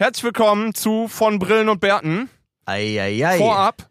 [0.00, 2.30] Herzlich willkommen zu Von Brillen und Bärten.
[2.64, 3.36] Eieiei.
[3.36, 3.90] Vorab,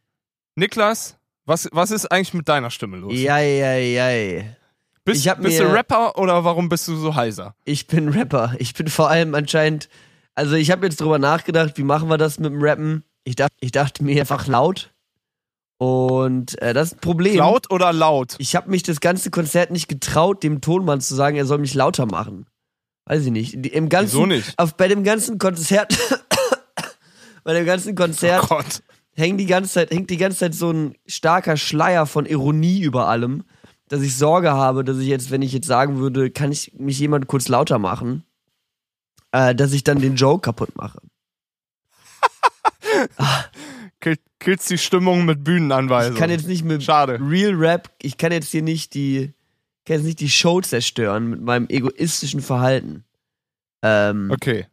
[0.55, 3.13] Niklas, was, was ist eigentlich mit deiner Stimme los?
[3.13, 4.57] Eieiei.
[5.05, 7.53] Bist, ich hab bist du mir- Rapper oder warum bist du so heiser?
[7.63, 8.55] Ich bin Rapper.
[8.57, 9.87] Ich bin vor allem anscheinend.
[10.33, 13.03] Also, ich habe jetzt drüber nachgedacht, wie machen wir das mit dem Rappen?
[13.23, 14.91] Ich dachte, ich dachte mir einfach laut.
[15.77, 17.37] Und äh, das ist ein Problem.
[17.37, 18.33] Laut oder laut?
[18.39, 21.75] Ich habe mich das ganze Konzert nicht getraut, dem Tonmann zu sagen, er soll mich
[21.75, 22.47] lauter machen.
[23.09, 23.55] Weiß ich nicht.
[23.57, 24.53] Die- Im ganzen, Wieso nicht?
[24.57, 25.97] Auf, bei dem ganzen Konzert.
[27.43, 28.83] bei dem ganzen Konzert Oh Gott.
[29.15, 33.07] hängt die ganze Zeit, hängt die ganze Zeit so ein starker Schleier von Ironie über
[33.07, 33.43] allem,
[33.87, 36.99] dass ich Sorge habe, dass ich jetzt, wenn ich jetzt sagen würde, kann ich mich
[36.99, 38.23] jemand kurz lauter machen,
[39.31, 40.99] äh, dass ich dann den Joke kaputt mache.
[44.01, 46.13] Kill, killst die Stimmung mit Bühnenanweisung.
[46.13, 47.19] Ich kann jetzt nicht mit Schade.
[47.21, 49.33] Real Rap, ich kann jetzt hier nicht die,
[49.89, 53.03] kann jetzt nicht die Show zerstören mit meinem egoistischen Verhalten.
[53.83, 54.67] Ähm, Okay.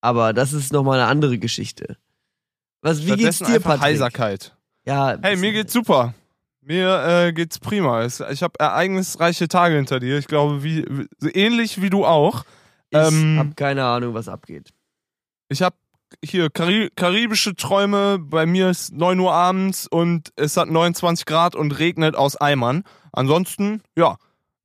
[0.00, 1.96] aber das ist nochmal eine andere Geschichte.
[2.82, 3.82] Was, wie geht's dir, Patrick?
[3.82, 4.56] Heiserkeit.
[4.86, 6.14] Ja, Hey, mir geht's super.
[6.62, 8.04] Mir äh, geht's prima.
[8.04, 10.18] Ich habe ereignisreiche Tage hinter dir.
[10.18, 12.44] Ich glaube, wie, wie- so ähnlich wie du auch.
[12.90, 14.70] ich ähm, hab keine Ahnung, was abgeht.
[15.48, 15.76] Ich habe
[16.22, 18.18] hier Kari karibische Träume.
[18.18, 22.84] Bei mir ist 9 Uhr abends und es hat 29 Grad und regnet aus Eimern.
[23.12, 24.16] Ansonsten, ja,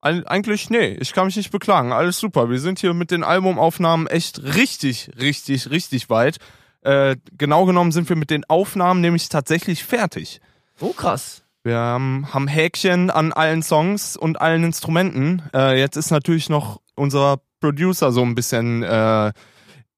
[0.04, 1.94] eigentlich, nee, ich kann mich nicht beklagen.
[1.94, 2.50] Alles super.
[2.50, 6.38] Wir sind hier mit den Albumaufnahmen echt richtig, richtig, richtig weit.
[6.82, 10.42] Äh, genau genommen sind wir mit den Aufnahmen nämlich tatsächlich fertig.
[10.82, 11.44] Oh, krass.
[11.64, 15.42] Wir haben, haben Häkchen an allen Songs und allen Instrumenten.
[15.54, 19.32] Äh, jetzt ist natürlich noch unser Producer so ein bisschen äh,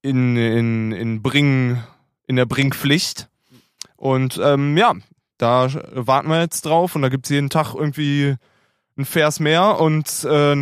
[0.04, 1.82] in, in, in, Bring,
[2.28, 3.28] in der Bringpflicht.
[3.96, 4.94] Und ähm, ja,
[5.40, 8.36] da warten wir jetzt drauf und da gibt's jeden Tag irgendwie
[8.98, 10.56] ein Vers mehr und äh,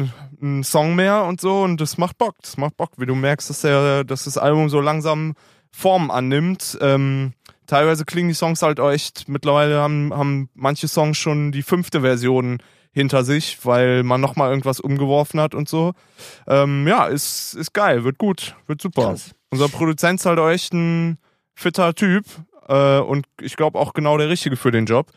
[0.44, 2.36] einen Song mehr und so und das macht Bock.
[2.42, 5.34] Das macht Bock, wie du merkst, dass, der, dass das Album so langsam
[5.72, 6.78] Form annimmt.
[6.82, 7.34] Ähm,
[7.68, 12.02] teilweise klingen die Songs halt auch echt, mittlerweile haben, haben manche Songs schon die fünfte
[12.02, 12.60] Version
[12.92, 15.94] hinter sich, weil man nochmal irgendwas umgeworfen hat und so.
[16.48, 19.10] Ähm, ja, ist, ist geil, wird gut, wird super.
[19.10, 19.32] Krass.
[19.50, 21.18] Unser Produzent ist halt auch echt ein
[21.56, 22.26] fitter Typ
[22.68, 25.12] äh, und ich glaube auch genau der Richtige für den Job.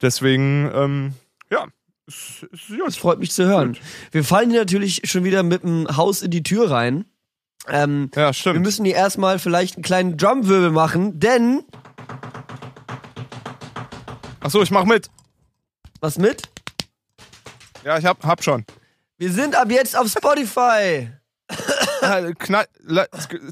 [0.00, 1.14] Deswegen, ähm,
[1.50, 1.66] ja,
[2.06, 2.94] gut.
[2.96, 3.72] freut mich zu hören.
[3.74, 3.80] Gut.
[4.12, 7.04] Wir fallen hier natürlich schon wieder mit dem Haus in die Tür rein.
[7.68, 8.60] Ähm, Ja, wir stimmt.
[8.60, 11.62] müssen hier erstmal vielleicht einen kleinen Drumwirbel machen, denn.
[14.40, 15.08] Achso, ich mach mit.
[16.00, 16.42] Was mit?
[17.84, 18.64] Ja, ich hab, hab schon.
[19.18, 21.10] Wir sind ab jetzt auf Spotify.
[22.02, 22.66] Äh, Knall,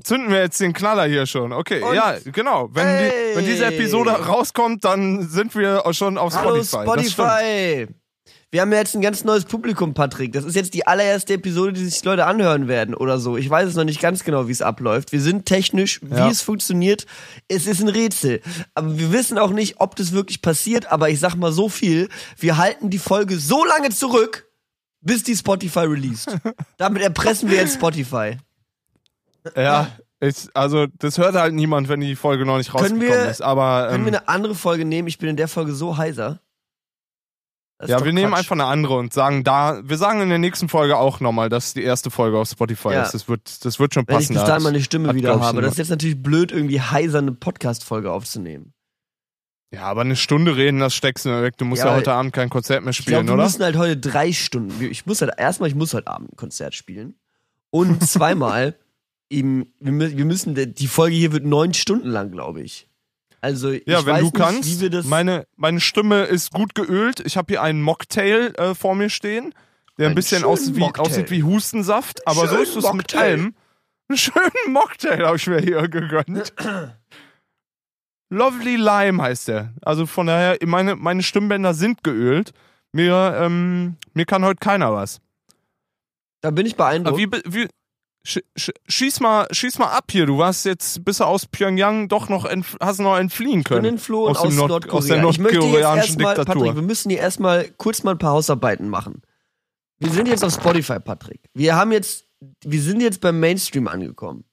[0.04, 1.52] zünden wir jetzt den Knaller hier schon.
[1.52, 2.68] Okay, Und- ja, genau.
[2.72, 3.10] Wenn, Hey.
[3.32, 7.08] die, wenn diese Episode rauskommt, dann sind wir auch schon auf Hallo Spotify.
[7.10, 7.86] Spotify.
[8.54, 10.30] Wir haben ja jetzt ein ganz neues Publikum, Patrick.
[10.32, 13.36] Das ist jetzt die allererste Episode, die sich Leute anhören werden oder so.
[13.36, 15.10] Ich weiß es noch nicht ganz genau, wie es abläuft.
[15.10, 16.28] Wir sind technisch, wie Ja.
[16.30, 17.04] es funktioniert.
[17.48, 18.42] Es ist ein Rätsel.
[18.74, 20.92] Aber wir wissen auch nicht, ob das wirklich passiert.
[20.92, 22.08] Aber ich sag mal so viel.
[22.38, 24.46] Wir halten die Folge so lange zurück,
[25.00, 26.28] bis die Spotify released.
[26.76, 28.36] Damit erpressen wir jetzt Spotify.
[29.56, 29.88] Ja,
[30.20, 33.42] ich, also das hört halt niemand, wenn die Folge noch nicht Können rausgekommen wir- ist.
[33.42, 35.08] Aber Können ähm, wir eine andere Folge nehmen?
[35.08, 36.38] Ich bin in der Folge so heiser.
[37.78, 38.38] Das ja, wir nehmen Quatsch.
[38.38, 41.74] einfach eine andere und sagen da, wir sagen in der nächsten Folge auch nochmal, dass
[41.74, 43.02] die erste Folge auf Spotify Ja.
[43.02, 43.12] ist.
[43.14, 44.34] Das wird, das wird schon Wenn ich passen.
[44.34, 45.60] bis Da dahin meine Stimme hat, wieder glaub ich, habe.
[45.62, 48.72] Das ist jetzt natürlich blöd, irgendwie heiser eine Podcast-Folge aufzunehmen.
[49.72, 51.56] Ja, aber eine Stunde reden, das steckst du mir weg.
[51.58, 53.42] Du musst Ja, ja, heute Abend kein Konzert mehr Ich spielen, glaube, wir oder?
[53.44, 54.80] müssen halt heute drei Stunden.
[54.84, 57.16] Ich muss halt erstmal, ich muss heute Abend ein Konzert spielen.
[57.70, 58.76] Und zweimal,
[59.30, 62.86] eben, wir, wir müssen, die Folge hier wird neun Stunden lang, glaube ich.
[63.44, 64.68] Also, Ja, ich wenn weiß du nicht, kannst.
[64.70, 65.06] wie wir das.
[65.06, 67.20] meine, meine Stimme ist gut geölt.
[67.20, 69.54] Ich habe hier einen Mocktail äh, vor mir stehen,
[69.98, 72.26] der ein Einen bisschen aussieht wie, aussieht wie Hustensaft.
[72.26, 73.20] Aber so Schönen ist es mit Mocktail.
[73.20, 73.54] allem.
[74.08, 76.52] Einen schönen Mocktail habe ich mir hier gegönnt.
[78.30, 79.72] Lovely Lime heißt der.
[79.82, 82.52] Also von daher, meine, meine Stimmbänder sind geölt.
[82.92, 85.20] Mir, ähm, mir kann heute keiner was.
[86.40, 87.18] da bin ich beeindruckt.
[87.18, 87.68] wie, wie,
[88.26, 90.26] sch, sch, schieß, mal, schieß mal ab hier.
[90.26, 92.48] Du warst jetzt, bist du aus Pyongyang doch noch,
[92.80, 93.84] hast noch entfliehen Ich bin können.
[93.94, 94.98] entflohen aus aus, Nord- Nordkorea.
[94.98, 96.44] aus der nordkoreanischen Diktatur.
[96.44, 99.22] Patrick, wir müssen hier erstmal kurz mal ein paar Hausarbeiten machen.
[99.98, 101.40] Wir sind jetzt auf Spotify, Patrick.
[101.54, 102.24] Wir haben jetzt,
[102.64, 104.44] wir sind jetzt beim Mainstream angekommen.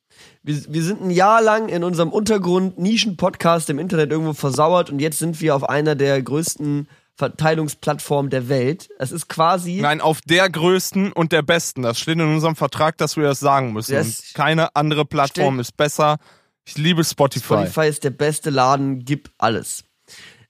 [0.43, 4.99] Wir, wir sind ein Jahr lang in unserem Untergrund Nischen-Podcast im Internet irgendwo versauert und
[4.99, 6.87] jetzt sind wir auf einer der größten
[7.21, 8.89] Verteilungsplattformen der Welt.
[8.97, 11.83] Es ist quasi Nein, auf der größten und der besten.
[11.83, 13.93] Das steht in unserem Vertrag, dass wir das sagen müssen.
[13.93, 16.17] Das keine andere Plattform ist besser.
[16.65, 17.67] Ich liebe Spotify.
[17.67, 19.83] Spotify ist der beste Laden, gib alles.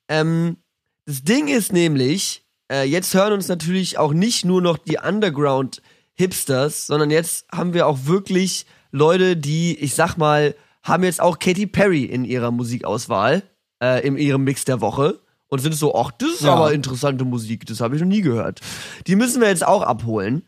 [0.07, 0.63] Ähm,
[1.05, 6.87] das Ding ist nämlich, äh, jetzt hören uns natürlich auch nicht nur noch die Underground-Hipsters,
[6.87, 11.67] sondern jetzt haben wir auch wirklich Leute, die, ich sag mal, haben jetzt auch Katy
[11.67, 13.43] Perry in ihrer Musikauswahl,
[13.83, 15.19] äh, in ihrem Mix der Woche
[15.51, 16.55] und sind so, ach, das ist Ja.
[16.55, 18.61] aber interessante Musik, das habe ich noch nie gehört.
[19.05, 20.43] Die müssen wir jetzt auch abholen.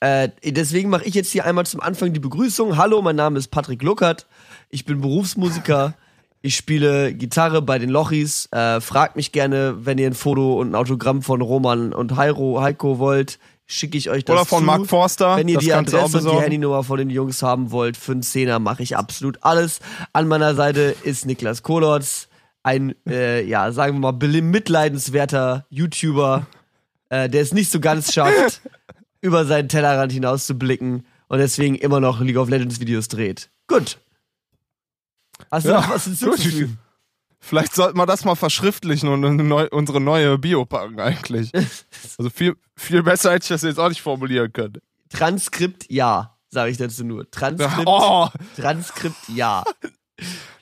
[0.00, 2.76] Äh, deswegen mache ich jetzt hier einmal zum Anfang die Begrüßung.
[2.76, 4.26] Hallo, mein Name ist Patrick Luckert.
[4.70, 5.94] Ich bin Berufsmusiker.
[6.40, 8.48] Ich spiele Gitarre bei den Lochis.
[8.52, 12.60] Äh, fragt mich gerne, wenn ihr ein Foto und ein Autogramm von Roman und Heiro,
[12.60, 14.64] Heiko wollt, schicke ich euch das Oder von zu.
[14.64, 15.36] Mark Forster.
[15.36, 16.40] Wenn ihr das die Adresse und die.
[16.42, 19.80] Handynummer von den Jungs haben wollt, für einen Zehner mache ich absolut alles.
[20.12, 22.28] An meiner Seite ist Niklas Kolotz,
[22.62, 26.46] ein, äh, ja, sagen wir mal, mitleidenswerter YouTuber,
[27.08, 28.60] äh, der es nicht so ganz schafft,
[29.20, 33.50] über seinen Tellerrand hinaus zu blicken und deswegen immer noch League of Legends Videos dreht.
[33.66, 33.98] Gut.
[35.50, 36.78] Hast du Ja, noch was hinzuzufügen?
[37.40, 41.52] Vielleicht sollten wir das mal verschriftlichen und neu, unsere neue Bio packen eigentlich.
[42.18, 44.78] Also viel, viel besser hätte ich das jetzt auch nicht formulieren können.
[45.08, 47.30] Transkript ja, sage ich dazu nur.
[47.30, 49.62] Transkript, Oh, Transkript ja.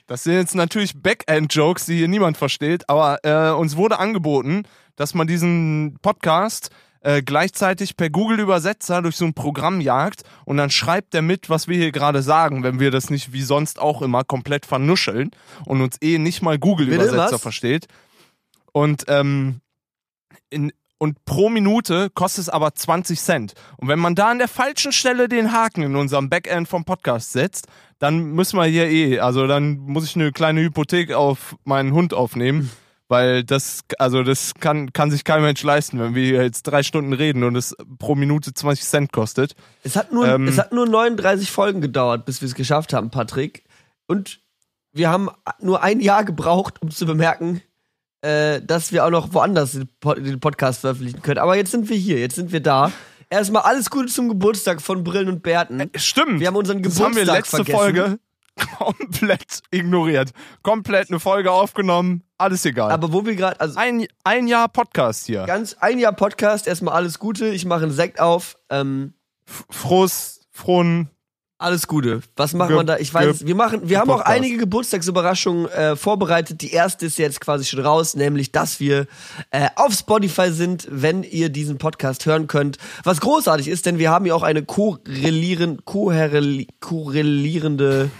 [0.07, 4.63] das sind jetzt natürlich Backend-Jokes, die hier niemand versteht, aber äh, uns wurde angeboten,
[4.95, 6.71] dass man diesen Podcast
[7.01, 11.67] äh, gleichzeitig per Google-Übersetzer durch so ein Programm jagt und dann schreibt der mit, was
[11.67, 15.31] wir hier gerade sagen, wenn wir das nicht wie sonst auch immer komplett vernuscheln
[15.65, 17.41] und uns eh nicht mal Google-Übersetzer was?
[17.41, 17.87] versteht.
[18.71, 19.61] Und ähm,
[20.49, 23.53] in, und pro Minute kostet es aber 20 Cent.
[23.77, 27.31] Und wenn man da an der falschen Stelle den Haken in unserem Backend vom Podcast
[27.31, 27.67] setzt,
[27.99, 32.13] dann müssen wir hier eh, also dann muss ich eine kleine Hypothek auf meinen Hund
[32.13, 32.71] aufnehmen,
[33.07, 37.13] weil das, also das kann, kann sich kein Mensch leisten, wenn wir jetzt drei Stunden
[37.13, 39.55] reden und es pro Minute 20 Cent kostet.
[39.83, 40.47] Es hat nur, Ähm.
[40.47, 43.63] es hat nur 39 Folgen gedauert, bis wir es geschafft haben, Patrick.
[44.07, 44.41] Und
[44.93, 45.29] wir haben
[45.59, 47.61] nur ein Jahr gebraucht, um zu bemerken,
[48.21, 51.39] äh, dass wir auch noch woanders den, Pod den Podcast veröffentlichen können.
[51.39, 52.91] Aber jetzt sind wir hier, jetzt sind wir da.
[53.29, 55.89] Erstmal alles Gute zum Geburtstag von Brillen und Bärten.
[55.95, 56.39] Stimmt.
[56.39, 57.77] Wir haben unseren das haben wir Geburtstag letzte vergessen.
[57.77, 58.19] Folge
[58.77, 60.31] komplett ignoriert.
[60.63, 62.91] Komplett eine Folge aufgenommen, alles egal.
[62.91, 65.45] Aber wo wir gerade, also ein, ein Jahr Podcast hier.
[65.45, 67.47] ganz ein Jahr Podcast, erstmal alles Gute.
[67.47, 68.57] Ich mache einen Sekt auf.
[68.69, 69.13] Ähm,
[69.45, 71.09] Frohes, frohen.
[71.59, 72.21] Alles Gute.
[72.35, 72.97] Was macht Ge- man da?
[72.97, 76.61] Ich weiß, wir machen, wir haben auch einige Geburtstagsüberraschungen äh, vorbereitet.
[76.61, 79.07] Die erste ist jetzt quasi schon raus, nämlich, dass wir
[79.49, 82.77] äh, auf Spotify sind, wenn ihr diesen Podcast hören könnt.
[83.03, 88.11] Was großartig ist, denn wir haben ja auch eine korrelieren, kohäreli- korrelierende,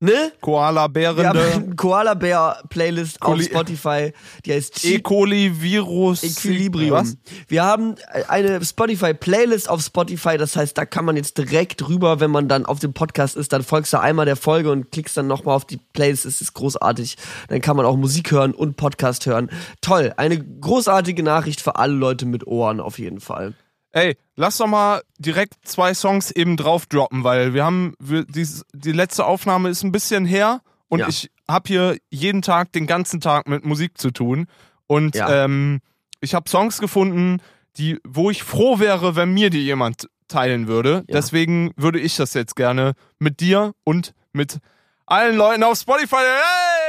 [0.00, 0.10] ne?
[0.10, 1.40] Wir haben Koala-Bärende.
[1.40, 4.12] eine Koala Bär Playlist auf Spotify,
[4.44, 4.88] die heißt E.
[4.94, 6.22] Cheap coli-Virus.
[6.22, 6.92] Equilibrium.
[6.92, 7.16] Was?
[7.48, 7.94] Wir haben
[8.28, 12.66] eine Spotify-Playlist auf Spotify, das heißt, da kann man jetzt direkt rüber, wenn man dann
[12.66, 15.64] auf dem Podcast ist, dann folgst du einmal der Folge und klickst dann nochmal auf
[15.64, 17.16] die Playlist, es ist großartig.
[17.48, 19.50] Dann kann man auch Musik hören und Podcast hören.
[19.80, 23.54] Toll, eine großartige Nachricht für alle Leute mit Ohren auf jeden Fall.
[23.92, 28.64] Ey, lass doch mal direkt zwei Songs eben drauf droppen, weil wir haben, wir, dieses,
[28.72, 31.08] die letzte Aufnahme ist ein bisschen her und Ja.
[31.08, 34.46] ich habe hier jeden Tag, den ganzen Tag mit Musik zu tun.
[34.86, 35.44] Und Ja.
[35.44, 35.80] ähm,
[36.20, 37.38] ich habe Songs gefunden,
[37.76, 41.04] die, wo ich froh wäre, wenn mir die jemand teilen würde.
[41.08, 41.14] Ja.
[41.14, 44.58] Deswegen würde ich das jetzt gerne mit dir und mit
[45.06, 46.16] allen Leuten auf Spotify.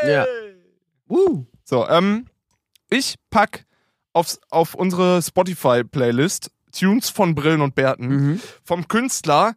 [0.01, 0.13] Hey!
[0.13, 0.25] Ja.
[1.10, 1.46] Uh.
[1.63, 2.27] So, ähm,
[2.91, 3.65] ich pack
[4.13, 8.39] aufs, auf unsere Spotify-Playlist Tunes von Brillen und Bärten Mhm.
[8.63, 9.53] vom Künstler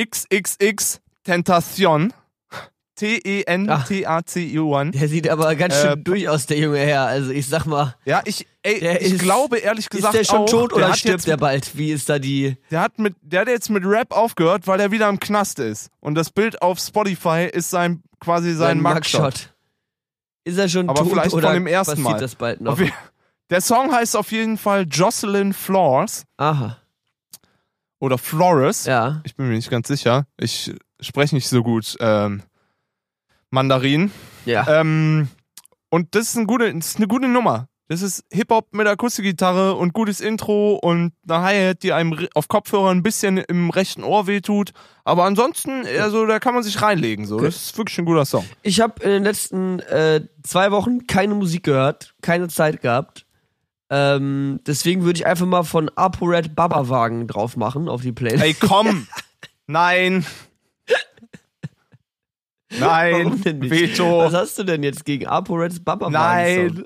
[0.00, 2.12] XXX Tentacion.
[2.96, 4.92] T-E-N-T-A-C-I-O-N.
[4.92, 7.02] Der sieht aber ganz Äh, schön durch aus, der Junge her.
[7.02, 10.24] Also ich sag mal, Ja, ich, ey, Der ich ist- glaube ehrlich gesagt ist der
[10.36, 11.76] schon auch, tot der oder stirbt der bald?
[11.76, 12.56] Wie ist da die...
[12.70, 15.90] Der hat, mit, der hat jetzt mit Rap aufgehört, weil er wieder im Knast ist.
[16.00, 19.50] Und das Bild auf Spotify ist sein quasi sein, Mugshot.
[20.44, 22.20] Ist er schon Aber tot vielleicht von oder dem ersten Mal.
[22.20, 22.72] das bald noch?
[22.74, 22.80] Auf
[23.50, 26.78] Der Song heißt auf jeden Fall Jocelyn Flores Aha,
[27.98, 28.86] oder Flores.
[28.86, 29.20] ja.
[29.24, 30.26] Ich bin mir nicht ganz sicher.
[30.38, 32.42] Ich spreche nicht so gut ähm,
[33.50, 34.10] Mandarin.
[34.46, 34.80] Ja.
[34.80, 35.28] Ähm,
[35.90, 37.68] und das ist, eine gute, das ist eine gute Nummer.
[37.88, 42.90] Das ist Hip-Hop mit Akustikgitarre und gutes Intro und eine Hi-Hat, die einem auf Kopfhörer
[42.90, 44.72] ein bisschen im rechten Ohr wehtut.
[45.04, 47.26] Aber ansonsten, also da kann man sich reinlegen.
[47.26, 47.36] So.
[47.36, 47.44] Okay.
[47.44, 48.46] Das ist wirklich ein guter Song.
[48.62, 53.26] Ich habe in den letzten äh, zwei Wochen keine Musik gehört, keine Zeit gehabt.
[53.90, 58.42] Ähm, deswegen würde ich einfach mal von ApoRed Baba Wagen drauf machen auf die Playlist.
[58.44, 59.06] Ey, komm!
[59.66, 60.24] Nein!
[62.78, 63.44] Nein!
[63.44, 64.18] Veto!
[64.18, 66.12] Was hast du denn jetzt gegen ApoReds Baba Wagen?
[66.12, 66.84] Nein!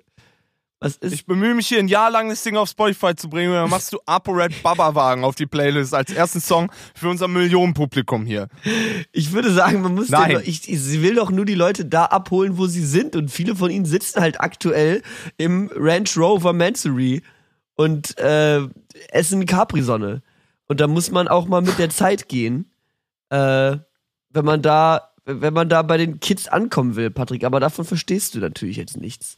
[0.81, 1.13] Was ist?
[1.13, 3.71] Ich bemühe mich hier ein Jahr lang das Ding auf Spotify zu bringen und dann
[3.71, 8.49] machst du ApoRed Baba Wagen auf die Playlist als ersten Song für unser Millionenpublikum hier.
[9.11, 10.31] Ich würde sagen, man muss Nein.
[10.31, 13.17] den, ich, ich, sie will doch nur die Leute da abholen, wo sie sind.
[13.17, 15.03] Und viele von ihnen sitzen halt aktuell
[15.37, 17.23] im Ranch Rover Mansory
[17.75, 18.61] und äh,
[19.09, 20.23] essen Capri-Sonne.
[20.69, 22.71] Und da muss man auch mal mit der Zeit gehen.
[23.31, 23.77] äh,
[24.31, 27.45] wenn man da, wenn man da bei den Kids ankommen will, Patrick.
[27.45, 29.37] Aber davon verstehst du natürlich jetzt nichts.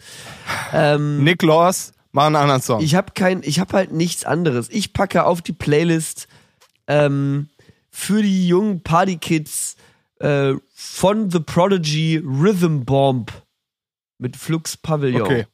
[0.72, 2.80] Ähm, Nick Laws, mach einen anderen Song.
[2.80, 4.68] ich habe kein, ich habe halt nichts anderes.
[4.70, 6.28] Ich packe auf die Playlist
[6.86, 7.48] ähm,
[7.90, 9.76] für die jungen Partykids
[10.20, 13.32] äh, von The Prodigy Rhythm Bomb
[14.18, 15.22] mit Flux Pavillon.
[15.22, 15.46] okay.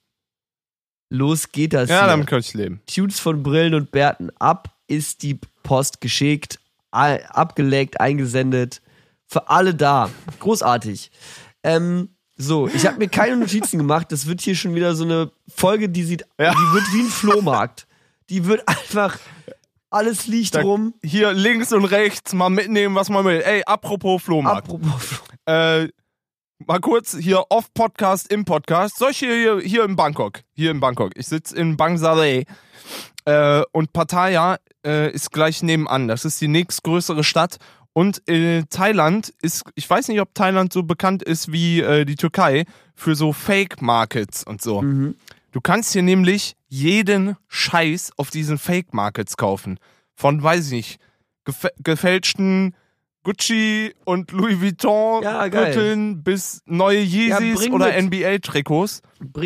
[1.08, 1.88] Los geht das.
[1.88, 2.08] Ja, hier.
[2.08, 2.80] damit kann ich leben.
[2.86, 4.30] Tunes von Brillen und Bärten.
[4.38, 6.58] Ab ist die Post geschickt,
[6.90, 8.82] abgelegt, eingesendet.
[9.28, 10.10] Für alle da.
[10.40, 11.10] Großartig.
[11.62, 14.12] Ähm, so, ich habe mir keine Notizen gemacht.
[14.12, 16.52] Das wird hier schon wieder so eine Folge, die sieht, Ja.
[16.52, 17.86] die wird wie ein Flohmarkt.
[18.28, 19.18] Die wird einfach,
[19.90, 20.94] alles liegt Da- rum.
[21.02, 23.40] Hier links und rechts mal mitnehmen, was man will.
[23.44, 24.68] Ey, apropos Flohmarkt.
[24.68, 25.88] Apropos Flo- äh,
[26.66, 28.98] mal kurz hier off Podcast, im Podcast.
[28.98, 30.40] Solche hier, hier in Bangkok.
[30.54, 31.12] Hier in Bangkok.
[31.16, 32.44] Ich sitze in Bangsaray.
[33.24, 36.06] Äh, und Pattaya äh, ist gleich nebenan.
[36.06, 37.56] Das ist die nächstgrößere Stadt.
[37.96, 42.16] Und äh, Thailand ist, ich weiß nicht, ob Thailand so bekannt ist wie äh, die
[42.16, 44.82] Türkei für so Fake Markets und so.
[44.82, 45.14] Mhm.
[45.50, 49.80] Du kannst hier nämlich jeden Scheiß auf diesen Fake Markets kaufen.
[50.14, 51.00] Von, weiß ich nicht,
[51.46, 52.74] gef gefälschten
[53.26, 55.48] Gucci und Louis Vuitton Ja.
[55.48, 57.88] Gürteln bis neue Yeezys bring oder.
[58.00, 59.02] NBA-Trikots.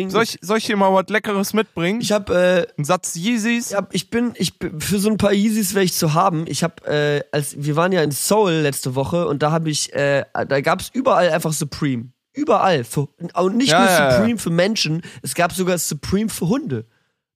[0.09, 1.99] Soll ich, soll ich hier mal was Leckeres mitbringen?
[1.99, 3.71] ich habe äh, Einen Satz Yeezys?
[3.71, 6.45] Ja, ich bin, ich bin, für so ein paar Yeezys wäre ich zu haben.
[6.47, 9.91] Ich habe, äh, als wir waren ja in Seoul letzte Woche und da habe ich,
[9.93, 14.11] äh, da gab's überall einfach Supreme, überall für, und nicht Ja, nur ja, ja.
[14.17, 16.85] Supreme für Menschen, es gab sogar Supreme für Hunde.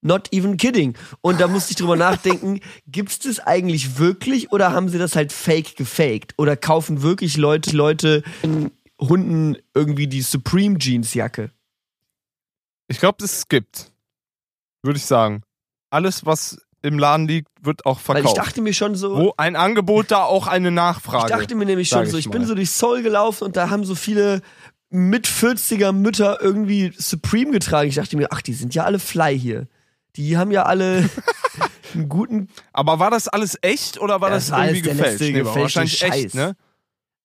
[0.05, 0.95] Not even kidding.
[1.21, 5.33] Und da musste ich drüber nachdenken, gibt's das eigentlich wirklich oder haben sie das halt
[5.33, 6.35] fake gefaked?
[6.37, 8.21] Oder kaufen wirklich Leute, Leute
[9.01, 11.49] Hunden irgendwie die Supreme Jeansjacke?
[12.87, 13.91] Ich glaube, es gibt.
[14.83, 15.41] Würde ich sagen.
[15.89, 18.37] Alles, was im Laden liegt, wird auch Weil ich verkauft.
[18.37, 21.33] dachte mir schon so, Wo ein Angebot, da auch eine Nachfrage.
[21.33, 23.71] Ich dachte mir nämlich schon so, ich ich bin so durch Seoul gelaufen und da
[23.71, 24.43] haben so viele
[24.91, 27.89] mit 40er Mütter irgendwie Supreme getragen.
[27.89, 29.67] Ich dachte mir, ach, die sind ja alle fly hier.
[30.15, 31.09] Die haben ja alle
[31.93, 32.49] einen guten.
[32.73, 35.11] Aber war das alles echt oder war Das das, war alles irgendwie gefälscht?
[35.19, 36.15] letzte Nee, gefälschte wahrscheinlich Scheiß.
[36.25, 36.55] echt, ne?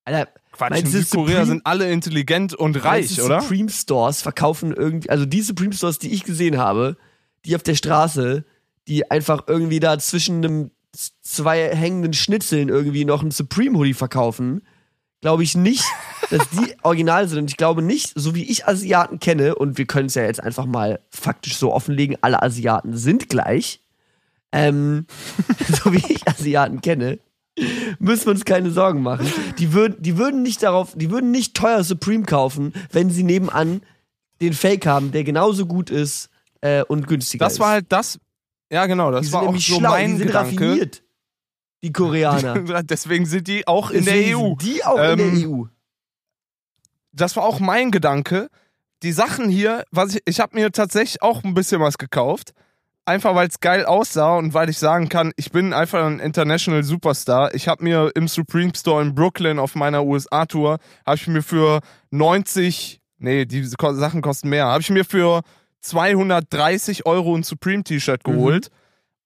[0.04, 3.40] Alter, Quatsch, in Südkorea sind alle intelligent und reich, oder?
[3.42, 6.96] Supreme Stores verkaufen irgendwie, also die Supreme Stores, die ich gesehen habe,
[7.44, 8.44] die auf der Straße,
[8.88, 10.70] die einfach irgendwie da zwischen einem
[11.22, 14.62] zwei hängenden Schnitzeln irgendwie noch einen Supreme Hoodie verkaufen,
[15.20, 15.84] glaube ich nicht,
[16.30, 17.38] dass die original sind.
[17.40, 20.42] Und ich glaube nicht, so wie ich Asiaten kenne, und wir können es ja jetzt
[20.42, 23.80] einfach mal faktisch so offenlegen, alle Asiaten sind gleich.
[24.52, 25.06] Ähm,
[25.84, 27.18] so wie ich Asiaten kenne,
[27.98, 29.30] müssen wir uns keine Sorgen machen.
[29.58, 33.82] Die würden, die würden nicht darauf, die würden nicht teuer Supreme kaufen, wenn sie nebenan
[34.40, 36.30] den Fake haben, der genauso gut ist
[36.62, 37.60] äh, und günstiger Das ist.
[37.60, 38.18] war halt das.
[38.72, 40.64] Ja, genau, das war auch so schlau, mein die sind Gedanke.
[40.64, 41.02] raffiniert.
[41.82, 42.82] Die Koreaner.
[42.82, 44.48] Deswegen sind die auch in Deswegen der EU.
[44.48, 45.64] sind Die auch in Ähm, der E EU.
[47.12, 48.48] Das war auch mein Gedanke.
[49.02, 52.52] Die Sachen hier, was ich, ich habe mir tatsächlich auch ein bisschen was gekauft.
[53.06, 56.84] Einfach weil es geil aussah und weil ich sagen kann, ich bin einfach ein International
[56.84, 57.54] Superstar.
[57.54, 61.80] Ich habe mir im Supreme Store in Brooklyn auf meiner USA-Tour, habe ich mir für
[62.10, 65.40] 90, nee, die Sachen kosten mehr, habe ich mir für
[65.80, 68.34] 230 Euro ein Supreme-T-Shirt Mhm.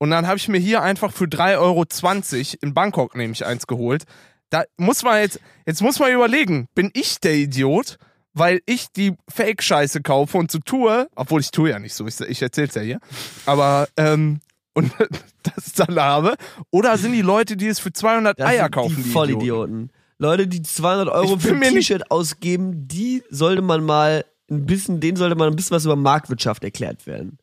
[0.04, 1.86] Und dann habe ich mir hier einfach für 3,20 Euro
[2.60, 4.04] in Bangkok nämlich eins geholt.
[4.50, 7.96] Da muss man jetzt, jetzt muss man überlegen, bin ich der Idiot,
[8.34, 12.20] weil ich die Fake-Scheiße kaufe und so tue, obwohl ich tue ja nicht so, ich,
[12.20, 13.00] ich erzähl's ja hier,
[13.46, 14.40] aber, ähm,
[14.74, 14.92] und
[15.42, 16.34] das dann habe,
[16.70, 19.90] oder sind die Leute, die es für 200 Das Eier kaufen, die die Vollidioten.
[20.18, 25.16] Leute, die 200 Euro für ein T-Shirt ausgeben, die sollte man mal ein bisschen, denen
[25.16, 27.38] sollte man ein bisschen was über Marktwirtschaft erklärt werden.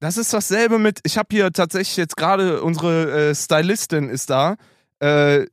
[0.00, 4.56] Das ist dasselbe mit, ich habe hier tatsächlich jetzt gerade unsere äh, Stylistin ist da.
[5.00, 5.46] Äh,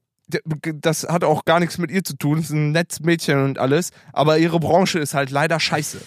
[0.74, 3.92] das hat auch gar nichts mit ihr zu tun, ist ein nettes Mädchen und alles,
[4.12, 6.00] aber ihre Branche ist halt leider scheiße.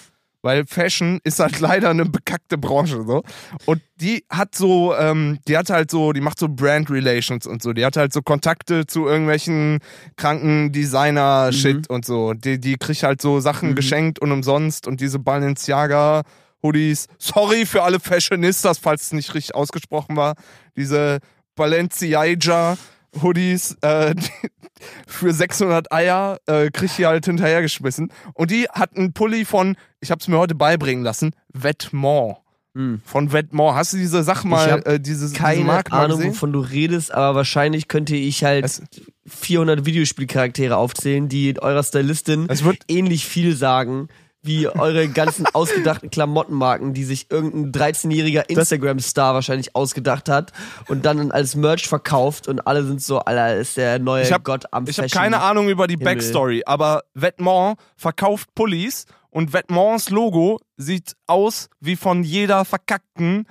[0.43, 3.23] Weil Fashion ist halt leider eine bekackte Branche so.
[3.67, 7.61] Und die hat so, ähm, die hat halt so, die macht so Brand Relations und
[7.61, 7.73] so.
[7.73, 9.81] Die hat halt so Kontakte zu irgendwelchen
[10.17, 12.35] kranken Designer-Shit und so.
[12.35, 13.75] Die, die kriegt halt so Sachen Mhm.
[13.75, 16.23] geschenkt und umsonst und diese Balenciaga
[16.63, 17.07] Hoodies.
[17.19, 20.35] Sorry für alle Fashionistas, falls es nicht richtig ausgesprochen war.
[20.77, 21.19] Diese
[21.55, 22.77] Balenciaga
[23.23, 24.15] Hoodies äh,
[25.07, 28.13] für 600 Eier äh, krieg ich die halt hinterhergeschmissen.
[28.35, 32.37] Und die hat einen Pulli von, ich habe es mir heute beibringen lassen, Vetements.
[32.75, 33.01] Hm.
[33.05, 33.75] Von Vetements.
[33.75, 37.13] Hast du diese Sache mal, äh, diese, diese Keine Marke mal Ahnung, wovon du redest,
[37.13, 38.83] aber wahrscheinlich könnte ich halt Es-
[39.27, 44.09] 400 Videospielcharaktere aufzählen, die eurer Stylistin Es wird, ähnlich viel sagen
[44.49, 50.53] wie eure ganzen ausgedachten Klamottenmarken, die sich irgendein 13-jähriger Instagram-Star wahrscheinlich ausgedacht hat
[50.89, 54.43] und dann als Merch verkauft und alle sind so, Alter, ist der neue Ich hab-
[54.45, 56.07] Gott am Ich habe keine Ahnung über die Himmel.
[56.17, 63.47] Backstory, aber Vetements verkauft Pullis und Vetements Logo sieht aus wie von jeder verkackten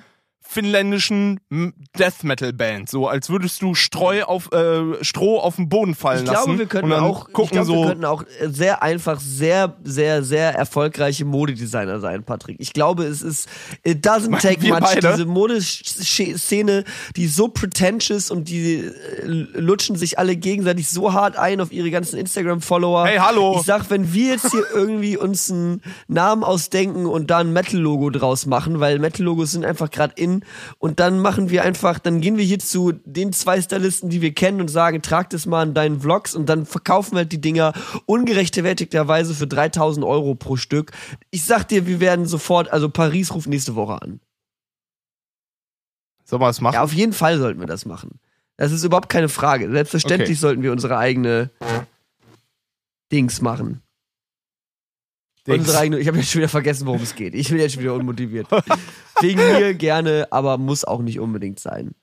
[0.49, 1.39] finnländischen
[1.97, 6.23] Death Metal Band, so als würdest du Streu auf äh, Stroh auf den Boden fallen
[6.23, 6.43] Ich lassen.
[6.45, 7.87] glaube, wir könnten und dann auch, ich gucken glaube, wir so.
[7.87, 12.57] könnten auch sehr einfach sehr, sehr, sehr erfolgreiche Modedesigner sein, Patrick.
[12.59, 13.47] Ich glaube, es ist,
[13.83, 14.81] it doesn't take Wir much.
[14.81, 15.11] beide?
[15.11, 16.83] Diese Modeszene,
[17.15, 21.71] die ist so pretentious und die äh, lutschen sich alle gegenseitig so hart ein auf
[21.71, 23.05] ihre ganzen Instagram-Follower.
[23.05, 23.57] Hey, hallo.
[23.59, 28.09] Ich sag, wenn wir jetzt hier irgendwie uns einen Namen ausdenken und da ein Metal-Logo
[28.11, 30.36] draus machen, weil Metal-Logos sind einfach gerade in
[30.77, 34.33] und dann machen wir einfach, dann gehen wir hier zu den zwei Stylisten, die wir
[34.33, 37.41] kennen und sagen, trag das mal in deinen Vlogs und dann verkaufen wir halt die
[37.41, 37.73] Dinger
[38.05, 40.91] ungerechtfertigterweise für 3000 Euro pro Stück.
[41.31, 44.19] Ich sag dir, wir werden sofort, also Paris ruft nächste Woche an.
[46.23, 46.73] Soll man es machen?
[46.75, 48.19] Ja, auf jeden Fall sollten wir das machen.
[48.57, 49.69] Das ist überhaupt keine Frage.
[49.71, 50.39] Selbstverständlich Okay.
[50.39, 51.51] sollten wir unsere eigene
[53.11, 53.81] Dings machen.
[55.47, 57.33] Unsere eigene, ich habe jetzt schon wieder vergessen, worum es geht.
[57.33, 58.47] Ich bin jetzt schon wieder unmotiviert.
[59.21, 61.95] Wegen mir gerne, aber muss auch nicht unbedingt sein.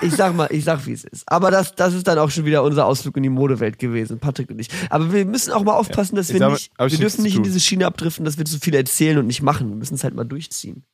[0.00, 1.24] Ich sag mal, ich sag, wie es ist.
[1.26, 4.50] Aber das, das ist dann auch schon wieder unser Ausflug in die Modewelt gewesen, Patrick
[4.50, 4.68] und ich.
[4.90, 7.58] Aber wir müssen auch mal aufpassen, dass wir sag nicht, wir dürfen nicht in diese
[7.58, 9.68] Schiene abdriften, dass wir zu viel erzählen und nicht machen.
[9.68, 10.84] Wir müssen es halt mal durchziehen.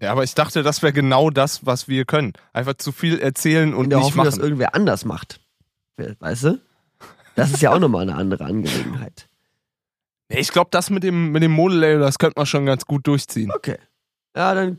[0.00, 2.34] Ja, aber ich dachte, das wäre genau das, was wir können.
[2.52, 4.44] Einfach zu viel erzählen und In der nicht Hoffnung, dass machen.
[4.44, 5.40] irgendwer anders macht.
[5.96, 6.60] Weißt du?
[7.36, 9.28] Das ist ja auch nochmal eine andere Angelegenheit.
[10.28, 13.50] Ich glaube, das mit dem, mit dem Modelabel, das könnte man schon ganz gut durchziehen.
[13.52, 13.78] Okay.
[14.36, 14.78] Ja, dann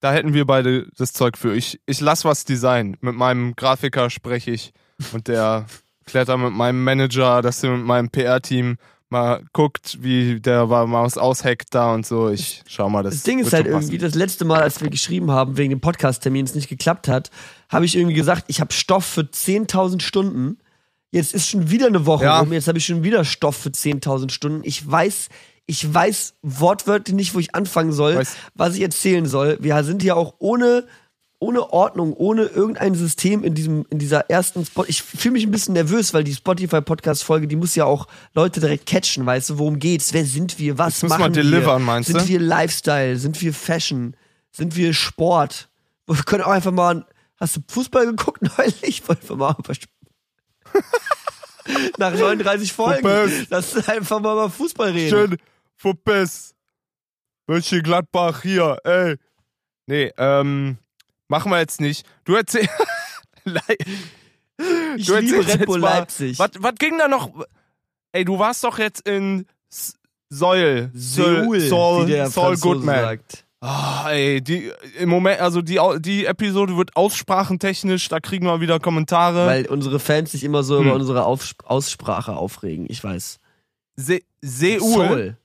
[0.00, 1.54] Da hätten wir beide das Zeug für.
[1.54, 2.96] Ich, ich lass was designen.
[3.00, 4.72] Mit meinem Grafiker spreche ich
[5.12, 5.66] und der
[6.06, 8.76] klärt dann mit meinem Manager, dass er mit meinem PR-Team
[9.08, 12.30] mal guckt, wie der mal was aushackt da und so.
[12.30, 15.30] Ich schau mal, das Das Ding ist halt irgendwie, das letzte Mal, als wir geschrieben
[15.30, 17.30] haben, wegen dem Podcast-Termin es nicht geklappt hat,
[17.68, 20.58] habe ich irgendwie gesagt, ich habe Stoff für 10.000 Stunden.
[21.16, 22.38] Jetzt ist schon wieder eine Woche Ja.
[22.40, 24.60] rum, jetzt habe ich schon wieder Stoff für 10.000 Stunden.
[24.64, 25.28] Ich weiß,
[25.66, 29.58] ich weiß wortwörtlich nicht, wo ich anfangen soll, Weiß- was ich erzählen soll.
[29.60, 30.84] Wir sind hier auch ohne,
[31.38, 34.84] ohne Ordnung, ohne irgendein System in diesem, in dieser ersten Spot.
[34.86, 38.86] Ich fühle mich ein bisschen nervös, weil die Spotify-Podcast-Folge, die muss ja auch Leute direkt
[38.86, 40.12] catchen, weißt du, worum geht's?
[40.12, 40.78] Wer sind wir?
[40.78, 41.42] Was Jetzt muss machen man wir?
[41.42, 42.28] delivern, meinst Sind du?
[42.28, 43.16] wir Lifestyle?
[43.16, 44.14] Sind wir Fashion?
[44.52, 45.68] Sind wir Sport?
[46.06, 47.04] Wir können auch einfach mal.
[47.38, 49.06] Hast du Fußball geguckt neulich?
[49.08, 49.92] Wollen wir mal über Sp-
[51.98, 53.02] Nach 39 Folgen.
[53.02, 53.46] Fußball.
[53.50, 55.10] Lass uns einfach mal über Fußball reden.
[55.10, 55.36] Schön,
[55.76, 56.54] Fuppes.
[57.46, 59.16] Mönchengladbach hier, ey.
[59.86, 60.78] Nee, ähm,
[61.28, 62.06] machen wir jetzt nicht.
[62.24, 62.68] Du erzähl.
[63.44, 66.38] ich du liebe erzählst Red Bull Leipzig.
[66.38, 67.30] Was, was ging da noch?
[68.12, 70.90] Ey, du warst doch jetzt in Seoul.
[70.92, 73.00] Seoul, Seoul, Seoul Goodman.
[73.00, 73.45] sagt.
[73.60, 78.78] Ah, ey, die, im Moment, also die, die Episode wird aussprachentechnisch, da kriegen wir wieder
[78.80, 79.46] Kommentare.
[79.46, 80.86] Weil unsere Fans sich immer so Hm.
[80.86, 82.86] über unsere Aufsp Aussprache aufregen.
[82.88, 83.38] Ich weiß.
[83.96, 84.80] Se Seoul.
[85.08, 85.36] Soul.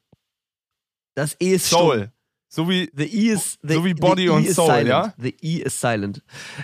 [1.16, 1.80] Das E ist stumm.
[1.80, 2.12] Soul.
[2.54, 4.90] So wie, The E is the, So wie Body the und e Soul, silent.
[4.90, 5.14] ja?
[5.18, 6.22] The E is silent.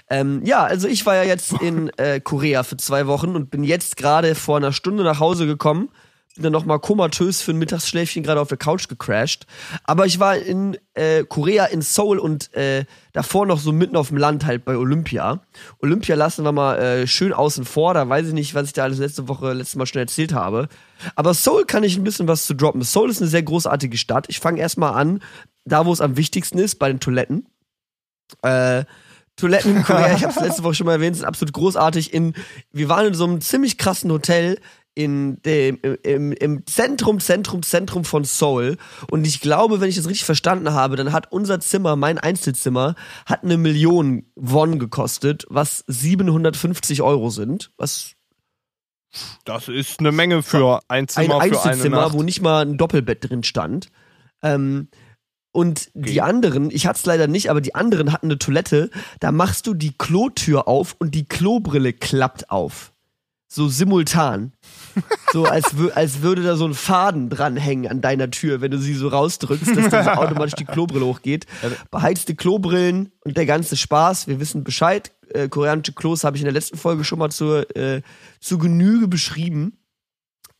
[0.10, 3.64] Ähm, ja, also ich war ja jetzt in äh, Korea für zwei Wochen und bin
[3.64, 5.90] jetzt gerade vor einer Stunde nach Hause gekommen.
[6.38, 9.48] Bin dann nochmal komatös für ein Mittagsschläfchen gerade auf der Couch gecrashed.
[9.84, 14.10] Aber ich war in äh, Korea, in Seoul und äh, davor noch so mitten auf
[14.10, 15.42] dem Land halt bei Olympia.
[15.82, 17.96] Olympia lassen wir mal äh, schön außen vor.
[17.96, 20.70] Da weiß ich nicht, was ich da alles letzte Woche, letztes Mal schon erzählt habe.
[21.16, 22.84] Aber Seoul kann ich ein bisschen was zu droppen.
[22.84, 24.26] Seoul ist eine sehr großartige Stadt.
[24.30, 25.22] Ich fange erstmal an,
[25.66, 27.48] da wo es am wichtigsten ist, bei den Toiletten.
[28.44, 28.86] Äh,
[29.38, 32.14] Toiletten in Korea, ich habe es letzte Woche schon mal erwähnt, sind absolut großartig.
[32.14, 32.34] In,
[32.72, 34.60] wir waren in so einem ziemlich krassen Hotel
[34.98, 38.78] in dem, im, im Zentrum, Zentrum, Zentrum von Seoul.
[39.12, 42.96] Und ich glaube, wenn ich das richtig verstanden habe, dann hat unser Zimmer, mein Einzelzimmer,
[43.28, 47.70] hat eine Million Won gekostet, was 750 Euro sind.
[47.78, 48.14] Was
[49.46, 52.78] das ist eine Menge für ein ein Zimmer für eine Einzelzimmer, wo nicht mal ein
[52.78, 53.92] Doppelbett drin stand.
[54.42, 54.90] Ähm,
[55.52, 59.32] und die anderen, ich hatte es leider nicht, aber die anderen hatten eine Toilette, da
[59.32, 62.94] machst du die Klotür auf und die Klobrille klappt auf.
[63.48, 64.54] So simultan.
[65.32, 68.94] So als, als würde da so ein Faden dranhängen an deiner Tür, wenn du sie
[68.94, 71.46] so rausdrückst, dass dann so automatisch die Klobrille hochgeht.
[71.92, 74.28] Beheizte Klobrillen und der ganze Spaß.
[74.28, 75.12] Wir wissen Bescheid.
[75.34, 78.02] Äh, koreanische Klos habe ich in der letzten Folge schon mal zur, äh,
[78.40, 79.77] zur Genüge beschrieben.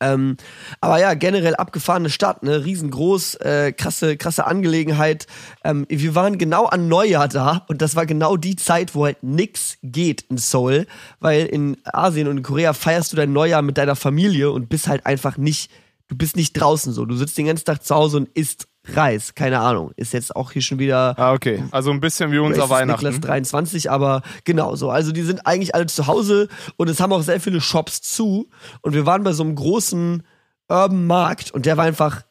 [0.00, 0.36] Ähm,
[0.80, 5.26] aber ja, generell abgefahrene Stadt, ne, riesengroß, äh, krasse, krasse Angelegenheit.
[5.64, 9.22] Ähm, wir waren genau an Neujahr da und das war genau die Zeit, wo halt
[9.22, 10.86] nix geht in Seoul,
[11.20, 14.88] weil in Asien und in Korea feierst du dein Neujahr mit deiner Familie und bist
[14.88, 15.70] halt einfach nicht
[16.08, 17.04] du bist nicht draußen so.
[17.04, 19.34] Du sitzt den ganzen Tag zu Hause und isst Reis.
[19.34, 19.92] Keine Ahnung.
[19.96, 21.62] Ist jetzt auch hier schon wieder Ah, okay.
[21.70, 23.04] Also ein bisschen wie unser Weihnachten.
[23.06, 24.90] Niklas 23, aber genau so.
[24.90, 28.48] Also die sind eigentlich alle zu Hause und es haben auch sehr viele Shops zu.
[28.82, 30.22] Und wir waren bei so einem großen
[30.68, 32.22] Urban Markt und der war einfach,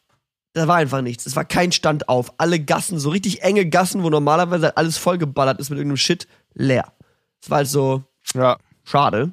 [0.54, 1.26] da war einfach nichts.
[1.26, 2.34] Es war kein Stand auf.
[2.38, 6.94] Alle Gassen, so richtig enge Gassen, wo normalerweise alles vollgeballert ist mit irgendeinem Shit, leer.
[7.42, 8.04] Es war halt so
[8.36, 8.58] Ja.
[8.84, 9.32] schade,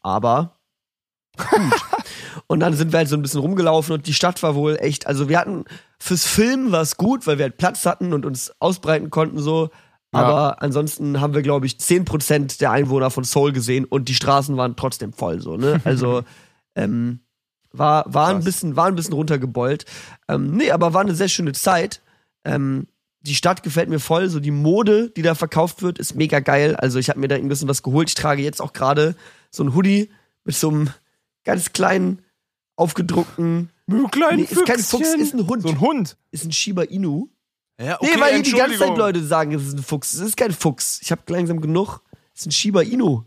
[0.00, 0.56] aber
[1.36, 1.48] gut.
[2.46, 5.06] und dann sind wir halt so ein bisschen rumgelaufen und die Stadt war wohl echt,
[5.06, 5.64] also wir hatten
[5.98, 9.70] fürs Filmen war es gut, weil wir halt Platz hatten und uns ausbreiten konnten so.
[10.14, 10.20] Ja.
[10.20, 14.56] Aber ansonsten haben wir, glaube ich, 10% der Einwohner von Seoul gesehen und die Straßen
[14.56, 15.80] waren trotzdem voll so, ne?
[15.84, 16.22] Also
[16.74, 17.20] ähm,
[17.72, 19.86] war, war, ein bisschen, war ein bisschen runtergebeult.
[20.28, 22.02] Ähm, nee, aber war eine sehr schöne Zeit.
[22.44, 22.86] Ähm,
[23.22, 24.28] die Stadt gefällt mir voll.
[24.28, 26.76] So die Mode, die da verkauft wird, ist mega geil.
[26.76, 28.08] Also ich habe mir da ein bisschen was geholt.
[28.08, 29.14] Ich trage jetzt auch gerade
[29.50, 30.10] so ein Hoodie
[30.44, 30.90] mit so einem
[31.44, 32.22] ganz kleinen,
[32.76, 33.70] aufgedruckten.
[34.10, 35.62] Kleinen Nee, ist kein Fuchs, ist ein Hund.
[35.62, 36.16] So ein Hund.
[36.30, 37.28] Ist ein Shiba Inu.
[37.80, 38.96] Ja, Nee, weil hier die ganze Zeit.
[38.96, 40.14] Leute sagen, es ist ein Fuchs.
[40.14, 41.00] Es ist kein Fuchs.
[41.02, 42.00] Ich habe langsam genug.
[42.34, 43.24] Es ist ein Shiba Inu.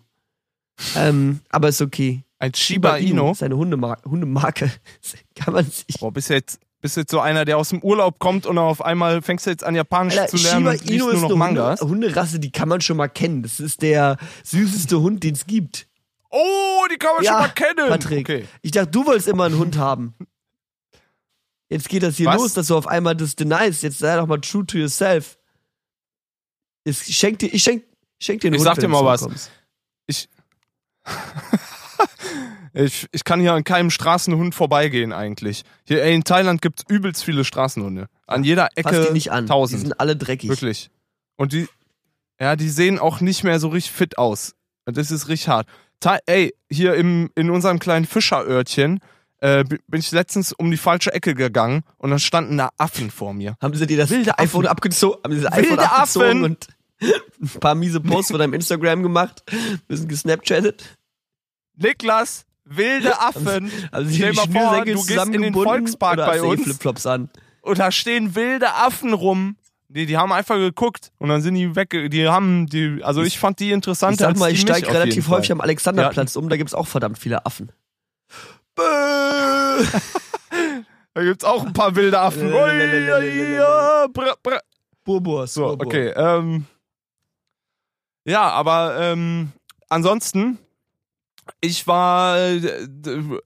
[0.95, 2.23] Ähm, aber ist okay.
[2.39, 3.31] Ein Shiba Inu.
[3.31, 4.71] ist eine Hundemar Hundemarke.
[5.35, 5.99] Kann man sich.
[5.99, 9.21] Boah, bist jetzt, bist jetzt so einer, der aus dem Urlaub kommt und auf einmal
[9.21, 11.61] fängst du jetzt an Japanisch Alter, zu lernen Shiba Inu nur ist noch eine.
[11.61, 13.43] Hunde Hunderasse, die kann man schon mal kennen.
[13.43, 15.87] Das ist der süßeste Hund, den es gibt.
[16.37, 17.87] Oh, die kann man Ja, schon mal kennen.
[17.89, 18.29] Patrick.
[18.29, 18.47] Okay.
[18.61, 20.13] Ich dachte, du wolltest immer einen Hund haben.
[21.69, 22.35] Jetzt geht das hier Was?
[22.37, 23.81] los, dass du auf einmal das denies.
[23.81, 25.37] Jetzt sei doch mal true to yourself.
[26.83, 27.83] Ich schenk dir, ich schenk,
[28.19, 28.65] schenk dir einen Ich Hund.
[28.65, 29.21] sag dir mal was.
[29.21, 29.51] zurückkommst.
[32.77, 35.63] Ich, ich kann hier an keinem Straßenhund vorbeigehen eigentlich.
[35.87, 38.07] Hier ey, in Thailand gibt's übelst viele Straßenhunde.
[38.27, 39.45] An jeder Fass Ecke die nicht an.
[39.45, 39.79] Die tausend.
[39.79, 40.49] sind alle dreckig.
[40.49, 40.89] Wirklich.
[41.37, 41.69] Und die,
[42.37, 44.55] ja, die sehen auch nicht mehr so richtig fit aus.
[44.83, 45.67] Das ist richtig hart.
[46.25, 48.99] Ey, hier im, in unserem kleinen Fischerörtchen
[49.39, 53.33] äh, bin ich letztens um die falsche Ecke gegangen und dann standen da Affen vor
[53.33, 53.55] mir.
[53.61, 55.19] Haben sie dir das Wilde iPhone abgezogen?
[55.23, 56.43] Haben sie das Wilde iPhone abgezogen Affen.
[56.43, 56.67] und
[57.41, 59.43] ein paar miese Posts von deinem Instagram gemacht?
[59.87, 60.83] Bisschen gesnapchattet?
[61.75, 63.71] Niklas, wilde Affen.
[63.91, 67.29] Also Stell mal vor, du gehst in den Volkspark bei uns Flipflops an.
[67.61, 69.57] und da stehen wilde Affen rum.
[69.87, 71.89] Die, die haben einfach geguckt und dann sind die weg.
[72.11, 75.51] Die haben die, also ich fand die Ich interessanter sag mal, ich steige relativ häufig
[75.51, 77.71] am Alexanderplatz um, da gibt's auch verdammt viele Affen.
[81.13, 82.51] Da gibt's auch ein paar wilde Affen.
[82.51, 84.05] Ja.
[85.05, 85.53] Burburs.
[85.53, 85.87] So, Burbur.
[85.87, 86.09] okay.
[86.15, 86.65] Ähm,
[88.27, 89.53] ja, aber ähm,
[89.87, 90.57] ansonsten,
[91.61, 92.87] ich war, äh,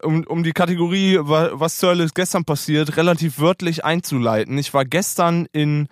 [0.02, 4.58] um, um die Kategorie, wa- was zur Hölle ist gestern passiert, relativ wörtlich einzuleiten.
[4.58, 5.90] Ich war gestern in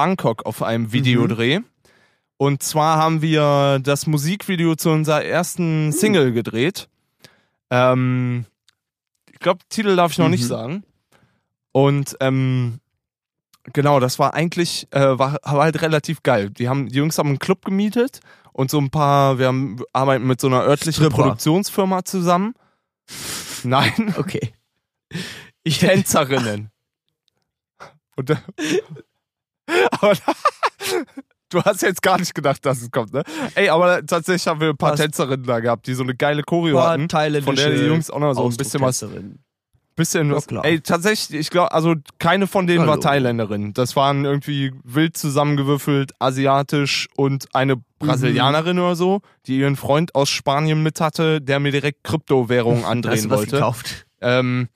[0.00, 1.60] Bangkok auf einem Videodreh.
[2.38, 6.88] Und zwar haben wir das Musikvideo zu unserer ersten Single gedreht.
[7.68, 8.46] Ähm,
[9.30, 10.48] ich glaube, Titel darf ich noch nicht Mhm.
[10.48, 10.84] sagen.
[11.72, 12.80] Und ähm,
[13.74, 16.48] genau, das war eigentlich, äh, war, war halt relativ geil.
[16.48, 18.20] Die haben, die Jungs haben einen Club gemietet
[18.54, 21.24] und so ein paar, wir haben, arbeiten mit so einer örtlichen Stripper.
[21.24, 22.54] Produktionsfirma zusammen.
[23.64, 24.54] Nein, Okay.
[25.62, 26.70] Ich Tänzerinnen.
[28.16, 28.30] Und,
[29.90, 30.12] aber
[31.50, 33.22] du hast jetzt gar nicht gedacht, dass es kommt, ne?
[33.54, 35.00] Ey, aber tatsächlich haben wir ein paar Was?
[35.00, 37.08] Tänzerinnen da gehabt, die so eine geile Choreo Paar hatten.
[37.42, 39.04] Von der die Jungs auch noch so ein bisschen was.
[39.96, 40.46] Bisschen Ja, was.
[40.46, 40.64] klar.
[40.64, 43.00] Ey, tatsächlich, ich glaube, also keine von denen war Hallo.
[43.02, 43.74] Thailänderin.
[43.74, 48.82] Das waren irgendwie wild zusammengewürfelt, asiatisch und eine Brasilianerin Mhm.
[48.82, 53.30] oder so, die ihren Freund aus Spanien mit hatte, der mir direkt Kryptowährungen andrehen du
[53.30, 53.56] was wollte.
[53.56, 54.06] gekauft?
[54.22, 54.68] Ähm,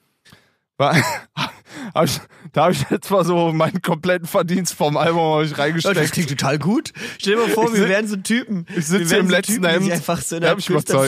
[0.77, 0.95] war,
[1.95, 2.21] hab ich,
[2.55, 6.13] da habe ich jetzt mal so meinen kompletten Verdienst vom Album ich Ja, das reingesteckt.
[6.13, 6.93] klingt total gut.
[7.19, 8.67] Stell dir mal vor, Ich wir sit- wären so Typen.
[8.75, 9.93] ich sitz wir hier wären im so letzten Typen, die Hemd.
[9.93, 10.51] einfach so in Der.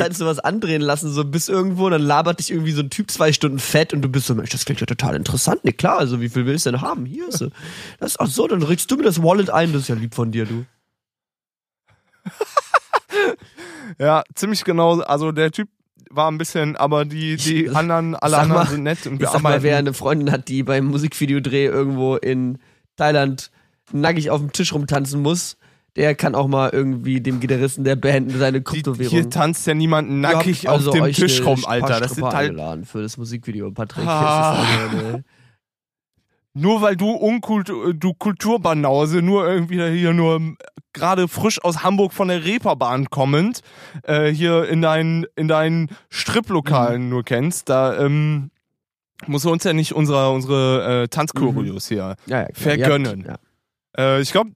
[0.00, 3.32] Zeit sowas andrehen lassen, so bis irgendwo, dann labert dich irgendwie so ein Typ zwei
[3.32, 5.64] Stunden fett und du bist so, Mensch, das klingt ja total interessant.
[5.64, 7.06] Ne, klar, also wie viel willst du denn haben?
[7.06, 7.50] Hier ist so.
[8.00, 10.14] Das ist auch so, dann richtst du mir das Wallet ein, das ist ja lieb
[10.14, 10.66] von dir, du.
[13.98, 15.00] Ja, ziemlich genau.
[15.00, 15.68] Also der Typ
[16.10, 19.20] war ein bisschen, aber die, die Ich- anderen, alle anderen mal- sind nett und Ich
[19.20, 22.58] wir sag mal, wer eine Freundin hat, die beim Musikvideodreh irgendwo in
[22.96, 23.50] Thailand
[23.92, 25.56] nackig auf dem Tisch rumtanzen muss,
[25.96, 29.10] der kann auch mal irgendwie dem Gitarristen der Band seine Kryptowährung.
[29.10, 32.00] hier tanzt ja niemand nackig habt also auf dem Tisch rum, Alter.
[32.00, 34.06] Das sind halt für das Musikvideo, Patrick.
[34.06, 34.56] Ah.
[34.56, 35.24] Das ist eine,
[36.56, 40.56] nur weil du Unkultur, du Kulturbanause, nur irgendwie hier nur ähm,
[40.92, 43.60] gerade frisch aus Hamburg von der Reeperbahn kommend,
[44.04, 48.50] äh, hier in deinen in deinen Striplokalen nur kennst, da ähm,
[49.26, 52.48] muss uns ja nicht unsere unsere äh, Tanzchoreos hier ja, ja.
[52.54, 53.26] Vergönnen.
[53.26, 53.36] Ja,
[53.98, 54.52] Äh, ich glaube,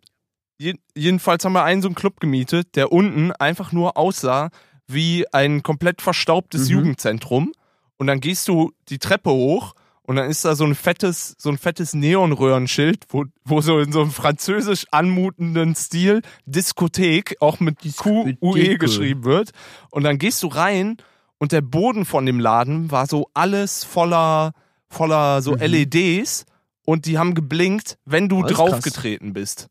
[0.58, 4.50] je, jedenfalls haben wir einen so einen Club gemietet, der unten einfach nur aussah
[4.86, 6.76] wie ein komplett verstaubtes Mhm.
[6.76, 7.52] Jugendzentrum.
[7.98, 9.74] Und dann gehst du die Treppe hoch
[10.10, 13.92] und dann ist da so ein fettes, so ein fettes Neonröhrenschild, wo, wo so in
[13.92, 19.50] so einem französisch anmutenden Stil Diskothek auch mit Q-U-E geschrieben wird.
[19.90, 20.96] Und dann gehst du rein
[21.38, 24.50] und der Boden von dem Laden war so alles voller,
[24.88, 25.60] voller so Mhm.
[25.60, 26.44] LEDs
[26.84, 29.68] und die haben geblinkt, wenn du draufgetreten bist.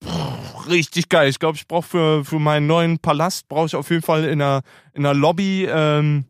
[0.00, 0.08] Puh,
[0.66, 1.28] Richtig geil.
[1.28, 4.38] Ich glaube, ich brauche für, für meinen neuen Palast, brauche ich auf jeden Fall in
[4.38, 4.62] der,
[4.94, 6.24] in der Lobby ähm,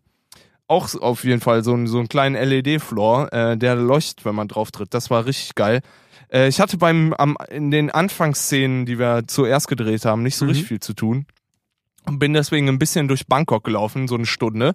[0.69, 4.49] auch auf jeden Fall so, einen- so einen kleinen LED-Floor, äh, der leuchtet, wenn man
[4.49, 4.95] drauf tritt.
[4.95, 5.81] Das war richtig geil.
[6.31, 10.45] Äh, ich hatte beim, am, in den Anfangsszenen, die wir zuerst gedreht haben, nicht so
[10.45, 10.51] Mhm.
[10.51, 11.27] richtig viel zu tun.
[12.07, 14.73] Und bin deswegen ein bisschen durch Bangkok gelaufen, so eine Stunde.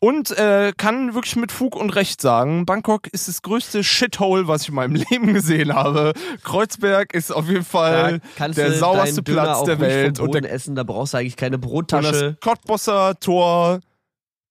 [0.00, 4.62] Und äh, kann wirklich mit Fug und Recht sagen, Bangkok ist das größte Shithole, was
[4.62, 6.12] ich in meinem Leben gesehen habe.
[6.44, 10.20] Kreuzberg ist auf jeden Fall der Döner Platz der Welt.
[10.20, 12.36] Und der essen, da brauchst du eigentlich keine und das Brottasche.
[12.42, 13.80] Cottbusser Tor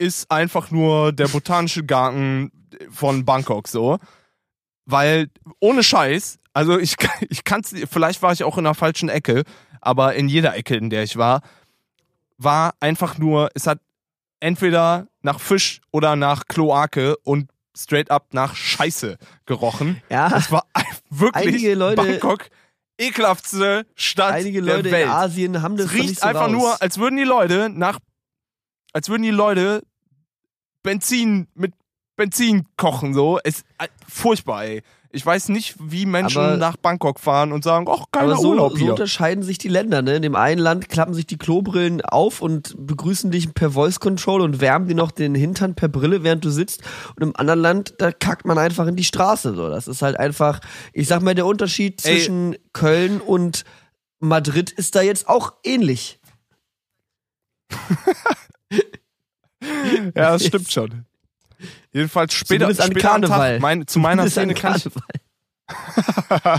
[0.01, 2.51] ist einfach nur der botanische Garten
[2.89, 3.99] von Bangkok so.
[4.85, 6.95] Weil, ohne Scheiß, also ich,
[7.29, 9.43] ich kann's, vielleicht war ich auch in der falschen Ecke,
[9.79, 11.41] aber in jeder Ecke, in der ich war,
[12.37, 13.79] war einfach nur, es hat
[14.39, 20.01] entweder nach Fisch oder nach Kloake und straight up nach Scheiße gerochen.
[20.09, 20.65] Ja, Das war
[21.11, 22.49] wirklich Einige Leute- Bangkok
[22.97, 25.05] ekelhaftste Stadt einige der Leute Welt.
[25.05, 26.51] in Asien haben das Es riecht so einfach raus.
[26.51, 27.97] nur, als würden die Leute nach,
[28.93, 29.81] als würden die Leute
[30.83, 31.73] Benzin mit
[32.15, 33.39] Benzin kochen so.
[33.43, 34.83] Es äh, furchtbar, ey.
[35.13, 38.49] Ich weiß nicht, wie Menschen Aber- nach Bangkok fahren und sagen, ach, geiler Aber so,
[38.51, 38.91] Urlaub so hier.
[38.91, 40.01] unterscheiden sich die Länder.
[40.01, 40.15] Ne?
[40.15, 44.39] In dem einen Land klappen sich die Klobrillen auf und begrüßen dich per Voice Control
[44.39, 46.81] und wärmen dir noch den Hintern per Brille, während du sitzt.
[47.17, 49.53] Und im anderen Land, da kackt man einfach in die Straße.
[49.53, 50.61] So, das ist halt einfach,
[50.93, 52.15] ich sag mal, der Unterschied Ey.
[52.17, 53.65] zwischen Köln und
[54.19, 56.19] Madrid ist da jetzt auch ähnlich.
[60.15, 61.05] ja, das stimmt schon.
[61.93, 63.51] Jedenfalls später, Zumindest an später am Karneval.
[63.53, 64.87] Tag, mein, zu meiner Szene kann ich.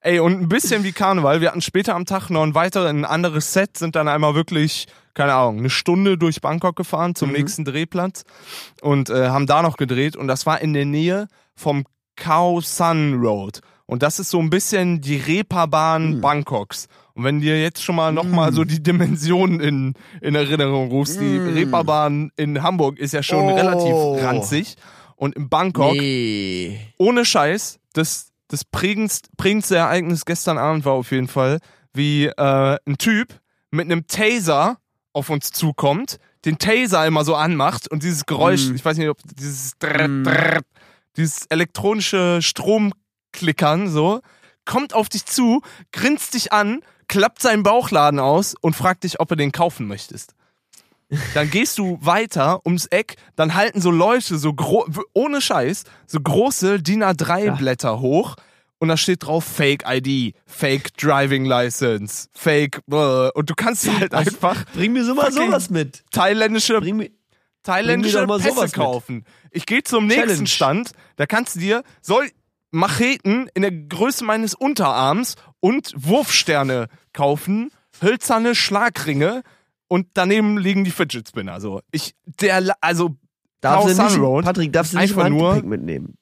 [0.00, 1.40] Ey, und ein bisschen wie Karneval.
[1.40, 4.86] Wir hatten später am Tag noch ein weiteres, ein anderes Set, sind dann einmal wirklich,
[5.14, 7.36] keine Ahnung, eine Stunde durch Bangkok gefahren zum Mhm.
[7.36, 8.24] nächsten Drehplatz
[8.80, 10.16] und äh, haben da noch gedreht.
[10.16, 11.84] Und das war in der Nähe vom
[12.16, 13.60] Khao San Road.
[13.86, 16.20] Und das ist so ein bisschen die Reeperbahn Mhm.
[16.20, 16.88] Bangkoks.
[17.18, 21.24] Und wenn dir jetzt schon mal nochmal so die Dimensionen in, in Erinnerung rufst, die
[21.40, 21.48] Mhm.
[21.48, 23.54] Reeperbahn in Hamburg ist ja schon Oh.
[23.56, 23.92] relativ
[24.24, 24.76] ranzig.
[25.16, 26.78] Und in Bangkok Nee.
[26.96, 31.58] ohne Scheiß, das, das prägendst, prägendste Ereignis gestern Abend war auf jeden Fall,
[31.92, 33.34] wie äh, ein Typ
[33.72, 34.78] mit einem Taser
[35.12, 38.76] auf uns zukommt, den Taser immer so anmacht und dieses Geräusch, Mm.
[38.76, 40.22] ich weiß nicht, ob dieses Mm.
[40.22, 40.64] drrrt,
[41.16, 44.20] dieses elektronische Stromklickern so,
[44.64, 49.28] kommt auf dich zu, grinst dich an, klappt seinen Bauchladen aus und fragt dich, ob
[49.28, 50.34] du den kaufen möchtest.
[51.32, 56.20] Dann gehst du weiter ums Eck, dann halten so Leute so gro ohne Scheiß so
[56.20, 57.54] große DIN A3 Ja.
[57.54, 58.36] Blätter hoch
[58.78, 64.12] und da steht drauf Fake ID, Fake Driving License, Fake äh, und du kannst halt
[64.12, 66.04] einfach Bring mir so mal sowas mit.
[66.12, 67.10] thailändische Bring mir,
[67.62, 68.74] thailändische Bring mir Pässe sowas mit.
[68.74, 69.24] kaufen.
[69.50, 70.46] Ich gehe zum nächsten Challenge.
[70.46, 72.28] Stand, da kannst du dir soll
[72.70, 79.42] Macheten in der Größe meines Unterarms und Wurfsterne kaufen, hölzerne Schlagringe
[79.88, 81.60] und daneben liegen die Fidget Spinner.
[81.60, 83.16] So, ich der also
[83.60, 86.14] du San nicht, Road Patrick, darfst du ist nicht einfach nur- mitnehmen.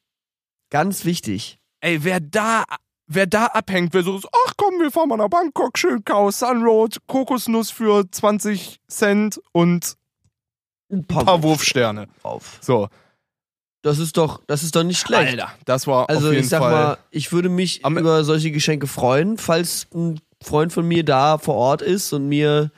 [0.71, 1.59] Ganz wichtig.
[1.81, 2.65] ey, wer da
[3.09, 6.63] wer da abhängt, wer so ach komm, wir fahren mal nach Bangkok, schön Khao Sun
[6.63, 9.97] Road, Kokosnuss für 20 Cent und
[10.91, 12.09] Ein ein paar Wurfsterne.
[12.23, 12.59] auf.
[12.63, 12.89] So,
[13.83, 15.33] Das ist doch, das ist doch nicht schlecht.
[15.41, 18.51] Alter, das war also auf jeden ich sag Fall mal, ich würde mich über solche
[18.51, 22.71] Geschenke freuen, falls ein Freund von mir da vor Ort ist und mir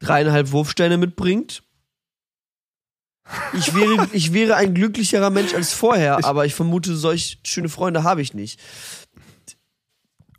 [0.00, 1.62] dreieinhalb Wurfsterne mitbringt.
[3.54, 7.68] Ich wäre, ich wäre ein glücklicherer Mensch als vorher, Ich- aber ich vermute, solch schöne
[7.68, 8.60] Freunde habe ich nicht.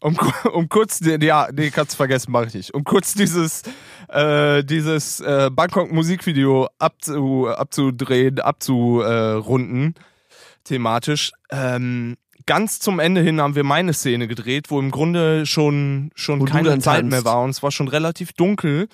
[0.01, 0.17] um,
[0.51, 2.73] um kurz, ja, nee, kannst vergessen, mach ich nicht.
[2.73, 3.63] Um kurz dieses,
[4.09, 9.95] äh, dieses äh, Bangkok-Musikvideo abzu, abzudrehen, abzurunden,
[10.65, 11.31] thematisch.
[11.49, 16.39] Ähm, ganz zum Ende hin haben wir meine Szene gedreht, wo im Grunde schon, schon
[16.41, 17.11] Wo keine Zeit tanzt.
[17.11, 18.87] mehr war und es war schon relativ dunkel.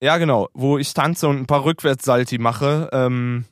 [0.00, 2.88] Ja, genau, wo ich tanze und ein paar Rückwärtssalti mache.
[2.92, 3.44] Ähm,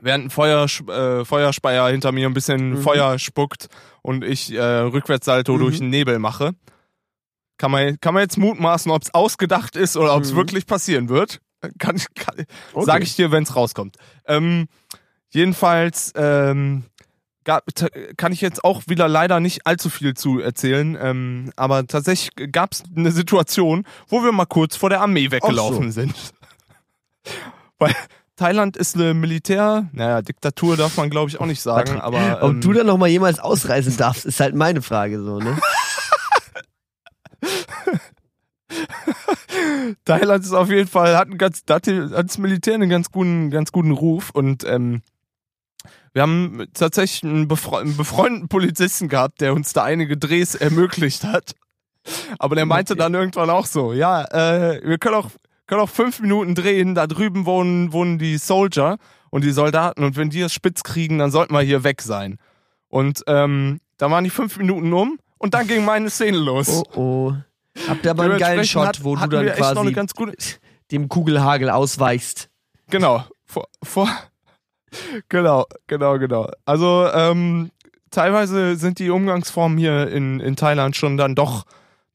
[0.00, 2.82] während ein Feuer, äh, Feuerspeier hinter mir ein bisschen Mhm.
[2.82, 3.68] Feuer spuckt
[4.02, 5.58] und ich äh, Rückwärtssalto Mhm.
[5.60, 6.52] durch den Nebel mache.
[7.58, 10.36] Kann man, kann man jetzt mutmaßen, ob es ausgedacht ist oder ob es Mhm.
[10.36, 11.40] wirklich passieren wird.
[11.78, 12.34] Kann, ich- kann,
[12.74, 12.84] Okay.
[12.84, 13.96] Sag ich dir, wenn es rauskommt.
[14.26, 14.66] Ähm,
[15.30, 16.84] jedenfalls ähm,
[17.46, 17.64] gab,
[18.18, 20.98] kann ich jetzt auch wieder leider nicht allzu viel zu erzählen.
[21.00, 25.92] Ähm, aber tatsächlich gab es eine Situation, wo wir mal kurz vor der Armee weggelaufen
[25.92, 26.14] sind.
[27.78, 27.94] Weil
[28.36, 32.50] Thailand ist eine Militär, naja, Diktatur darf man glaube ich auch nicht sagen, aber Ob
[32.50, 35.56] ähm, du dann noch mal jemals ausreisen darfst, ist halt meine Frage so, ne?
[40.04, 43.72] Thailand ist auf jeden Fall, hat, ein ganz, hat das Militär einen ganz guten, ganz
[43.72, 45.02] guten Ruf und ähm,
[46.16, 51.24] wir haben tatsächlich einen, befre einen befreundeten Polizisten gehabt, der uns da einige Drehs ermöglicht
[51.24, 51.52] hat.
[52.38, 53.00] Aber der meinte Okay.
[53.02, 55.28] dann irgendwann auch so, ja, äh, wir können auch,
[55.66, 58.96] können auch fünf Minuten drehen, da drüben wohnen, wohnen die Soldier
[59.28, 62.38] und die Soldaten und wenn die es spitz kriegen, dann sollten wir hier weg sein.
[62.88, 66.82] Und ähm, da waren die fünf Minuten um und dann ging meine Szene los.
[66.94, 67.32] Oh oh.
[67.88, 69.94] Habt ihr aber einen geilen Shot, hat- wo du dann quasi
[70.90, 72.48] dem Kugelhagel ausweichst.
[72.88, 74.08] Genau, vor, vor,
[75.28, 76.48] genau, genau, genau.
[76.64, 77.70] Also ähm,
[78.10, 81.64] teilweise sind die Umgangsformen hier in, in Thailand schon dann doch,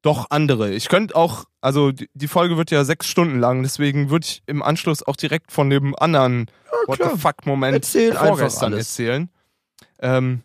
[0.02, 0.72] doch andere.
[0.72, 4.64] Ich könnte auch, also die, Folge wird ja sechs Stunden lang, deswegen würde ich im
[4.64, 6.48] Anschluss auch direkt von dem anderen
[6.88, 7.12] What klar.
[7.14, 9.30] the fuck Moment Erzähl vorgestern erzählen.
[10.00, 10.42] Ähm,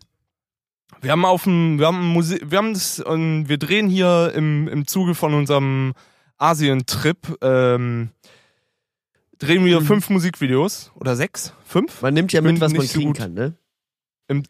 [1.01, 4.67] wir haben auf dem, wir haben Musik, wir haben das, und wir drehen hier im,
[4.67, 5.93] im Zuge von unserem
[6.37, 8.09] Asien-Trip, ähm,
[9.39, 9.85] drehen wir Mhm.
[9.85, 11.53] fünf Musikvideos oder sechs?
[11.65, 12.01] Fünf?
[12.01, 13.53] Man nimmt ja mit, was man so kriegen gut kann, ne?
[14.27, 14.43] im-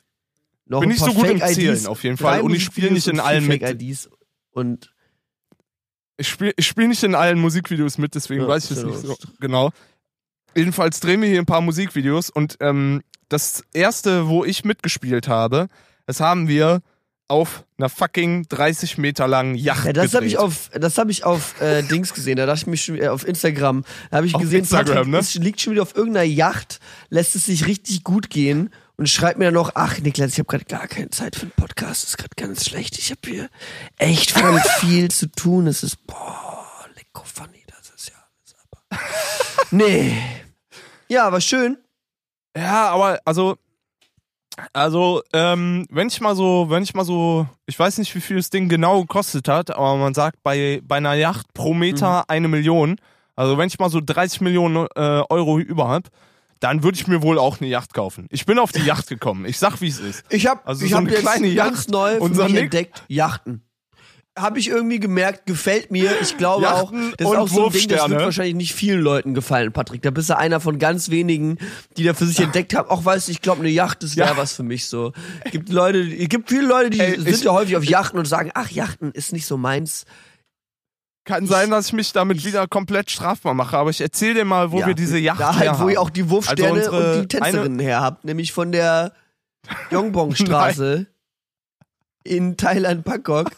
[0.66, 3.20] Noch bin nicht so gut im Zählen auf jeden Fall und ich spiele nicht in
[3.20, 3.62] allen mit.
[3.62, 4.10] Fake-IDs
[4.52, 4.94] und
[6.18, 8.98] Ich spiele ich spiel nicht in allen Musikvideos mit, deswegen Ja, weiß ich es nicht
[9.00, 9.72] so genau.
[10.56, 15.68] Jedenfalls drehen wir hier ein paar Musikvideos und ähm, das erste, wo ich mitgespielt habe,
[16.08, 16.82] das haben wir
[17.28, 21.24] auf einer fucking 30 Meter langen Yacht Ja, das habe ich auf, das habe ich
[21.26, 22.38] auf äh, Dings gesehen.
[22.38, 23.84] Da dachte ich mich schon, äh, auf Instagram.
[24.10, 25.22] Da habe ich Auf gesehen, Instagram, ne?
[25.36, 29.46] liegt schon wieder auf irgendeiner Yacht, lässt es sich richtig gut gehen und schreibt mir
[29.46, 32.04] dann noch: Ach, Niklas, ich habe gerade gar keine Zeit für einen Podcast.
[32.04, 32.98] Das ist gerade ganz schlecht.
[32.98, 33.50] Ich habe hier
[33.98, 35.68] echt verdammt viel zu tun.
[35.68, 37.64] Es ist boah, lecko funny.
[37.68, 39.02] Das ist ja alles aber.
[39.72, 40.18] Nee.
[41.10, 41.78] Ja, aber schön.
[42.56, 43.58] Ja, aber also
[44.74, 48.38] also ähm, wenn ich mal so, wenn ich mal so, ich weiß nicht, wie viel
[48.38, 52.48] das Ding genau gekostet hat, aber man sagt bei bei einer Yacht pro Meter eine
[52.48, 52.98] Million.
[53.36, 56.10] Also wenn ich mal so 30 Millionen äh, Euro über hab,
[56.60, 58.26] dann würde ich mir wohl auch eine Yacht kaufen.
[58.32, 59.46] Ich bin auf die Yacht gekommen.
[59.46, 60.24] Ich sag, wie es ist.
[60.30, 61.92] Ich habe Also ich so hab eine jetzt kleine ganz Yacht.
[61.92, 63.62] neu mich Nick- entdeckt Yachten.
[64.38, 66.12] Habe ich irgendwie gemerkt, gefällt mir.
[66.22, 69.02] Ich glaube Yachten auch, das ist auch so ein Ding, das wird wahrscheinlich nicht vielen
[69.02, 70.02] Leuten gefallen, Patrick.
[70.04, 71.58] Da bist du einer von ganz wenigen,
[71.98, 72.90] die da für sich entdeckt haben.
[72.90, 74.38] Auch weißt du, ich glaube, eine Yacht ist wäre Ja.
[74.38, 75.12] was für mich so.
[75.52, 78.26] Gibt Leute, es gibt viele Leute, die Ey, sind ich- ja häufig auf Yachten und
[78.26, 80.06] sagen, ach, Yachten ist nicht so meins.
[81.26, 84.72] Kann sein, dass ich mich damit wieder komplett strafbar mache, aber ich erzähle dir mal,
[84.72, 86.06] wo Ja, wir diese Yacht Da halt, her wo ihr haben.
[86.06, 89.12] auch die Wurfsterne Also und die Tänzerinnen her habt, nämlich von der
[89.92, 91.08] Yongbong-Straße
[92.24, 93.52] in Thailand, Bangkok,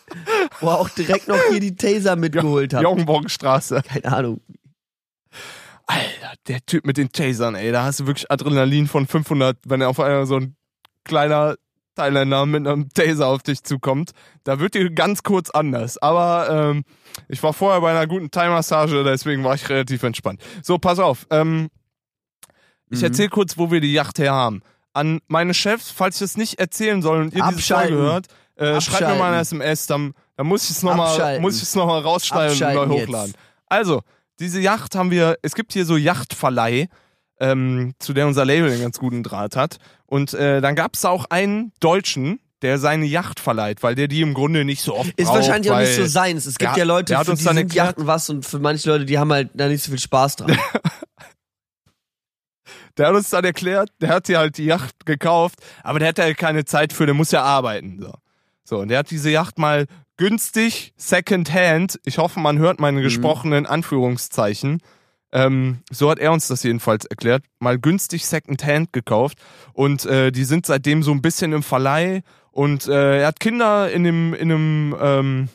[0.59, 2.83] wo ihr auch direkt noch hier die Taser mitgeholt habt.
[2.83, 3.81] Jongbong-Straße.
[3.87, 4.41] Keine Ahnung.
[5.85, 9.81] Alter, der Typ mit den Tasern, ey, da hast du wirklich Adrenalin von 500, wenn
[9.81, 10.55] er auf einmal so ein
[11.03, 11.55] kleiner
[11.95, 14.11] Thailänder mit einem Taser auf dich zukommt.
[14.43, 15.97] Da wird dir ganz kurz anders.
[15.97, 16.83] Aber ähm,
[17.27, 20.41] ich war vorher bei einer guten Thai-Massage, deswegen war ich relativ entspannt.
[20.61, 21.25] So, pass auf.
[21.31, 21.69] Ähm,
[22.91, 23.05] ich Mhm.
[23.05, 24.61] erzähle kurz, wo wir die Yacht her haben.
[24.93, 27.95] An meine Chefs, falls ich es nicht erzählen soll und ihr diese Abschalten.
[27.97, 29.41] Folge hört, äh, schreibt mir mal eine.
[29.41, 33.07] SMS, dann, dann muss ich es nochmal noch rausschneiden und neu jetzt.
[33.09, 33.33] hochladen.
[33.65, 34.03] Also,
[34.39, 36.87] diese Yacht haben wir, es gibt hier so Yachtverleih,
[37.41, 39.79] ähm, zu der unser Label einen ganz guten Draht hat.
[40.05, 44.21] Und äh, dann gab es auch einen Deutschen, der seine Yacht verleiht, weil der die
[44.21, 46.45] im Grunde nicht so oft Ist braucht, wahrscheinlich auch nicht so seins.
[46.45, 49.19] Es gibt der- ja Leute, für die sind Yachten was und für manche Leute, die
[49.19, 50.57] haben halt da nicht so viel Spaß dran.
[52.97, 56.17] Der hat uns dann erklärt, der hat hier halt die Yacht gekauft, aber der hat
[56.17, 57.99] ja keine Zeit für, der muss ja arbeiten.
[58.01, 58.13] So,
[58.65, 59.85] so und der hat diese Yacht mal
[60.19, 64.81] günstig, second hand, ich hoffe, man hört meine gesprochenen Anführungszeichen,
[65.31, 69.37] ähm, so hat er uns das jedenfalls erklärt, mal günstig second hand gekauft.
[69.71, 72.21] Und äh, die sind seitdem so ein bisschen im Verleih.
[72.51, 75.49] Und äh, er hat Kinder in dem, in einem ähm,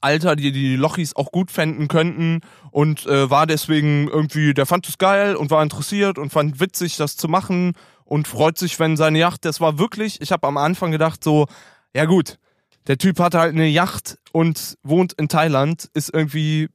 [0.00, 2.42] Alter, die die Lochis auch gut fänden könnten.
[2.70, 6.96] Und äh, war deswegen irgendwie, der fand es geil und war interessiert und fand witzig,
[6.96, 7.72] das zu machen.
[8.04, 11.46] Und freut sich, wenn seine Yacht, das war wirklich, ich habe am Anfang gedacht so,
[11.94, 12.38] ja gut,
[12.86, 16.68] der Typ hat halt eine Yacht und wohnt in Thailand, ist irgendwie,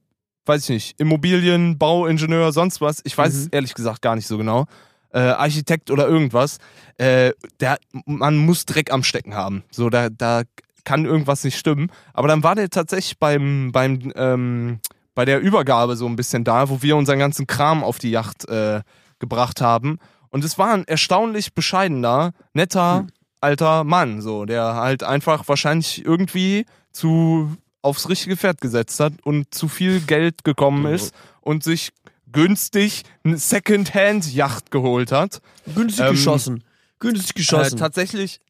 [0.46, 3.50] weiß ich nicht, Immobilien, Bauingenieur, sonst was, ich weiß es Mhm.
[3.52, 4.66] ehrlich gesagt gar nicht so genau,
[5.12, 6.58] äh, Architekt oder irgendwas,
[6.98, 10.42] äh, der, man muss Dreck am Stecken haben, so, da, da
[10.84, 11.90] kann irgendwas nicht stimmen.
[12.14, 14.78] Aber dann war der tatsächlich beim, beim, ähm,
[15.16, 18.48] bei der Übergabe so ein bisschen da, wo wir unseren ganzen Kram auf die Yacht
[18.48, 18.82] äh,
[19.18, 19.98] gebracht haben.
[20.28, 23.06] Und es war ein erstaunlich bescheidener, netter, Hm.
[23.46, 29.54] Alter Mann, so, der halt einfach wahrscheinlich irgendwie zu aufs richtige Pferd gesetzt hat und
[29.54, 30.90] zu viel Geld gekommen Ja.
[30.94, 31.92] ist und sich
[32.32, 35.40] günstig eine Second-Hand-Yacht geholt hat.
[35.74, 36.64] Günstig Ähm, geschossen.
[36.98, 37.78] Günstig Äh, geschossen.
[37.78, 38.40] tatsächlich,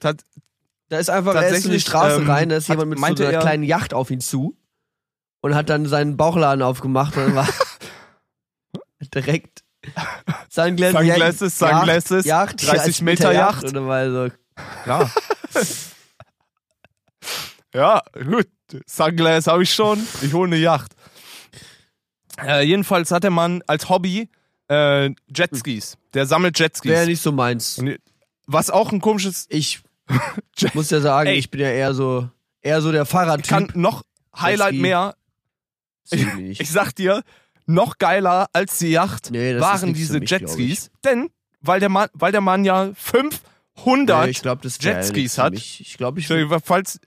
[0.00, 0.22] tat,
[0.90, 3.16] da ist einfach, er ist in die Straße ähm, rein, da ist hat- jemand mit
[3.18, 4.56] so einer er- kleinen Yacht auf ihn zu
[5.40, 7.48] und hat dann seinen Bauchladen aufgemacht und war
[9.14, 9.63] direkt
[10.48, 13.64] Sunglasses, Sunglasses, Yacht, Sunglasses, Yacht, 30 Meter Yacht.
[13.64, 14.30] Und dann war er so,
[14.86, 15.10] ja.
[17.74, 18.48] ja, gut.
[18.86, 20.04] Sunglass habe ich schon.
[20.22, 20.92] Ich hole eine Yacht.
[22.40, 24.28] Äh, jedenfalls hat der Mann als Hobby
[24.68, 25.96] äh, Jetskis.
[26.14, 26.90] Der sammelt Jetskis.
[26.90, 27.78] wäre nicht so meins.
[27.78, 27.98] Und
[28.46, 29.46] Was auch ein komisches.
[29.50, 29.80] Ich
[30.74, 31.36] muss ja sagen, Ey.
[31.36, 32.28] ich bin ja eher so,
[32.62, 33.76] eher so der Ich kann Fahrradtyp.
[33.76, 34.02] noch
[34.36, 34.82] Highlight Jetski.
[34.82, 35.14] mehr.
[36.10, 36.60] Ich.
[36.60, 37.22] Ich sag dir,
[37.66, 40.90] noch geiler als die Yacht Nee, waren diese mich, glaub Jetskis.
[41.04, 45.52] Denn, weil der Mann, weil der Mann ja 500 Nee, ich glaube, das Jetskis hat.
[45.54, 45.80] mich.
[45.80, 47.00] Ich glaube, ich, ich, falls,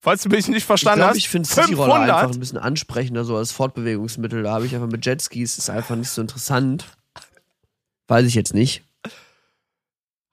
[0.00, 3.24] falls du mich nicht verstanden glaub, hast, ich finde Cityroller 500 einfach ein bisschen ansprechender,
[3.24, 4.42] so als Fortbewegungsmittel.
[4.42, 6.86] Da habe ich einfach mit Jetskis, ist einfach nicht so interessant.
[8.08, 8.82] Weiß ich jetzt nicht.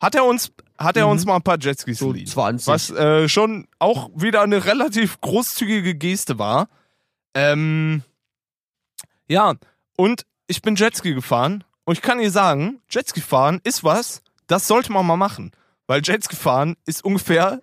[0.01, 1.11] hat er uns, hat er Mhm.
[1.11, 2.25] uns mal ein paar Jetskis So geliehen.
[2.27, 2.67] 20.
[2.67, 6.69] Was äh, schon auch wieder eine relativ großzügige Geste war.
[7.33, 8.01] Ähm,
[9.29, 9.53] ja,
[9.97, 14.67] und ich bin Jetski gefahren und ich kann dir sagen, Jetski fahren ist was, das
[14.67, 15.51] sollte man mal machen.
[15.87, 17.61] Weil Jetski fahren ist ungefähr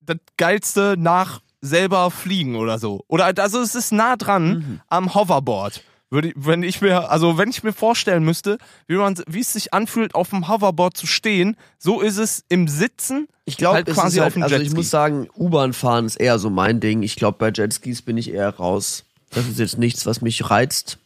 [0.00, 3.04] das geilste nach selber fliegen oder so.
[3.08, 4.80] Oder also es ist nah dran Mhm.
[4.88, 5.82] am Hoverboard.
[6.10, 9.72] Würde, wenn ich mir, also wenn ich mir vorstellen müsste, wie man, wie es sich
[9.72, 14.18] anfühlt, auf dem Hoverboard zu stehen, so ist es im Sitzen Ich glaube, halt quasi
[14.18, 14.76] ist auf halt, dem also ich Jetski.
[14.76, 17.02] muss sagen, U-Bahn fahren ist eher so mein Ding.
[17.02, 19.04] Ich glaube, bei Jetskis bin ich eher raus.
[19.30, 20.98] Das ist jetzt nichts, was mich reizt.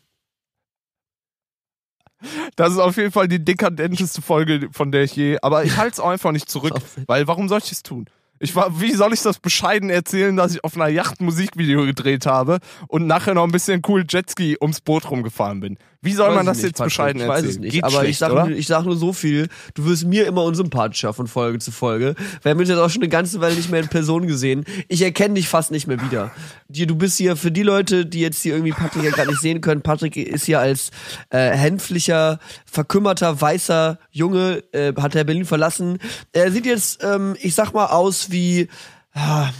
[2.56, 5.38] Das ist auf jeden Fall die dekadenteste Folge, von der ich je.
[5.42, 6.74] Aber ich halte es einfach nicht zurück,
[7.06, 8.06] weil warum soll ich es tun?
[8.38, 12.26] Ich war, wie soll ich das bescheiden erzählen, dass ich auf einer Yacht Musikvideo gedreht
[12.26, 15.78] habe und nachher noch ein bisschen cool Jetski ums Boot rumgefahren bin?
[16.06, 17.44] Wie soll Weiß man das nicht, jetzt Patrick, bescheiden ich erzählen?
[17.44, 17.72] weiß es nicht.
[17.72, 18.46] Geht aber schlecht, ich sag, oder?
[18.46, 22.14] nur, ich sag nur so viel, du wirst mir immer unsympathischer von Folge zu Folge.
[22.42, 24.64] Wir haben uns jetzt auch schon eine ganze Weile nicht mehr in Person gesehen.
[24.86, 26.30] Ich erkenne dich fast nicht mehr wieder.
[26.68, 29.60] Du bist hier, für die Leute, die jetzt hier irgendwie Patrick ja gerade nicht sehen
[29.60, 30.90] können, Patrick ist hier als
[31.30, 35.98] äh, hänflicher, verkümmerter, weißer Junge, äh, hat er Berlin verlassen.
[36.32, 38.68] Er sieht jetzt, ähm, ich sag mal, aus wie...
[39.12, 39.50] Ah,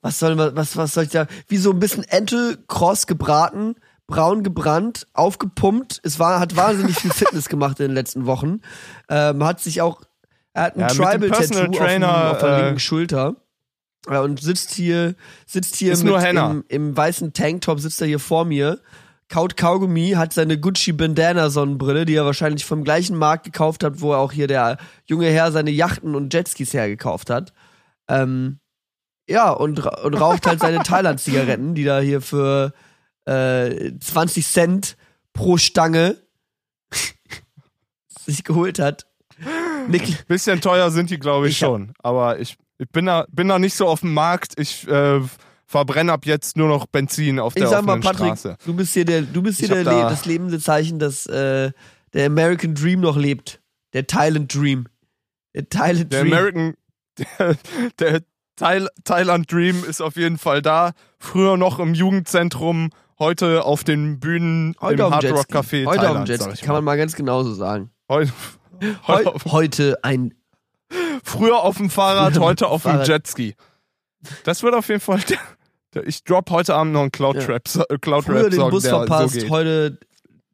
[0.00, 1.28] was soll was, was soll ich sagen?
[1.48, 3.74] Wie so ein bisschen Ente kross gebraten,
[4.08, 6.00] braun gebrannt, aufgepumpt.
[6.02, 8.62] Es war, hat wahnsinnig viel Fitness gemacht in den letzten Wochen.
[9.08, 10.02] Ähm, hat sich auch,
[10.52, 12.62] er hat ein Ja, mit dem Tribal Personal Tattoo auf, dem, Trainer, auf der äh,
[12.62, 13.36] linken Schulter.
[14.10, 15.14] Ja, und sitzt hier,
[15.46, 18.80] sitzt hier mit im, im weißen Tanktop, sitzt er hier vor mir.
[19.28, 24.00] Kaut Kaugummi, hat seine Gucci Bandana Sonnenbrille, die er wahrscheinlich vom gleichen Markt gekauft hat,
[24.00, 27.52] wo er auch hier der junge Herr seine Yachten und Jetskis hergekauft hat.
[28.08, 28.58] Ähm,
[29.28, 32.72] ja, und, und raucht halt seine Thailand-Zigaretten, die da hier für
[33.28, 34.96] äh, 20 Cent
[35.32, 36.16] pro Stange
[38.24, 39.06] sich geholt hat.
[39.88, 41.92] Nick, Bisschen teuer sind die, glaube ich, Ich schon.
[42.02, 44.58] Aber ich, ich bin, da, bin da nicht so auf dem Markt.
[44.58, 45.20] Ich äh,
[45.66, 48.56] verbrenne ab jetzt nur noch Benzin auf ich der sag mal, Patrick, Straße.
[48.64, 51.70] du bist hier der, du bist hier Ich der da- das lebende Zeichen, dass äh,
[52.12, 53.60] der American Dream noch lebt.
[53.92, 54.86] Der Thailand Dream.
[55.54, 56.32] Der Thailand Der Dream.
[56.32, 56.74] American,
[57.38, 57.56] der,
[57.98, 58.22] der
[58.56, 60.92] Thail Thailand Dream ist auf jeden Fall da.
[61.20, 65.52] Früher noch im Jugendzentrum, heute auf den Bühnen Heute im Hard Rock Jetski.
[65.56, 66.96] Café Heute auf dem Thailand, Jetski, kann man mal.
[66.96, 67.90] ganz genauso sagen.
[68.08, 68.32] Heute,
[68.80, 70.34] Heu heute auf, heute ein
[71.24, 73.08] früher auf dem Fahrrad, heute auf dem auf dem Fahrrad.
[73.08, 73.54] Jetski.
[74.44, 75.20] Das wird auf jeden Fall.
[76.04, 77.42] Ich drop heute Abend noch einen Cloud Ja.
[77.42, 79.98] Trap, äh, Cloud früher Rap den Song, Bus verpasst, so heute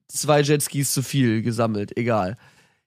[0.08, 2.36] zwei Jetskis zu viel gesammelt, egal.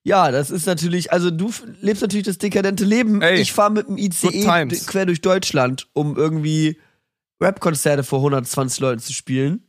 [0.04, 1.52] Ja, das ist natürlich, also du
[1.82, 3.22] lebst natürlich das dekadente Leben.
[3.22, 6.80] Ey, ich fahre mit dem ICE quer durch Deutschland, um irgendwie
[7.42, 9.67] Rap-Konzerte vor 120 Leuten zu spielen.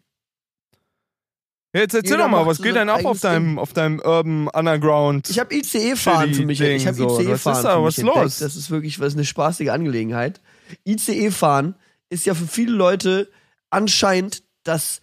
[1.74, 5.28] Jetzt erzähl Jeder doch mal, was geht denn ab auf deinem, auf deinem Urban Underground?
[5.28, 6.58] Ich habe ICE-Fahren für mich.
[6.58, 7.08] Chili-Ding Ich habe so.
[7.08, 7.82] Was ist ICE-Fahren da?
[7.82, 8.38] Was ist los?
[8.38, 10.40] Das ist wirklich was eine spaßige Angelegenheit.
[10.86, 11.74] ICE-Fahren
[12.08, 13.30] ist ja für viele Leute
[13.68, 15.00] anscheinend das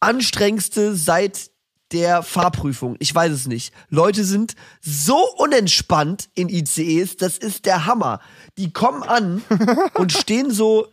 [0.00, 1.50] anstrengendste seit
[1.92, 2.96] der Fahrprüfung.
[2.98, 3.72] Ich weiß es nicht.
[3.88, 8.20] Leute sind so unentspannt in ICEs, das ist der Hammer.
[8.58, 9.42] Die kommen an
[9.94, 10.88] und stehen so,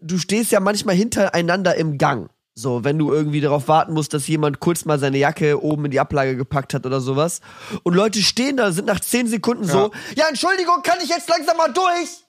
[0.00, 2.30] du stehst ja manchmal hintereinander im Gang.
[2.54, 5.90] So, wenn du irgendwie darauf warten musst, dass jemand kurz mal seine Jacke oben in
[5.90, 7.40] die Ablage gepackt hat oder sowas.
[7.82, 11.56] Und Leute stehen da, sind nach 10 Sekunden so, ja, Entschuldigung, kann ich jetzt langsam
[11.56, 12.24] mal durch?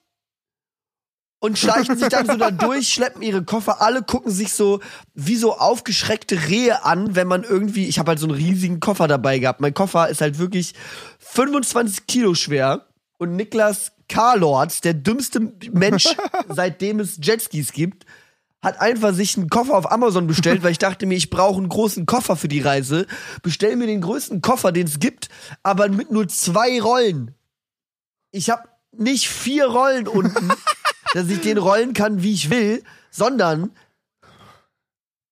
[1.39, 4.80] Und schleichen sich dann so da durch, schleppen ihre Koffer, alle gucken sich so
[5.13, 9.09] wie so aufgeschreckte Rehe an, wenn man irgendwie, ich habe halt so einen riesigen Koffer
[9.09, 9.59] dabei gehabt.
[9.59, 10.74] Mein Koffer ist halt wirklich
[11.19, 16.15] 25 Kilo schwer und Niklas Karlords, der dümmste Mensch,
[16.47, 18.05] seitdem es Jetskis gibt,
[18.64, 21.70] hat einfach sich einen Koffer auf Amazon bestellt, weil ich dachte mir, ich brauche einen
[21.70, 23.05] großen Koffer für die Reise.
[23.43, 25.28] Bestell mir den größten Koffer, den es gibt,
[25.61, 27.36] aber mit nur zwei Rollen.
[28.32, 30.51] Ich habe nicht vier Rollen unten,
[31.14, 33.72] dass ich den rollen kann, wie ich will, sondern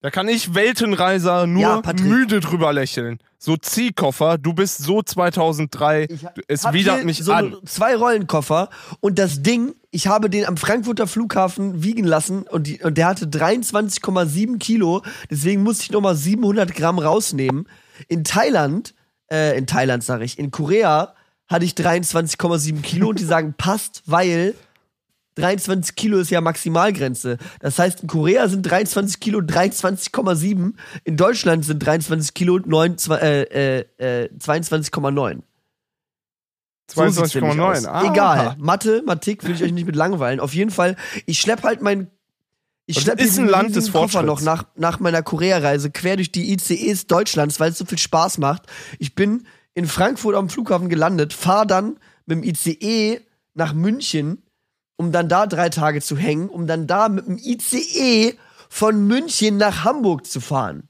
[0.01, 3.19] Da kann ich Weltenreiser nur Ja, müde drüber lächeln.
[3.37, 7.55] So Ziehkoffer, du bist so 2003, Ich es widert mich so an.
[7.65, 12.81] zwei Rollenkoffer und das Ding, ich habe den am Frankfurter Flughafen wiegen lassen und, die,
[12.81, 17.67] und der hatte 23,7 Kilo, deswegen musste ich nochmal 700 Gramm rausnehmen.
[18.07, 18.95] In Thailand,
[19.31, 21.13] äh, in Thailand sage ich, in Korea
[21.47, 24.55] hatte ich 23,7 Kilo und die sagen passt, weil
[25.35, 27.37] 23 Kilo ist ja Maximalgrenze.
[27.59, 30.73] Das heißt, in Korea sind 23 Kilo 23,7,
[31.03, 35.43] in Deutschland sind 23 Kilo 9, zwei- äh, äh, äh, 22,9.
[36.93, 37.61] So sieht's nämlich 22,9.
[37.61, 37.85] aus.
[37.85, 38.11] Ah.
[38.11, 38.55] Egal.
[38.59, 40.39] Mathe, Mathematik will ich euch nicht mit langweilen.
[40.39, 42.07] Auf jeden Fall, ich schlepp halt mein.
[42.85, 46.17] Ich Das schlepp ist diesen ein Land des Koffer noch nach, nach meiner Korea-Reise quer
[46.17, 48.63] durch die ICEs Deutschlands, weil es so viel Spaß macht.
[48.99, 53.21] Ich bin in Frankfurt am Flughafen gelandet, fahr dann mit dem ICE
[53.53, 54.43] nach München,
[55.01, 58.37] um dann da drei Tage zu hängen, um dann da mit dem ICE
[58.69, 60.89] von München nach Hamburg zu fahren.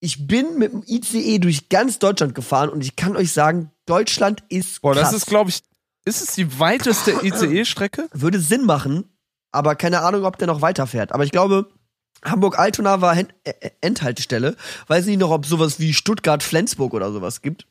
[0.00, 4.44] Ich bin mit dem ICE durch ganz Deutschland gefahren und ich kann euch sagen, Deutschland
[4.50, 5.10] ist Boah, krass.
[5.10, 5.62] das ist, glaube ich,
[6.04, 8.10] ist es die weiteste ICE-Strecke?
[8.12, 9.04] Würde Sinn machen,
[9.50, 11.12] aber keine Ahnung, ob der noch weiterfährt.
[11.12, 11.70] Aber ich glaube,
[12.22, 14.56] Hamburg-Altona war Hen äh, äh, Endhaltestelle.
[14.88, 17.66] Weiß nicht noch, ob sowas wie Stuttgart-Flensburg oder sowas gibt.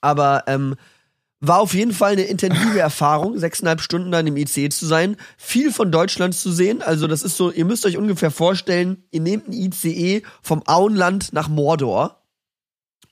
[0.00, 0.74] Aber ähm,
[1.40, 5.72] war auf jeden Fall eine intensive Erfahrung, sechseinhalb Stunden dann im ICE zu sein, viel
[5.72, 6.82] von Deutschland zu sehen.
[6.82, 11.32] Also das ist so, ihr müsst euch ungefähr vorstellen, ihr nehmt ein ICE vom Auenland
[11.32, 12.22] nach Mordor.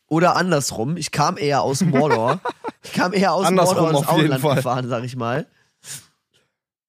[0.08, 0.96] Oder andersrum.
[0.96, 2.40] Ich kam eher aus Mordor.
[2.84, 4.56] Ich kam eher aus Andersrum Mordor ins auf jeden Auenland Fall.
[4.56, 5.46] gefahren, sag ich mal.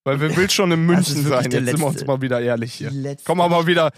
[0.04, 1.50] Weil wir will schon in München wirklich sein.
[1.50, 2.92] der Jetzt sind wir uns mal wieder ehrlich hier.
[2.92, 3.92] Die letzte- Komm aber wieder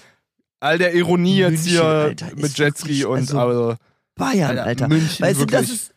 [0.61, 3.75] all der Ironie jetzt München, hier Alter, ist mit Jetski wirklich- und also- also,
[4.15, 4.87] Bayern, Alter.
[4.87, 5.91] München, weißt du, das wirklich.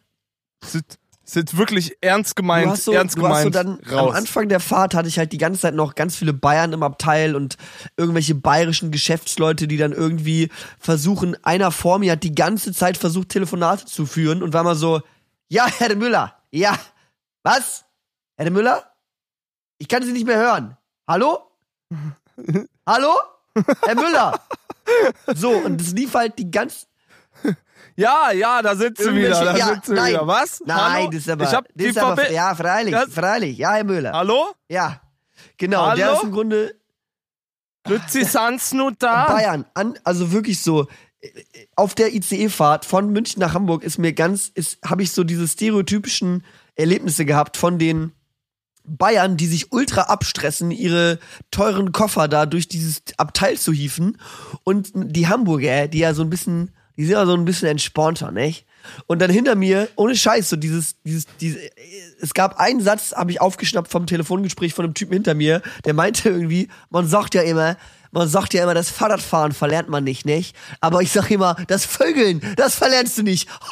[0.75, 0.99] ist,
[1.33, 4.15] sind wirklich ernst gemeint, so, ernst hast so gemeint dann am raus.
[4.15, 7.35] Anfang der Fahrt hatte ich halt die ganze Zeit noch ganz viele Bayern im Abteil
[7.35, 7.57] und
[7.97, 13.31] irgendwelche bayerischen Geschäftsleute, die dann irgendwie versuchen, einer vor mir hat die ganze Zeit versucht,
[13.31, 15.01] Telefonate zu führen und war mal so,
[15.49, 16.79] ja, Herr de Müller, ja,
[17.43, 17.85] was?
[18.37, 18.93] Herr de Müller?
[19.79, 20.77] Ich kann Sie nicht mehr hören.
[21.09, 21.41] Hallo?
[22.87, 23.15] Hallo?
[23.85, 24.41] Herr Müller?
[25.35, 26.87] So, und es lief halt die ganze,
[27.97, 30.13] Ja, ja, da sind sie wieder, da ja, sind sie nein.
[30.13, 30.27] wieder.
[30.27, 30.63] Was?
[30.65, 31.07] Nein, Hallo?
[31.09, 34.13] das ist aber, ich hab das ist aber ja, freilich, Das- freilich, ja, Herr Müller.
[34.13, 34.55] Hallo?
[34.69, 35.01] Ja,
[35.59, 35.95] genau.
[35.95, 36.17] Der Hallo?
[36.19, 36.75] ist im Grunde
[37.87, 39.27] Lützi Sans nur da?
[39.27, 39.65] Bayern.
[39.75, 40.87] An, also wirklich so.
[41.77, 44.53] Auf der ICE-Fahrt von München nach Hamburg ist mir ganz,
[44.85, 46.43] habe ich so diese stereotypischen
[46.75, 48.13] Erlebnisse gehabt von den
[48.85, 51.21] Bayern, die sich ultra abstressen, ihre
[51.53, 54.19] teuren Koffer da durch dieses Abteil zu hieven.
[54.65, 58.31] Und die Hamburger, die ja so ein bisschen, die sind ja so ein bisschen entspannter,
[58.31, 58.67] nicht?
[59.07, 61.59] Und dann hinter mir, ohne Scheiß, so dieses, dieses, diese,
[62.21, 65.95] es gab einen Satz, habe ich aufgeschnappt vom Telefongespräch von einem Typen hinter mir, der
[65.95, 67.77] meinte irgendwie, man sagt ja immer,
[68.11, 70.55] man sagt ja immer, das Fahrradfahren verlernt man nicht, nicht?
[70.81, 73.49] Aber ich sag immer, das Vögeln, das verlernst du nicht.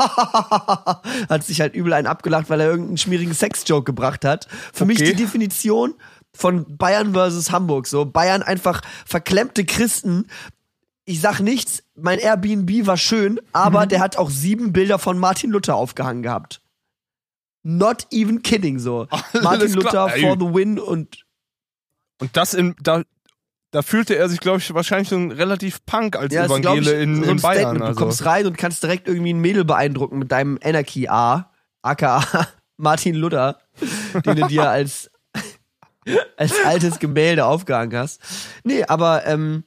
[1.29, 4.49] hat sich halt übel einen abgelacht, weil er irgendeinen schmierigen Sex-Joke gebracht hat.
[4.73, 5.11] Für mich Okay.
[5.11, 5.95] die Definition
[6.35, 7.87] von Bayern versus Hamburg.
[7.87, 10.27] So, Bayern einfach verklemmte Christen.
[11.11, 15.51] Ich sag nichts, mein Airbnb war schön, aber der hat auch sieben Bilder von Martin
[15.51, 16.63] Luther aufgehangen gehabt.
[17.65, 19.09] Not even kidding, so.
[19.11, 20.11] Alles Martin Luther klar.
[20.11, 21.25] For the win und
[22.21, 23.03] Und das in, da,
[23.73, 26.93] da fühlte er sich, glaube ich, wahrscheinlich schon relativ punk als Ja, ist, ich, Evangele
[27.03, 27.59] in, so in Bayern.
[27.59, 27.81] Statement.
[27.81, 27.99] Du Also.
[27.99, 31.51] kommst rein und kannst direkt irgendwie ein Mädel beeindrucken mit deinem Anarchy A,
[31.83, 32.23] aka
[32.77, 33.59] Martin Luther,
[34.25, 35.11] den du dir als,
[36.37, 38.21] als altes Gemälde aufgehangen hast.
[38.63, 39.65] Nee, aber ähm,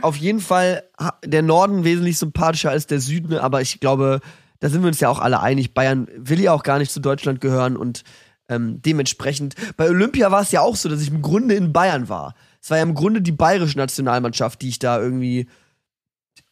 [0.00, 0.84] auf jeden Fall
[1.24, 4.20] der Norden wesentlich sympathischer als der Süden, aber ich glaube,
[4.60, 5.74] da sind wir uns ja auch alle einig.
[5.74, 8.04] Bayern will ja auch gar nicht zu Deutschland gehören und
[8.48, 9.54] ähm, dementsprechend.
[9.76, 12.34] Bei Olympia war es ja auch so, dass ich im Grunde in Bayern war.
[12.60, 15.48] Es war ja im Grunde die bayerische Nationalmannschaft, die ich da irgendwie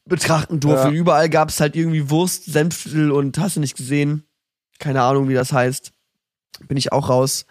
[0.07, 0.89] betrachten durfte.
[0.89, 0.95] Ja.
[0.95, 4.25] Überall gab es halt irgendwie Wurst, Senftel und hast du nicht gesehen.
[4.79, 5.93] Keine Ahnung, wie das heißt.
[6.67, 7.47] Bin ich auch raus.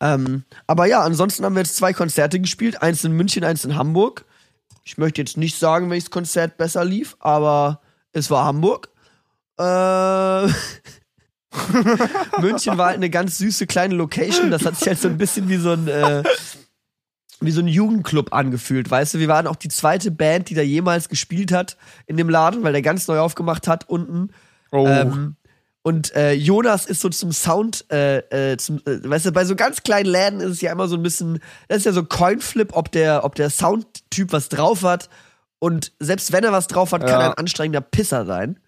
[0.00, 2.82] Ähm, aber ja, ansonsten haben wir jetzt zwei Konzerte gespielt.
[2.82, 4.24] Eins in München, eins in Hamburg.
[4.84, 7.80] Ich möchte jetzt nicht sagen, welches Konzert besser lief, aber
[8.12, 8.88] es war Hamburg.
[9.58, 10.46] Äh,
[12.40, 14.50] München war halt eine ganz süße kleine Location.
[14.50, 16.22] Das hat sich halt so ein bisschen wie so ein, äh,
[17.40, 19.18] wie so ein Jugendclub angefühlt, weißt du?
[19.18, 21.76] Wir waren auch die zweite Band, die da jemals gespielt hat
[22.06, 24.30] in dem Laden, weil der ganz neu aufgemacht hat unten.
[24.72, 24.86] oh.
[24.86, 25.36] Ähm,
[25.82, 28.18] Und äh, Jonas ist so zum Sound, äh,
[28.52, 30.96] äh, zum, äh, weißt du, bei so ganz kleinen Läden ist es ja immer so
[30.96, 35.08] ein bisschen, das ist ja so Coinflip, ob der, ob der Soundtyp was drauf hat.
[35.58, 37.20] Und selbst wenn er was drauf hat, kann Ja.
[37.20, 38.58] er ein anstrengender Pisser sein.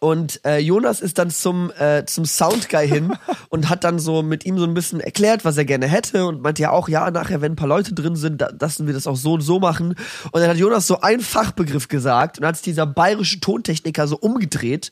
[0.00, 3.12] Und äh, Jonas ist dann zum, äh, zum Soundguy hin
[3.48, 6.42] und hat dann so mit ihm so ein bisschen erklärt, was er gerne hätte und
[6.42, 9.06] meinte ja auch, ja, nachher, wenn ein paar Leute drin sind, da, lassen wir das
[9.06, 9.94] auch so und so machen.
[10.32, 14.16] Und dann hat Jonas so einen Fachbegriff gesagt und hat sich dieser bayerische Tontechniker so
[14.16, 14.90] umgedreht,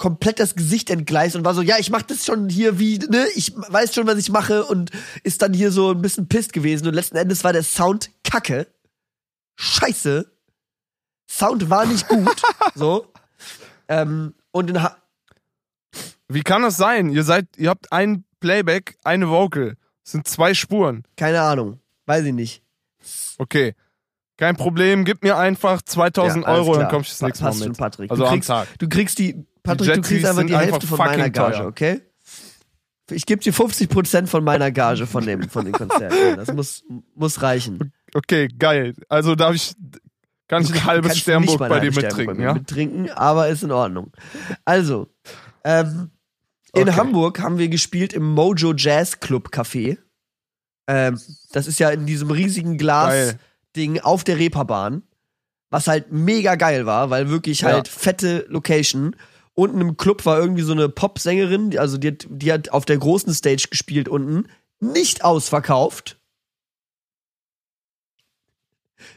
[0.00, 3.26] komplett das Gesicht entgleist und war so, ja, ich mach das schon hier wie, ne,
[3.34, 4.90] ich weiß schon, was ich mache und
[5.24, 8.66] ist dann hier so ein bisschen pisst gewesen und letzten Endes war der Sound kacke.
[9.56, 10.32] Scheiße.
[11.30, 12.42] Sound war nicht gut.
[12.74, 13.12] so.
[13.88, 14.96] Ähm, und in ha
[16.28, 17.10] Wie kann das sein?
[17.10, 19.76] Ihr seid, ihr habt ein Playback, eine Vocal.
[20.02, 21.04] Das sind zwei Spuren.
[21.18, 21.78] keine Ahnung.
[22.06, 22.62] Weiß ich nicht.
[23.36, 23.74] Okay.
[24.38, 26.90] Kein Problem, gib mir einfach 2000 Ja, Euro, dann klar.
[26.90, 27.76] komm ich das nächste Mal mit.
[27.76, 28.10] Patrick.
[28.10, 28.66] Also du am kriegst, Tag.
[28.78, 29.44] Du kriegst die,
[29.78, 31.66] Patrick, du kriegst einfach die einfach Hälfte von meiner Gage, teuer.
[31.66, 32.00] okay?
[33.12, 36.12] Ich gebe dir 50% von meiner Gage von dem, von dem Konzert.
[36.14, 36.84] Ja, das muss,
[37.16, 37.92] muss reichen.
[38.14, 38.94] Okay, geil.
[39.08, 39.74] Also darf ich,
[40.46, 42.54] kann ich ein halbes Sternburg bei dir mittrinken, bei ja?
[42.54, 44.12] Mittrinken, aber ist in Ordnung.
[44.64, 45.08] Also,
[45.64, 46.10] ähm,
[46.72, 46.92] in Okay.
[46.92, 49.98] Hamburg haben wir gespielt im Mojo Jazz Club Café.
[50.86, 51.20] Ähm,
[51.52, 55.02] das ist ja in diesem riesigen Glas-Ding auf der Reeperbahn.
[55.72, 57.72] Was halt mega geil war, weil wirklich Ja.
[57.72, 59.16] halt fette Location.
[59.54, 62.84] Unten im Club war irgendwie so eine Popsängerin, die- also die hat, die hat auf
[62.84, 64.48] der großen Stage gespielt unten.
[64.80, 66.18] Nicht ausverkauft.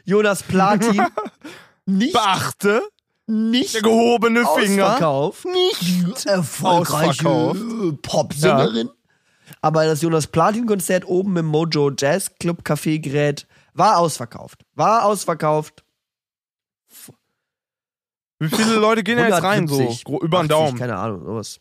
[0.04, 1.02] Jonas Platin.
[1.86, 2.82] nicht, Beachte,
[3.26, 4.86] nicht der gehobene Finger.
[4.86, 5.44] ausverkauft.
[5.46, 7.54] Nicht erfolgreiche.
[8.02, 8.90] Popsängerin.
[9.60, 14.64] Aber das Jonas Platin-Konzert oben im Mojo Jazz Club Café Gerät war ausverkauft.
[14.74, 15.83] War ausverkauft.
[18.40, 20.78] Wie viele Leute gehen da jetzt rein, so 170, gro- über den 80, Daumen?
[20.78, 21.60] Keine Ahnung, sowas.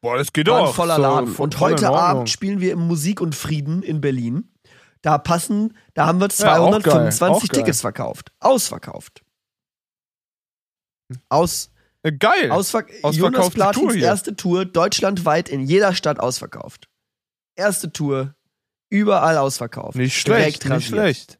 [0.00, 0.74] Boah, das geht doch.
[0.74, 1.34] voller So, Laden.
[1.36, 1.88] Und heute.
[1.88, 4.52] Abend spielen wir im Musik und Frieden in Berlin.
[5.02, 6.80] Da passen, da haben wir Ja, auch geil,
[7.12, 7.60] 225 auch geil.
[7.62, 8.32] Tickets verkauft.
[8.40, 9.22] Ausverkauft.
[11.28, 11.70] Aus,
[12.02, 12.50] Äh, Geil.
[12.52, 16.88] ausver Jonas Platins erste Tour, deutschlandweit in jeder Stadt ausverkauft.
[17.56, 18.34] Erste Tour,
[18.90, 19.96] überall ausverkauft.
[19.96, 21.37] nicht schlecht, nicht schlecht.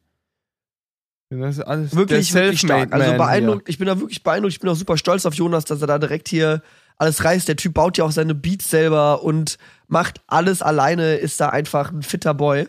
[1.29, 2.91] Das ist alles Wirklich, wirklich stark.
[2.91, 4.53] Also beeindruckt, ich bin da wirklich beeindruckt.
[4.53, 6.63] Ich bin auch super stolz auf Jonas, dass er da direkt hier
[6.97, 7.47] alles reißt.
[7.47, 9.57] Der Typ baut ja auch seine Beats selber und
[9.87, 12.67] macht alles alleine, ist da einfach ein fitter Boy.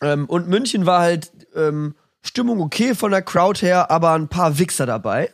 [0.00, 4.58] Ähm, und München war halt ähm, Stimmung okay von der Crowd her, aber ein paar
[4.58, 5.30] Wichser dabei.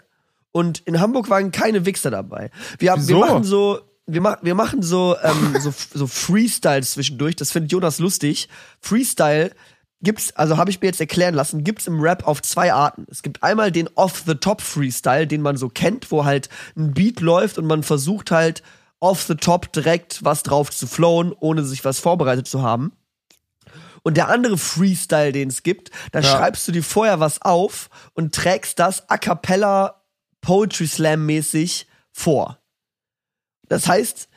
[0.51, 2.51] Und in Hamburg waren keine Wichser dabei.
[2.79, 7.37] Wir, haben, wir machen so, wir, ma wir machen so, ähm, so, so Freestyle zwischendurch.
[7.37, 8.49] Das findet Jonas lustig.
[8.81, 9.53] Freestyle
[10.03, 13.07] gibt's, also habe ich mir jetzt erklären lassen, gibt's im Rap auf zwei Arten.
[13.11, 17.67] Es gibt einmal den Off-the-Top-Freestyle, den man so kennt, wo halt ein Beat läuft und
[17.67, 18.63] man versucht halt
[19.01, 22.93] off-the-top direkt was drauf zu flowen, ohne sich was vorbereitet zu haben.
[24.05, 26.31] Und der andere Freestyle, den es gibt, da Ja.
[26.37, 30.03] schreibst du dir vorher was auf und trägst das a cappella
[30.41, 32.59] Poetry Slam mäßig vor.
[33.69, 34.29] Das heißt,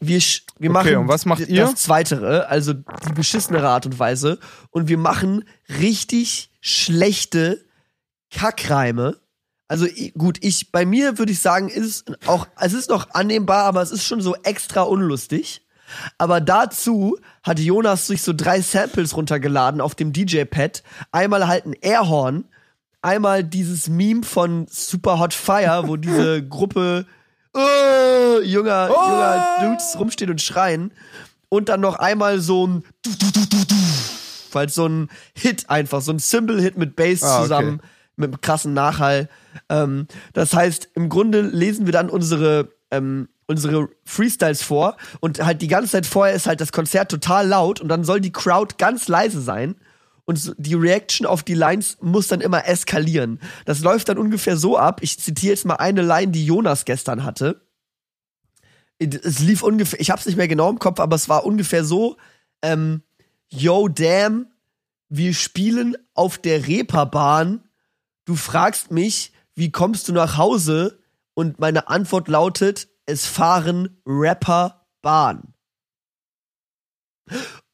[0.00, 0.20] wir,
[0.58, 1.62] wir Okay, machen und was macht ihr?
[1.64, 4.38] das Zweitere, also die beschissenere Art und Weise.
[4.70, 5.44] Und wir machen
[5.80, 7.64] richtig schlechte
[8.30, 9.16] Kackreime.
[9.68, 9.86] Also
[10.16, 13.90] gut, ich bei mir würde ich sagen, ist auch es ist noch annehmbar, aber es
[13.90, 15.62] ist schon so extra unlustig.
[16.18, 20.82] Aber dazu hat Jonas sich so drei Samples runtergeladen auf dem DJ-Pad.
[21.12, 22.44] Einmal halt ein Airhorn,
[23.02, 27.06] einmal dieses Meme von Super Hot Fire, wo diese Gruppe
[27.56, 29.08] äh, junger, Oh!
[29.10, 30.92] junger Dudes rumstehen und schreien.
[31.48, 32.84] Und dann noch einmal so ein
[34.52, 37.42] weil so ein Hit einfach, so ein Cymbal-Hit mit Bass Ah, okay.
[37.42, 37.80] zusammen,
[38.16, 39.28] mit einem krassen Nachhall.
[39.68, 45.60] Ähm, das heißt, im Grunde lesen wir dann unsere, ähm, unsere Freestyles vor und halt
[45.62, 48.76] die ganze Zeit vorher ist halt das Konzert total laut und dann soll die Crowd
[48.78, 49.76] ganz leise sein.
[50.26, 53.40] Und die Reaction auf die Lines muss dann immer eskalieren.
[53.64, 55.00] Das läuft dann ungefähr so ab.
[55.02, 57.62] Ich zitiere jetzt mal eine Line, die Jonas gestern hatte.
[58.98, 62.16] Es lief ungefähr, ich hab's nicht mehr genau im Kopf, aber es war ungefähr so,
[62.62, 63.02] ähm,
[63.48, 64.50] yo, damn,
[65.08, 67.62] wir spielen auf der Reeperbahn.
[68.24, 70.98] Du fragst mich, wie kommst du nach Hause?
[71.34, 75.54] Und meine Antwort lautet, es fahren Rapper Bahn.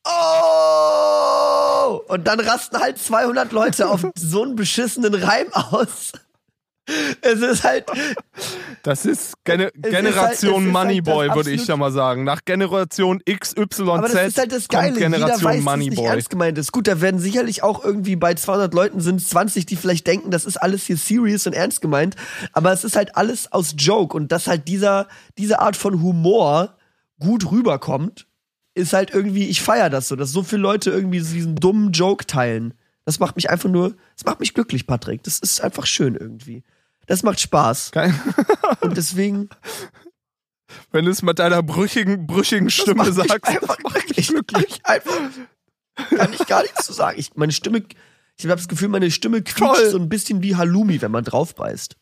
[0.05, 0.51] Oh!
[2.09, 6.12] Und dann rasten halt 200 Leute auf so einen beschissenen Reim aus.
[7.20, 7.86] Es ist halt,
[8.82, 12.24] Das ist ist halt- Generation ist halt Moneyboy, das würde ich ja mal sagen.
[12.24, 14.88] Nach Generation XYZ Aber das ist halt das Geile.
[14.88, 16.05] kommt Jeder Generation weiß, dass Moneyboy.
[16.07, 16.72] ernst gemeint ist.
[16.72, 20.44] Gut, da werden sicherlich auch irgendwie bei 200 Leuten sind 20, die vielleicht denken, das
[20.44, 22.16] ist alles hier serious und ernst gemeint.
[22.53, 25.07] Aber es ist halt alles aus Joke und dass halt dieser,
[25.38, 26.74] diese Art von Humor
[27.20, 28.26] gut rüberkommt,
[28.75, 32.27] ist halt irgendwie, ich feier das so, dass so viele Leute irgendwie diesen dummen Joke
[32.27, 32.75] teilen.
[33.05, 35.23] Das macht mich einfach nur, das macht mich glücklich, Patrick.
[35.25, 36.62] Das ist einfach schön irgendwie.
[37.07, 37.91] Das macht Spaß.
[37.91, 38.14] Geil.
[38.81, 39.49] Und deswegen
[40.91, 43.49] Wenn du es mit deiner brüchigen, brüchigen Stimme macht mich sagst.
[43.49, 44.29] einfach glücklich.
[44.29, 44.81] glücklich.
[44.85, 45.18] Einfach,
[45.95, 47.18] kann ich gar nichts zu sagen.
[47.18, 47.85] Ich, meine Stimme,
[48.39, 49.91] ich habe das Gefühl, meine Stimme quietscht Toll.
[49.91, 51.97] so ein bisschen wie Halloumi, wenn man drauf beißt.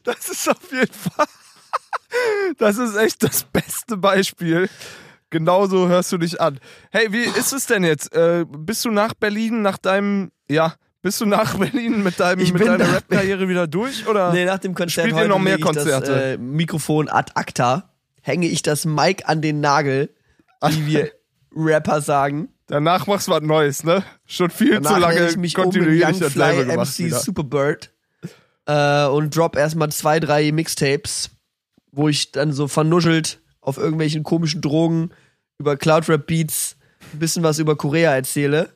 [0.02, 1.26] Das ist auf jeden Fall.
[2.58, 4.68] Das ist echt das beste Beispiel.
[5.30, 6.58] Genauso hörst du dich an.
[6.90, 8.14] Hey, wie ist es denn jetzt?
[8.14, 12.52] Äh, bist du nach Berlin, nach deinem, ja, bist du nach Berlin mit, deinem, Ich
[12.52, 14.06] mit deiner Rap-Karriere wieder durch?
[14.06, 14.32] Oder?
[14.32, 16.10] Nee, nach dem Konzert heute noch mehr Konzerte?
[16.12, 17.90] Das, äh, Mikrofon ad acta,
[18.22, 20.10] hänge ich das Mic an den Nagel,
[20.68, 21.10] wie wir
[21.56, 22.48] Rapper sagen.
[22.68, 24.02] Danach machst du was Neues, ne?
[24.26, 26.64] Schon viel Danach zu lange ich mich um in kontinuierlich Young das Fly.
[26.64, 27.18] MC wieder.
[27.18, 27.92] Superbird
[28.66, 31.30] äh, und drop erstmal zwei, drei Mixtapes,
[31.96, 35.10] wo ich dann so vernuschelt auf irgendwelchen komischen Drogen
[35.58, 36.76] über Cloudrap Beats
[37.12, 38.72] ein bisschen was über Korea erzähle.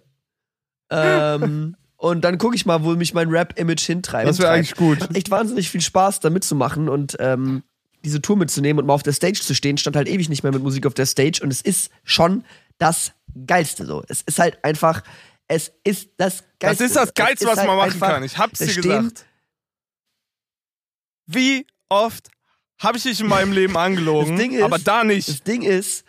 [0.91, 4.29] Ähm, und dann gucke ich mal, wo mich mein Rap-Image hintreibt.
[4.29, 5.01] Das wäre eigentlich gut.
[5.03, 7.63] Hat echt wahnsinnig viel Spaß, da mitzumachen und ähm,
[8.05, 9.77] diese Tour mitzunehmen und mal auf der Stage zu stehen.
[9.77, 12.45] Stand halt ewig nicht mehr mit Musik auf der Stage und es ist schon
[12.79, 13.13] das
[13.47, 14.03] Geilste so.
[14.09, 15.03] Es ist halt einfach,
[15.47, 16.45] es ist das Das
[16.79, 16.85] Geilste.
[16.85, 18.25] ist das Geilste, ist was man halt machen einfach- kann.
[18.25, 19.27] Ich hab's dir gesagt.
[21.27, 22.31] Wie oft
[22.81, 25.29] habe ich dich in meinem Leben angelogen, Das Ding ist- aber da nicht.
[25.29, 26.05] Das Ding ist,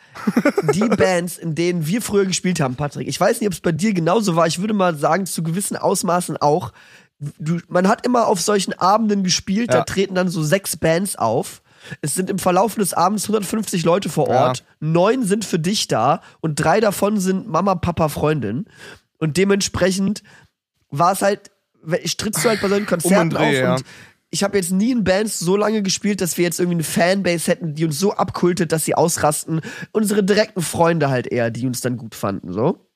[0.73, 3.71] die Bands, in denen wir früher gespielt haben, Patrick, ich weiß nicht, ob es bei
[3.71, 6.71] dir genauso war, ich würde mal sagen, zu gewissen Ausmaßen auch.
[7.37, 9.83] Du, man hat immer auf solchen Abenden gespielt, da Ja.
[9.83, 11.61] treten dann so sechs Bands auf.
[12.01, 14.47] Es sind im Verlauf des Abends 150 Leute vor Ja.
[14.47, 18.65] Ort, neun sind für dich da und drei davon sind Mama, Papa, Freundin.
[19.19, 20.23] Und dementsprechend
[20.89, 21.51] war es halt,
[22.17, 23.75] trittst du halt bei solchen Konzerten Dreh, auf ja.
[23.75, 23.83] und
[24.31, 27.51] ich habe jetzt nie in Bands so lange gespielt, dass wir jetzt irgendwie eine Fanbase
[27.51, 29.61] hätten, die uns so abkultet, dass sie ausrasten.
[29.91, 32.87] Unsere direkten Freunde halt eher, die uns dann gut fanden, so.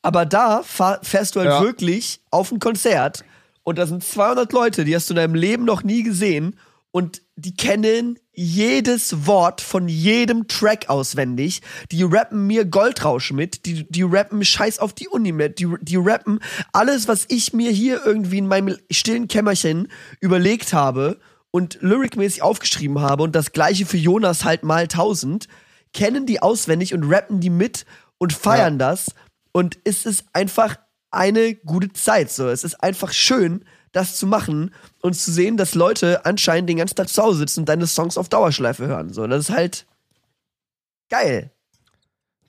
[0.00, 1.60] Aber da fährst du halt Ja.
[1.62, 3.24] wirklich auf ein Konzert
[3.62, 6.56] und da sind 200 Leute, die hast du in deinem Leben noch nie gesehen
[6.92, 11.62] und die kennen jedes Wort von jedem Track auswendig.
[11.90, 15.96] Die rappen mir Goldrausch mit, die, die rappen Scheiß auf die Uni mit, die, die
[15.96, 16.38] rappen
[16.72, 19.88] alles, was ich mir hier irgendwie in meinem stillen Kämmerchen
[20.20, 21.18] überlegt habe
[21.50, 25.48] und lyricmäßig aufgeschrieben habe und das gleiche für Jonas halt mal tausend,
[25.94, 27.86] kennen die auswendig und rappen die mit
[28.18, 29.14] und feiern das.
[29.52, 30.76] Und es ist einfach
[31.10, 32.30] eine gute Zeit.
[32.30, 36.78] So, es ist einfach schön, das zu machen und zu sehen, dass Leute anscheinend den
[36.78, 39.12] ganzen Tag zu Hause sitzen und deine Songs auf Dauerschleife hören.
[39.12, 39.86] So, das ist halt
[41.10, 41.50] geil.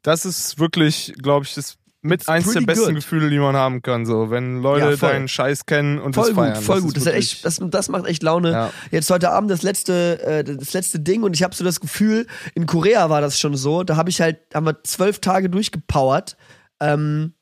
[0.01, 2.95] Das ist wirklich, glaube ich, das mit It's eins der besten good.
[2.95, 4.05] Gefühle, die man haben kann.
[4.05, 6.61] So, wenn Leute Ja, deinen Scheiß kennen und Voll das gut, feiern.
[6.61, 6.97] voll das gut.
[6.97, 8.51] Das, echt, das, das macht echt Laune.
[8.51, 8.71] Ja.
[8.91, 12.27] Jetzt heute Abend das letzte, äh, das letzte Ding und ich habe so das Gefühl,
[12.55, 13.83] in Korea war das schon so.
[13.83, 16.35] Da habe ich halt, haben wir zwölf Tage durchgepowert.
[16.81, 17.35] Ähm,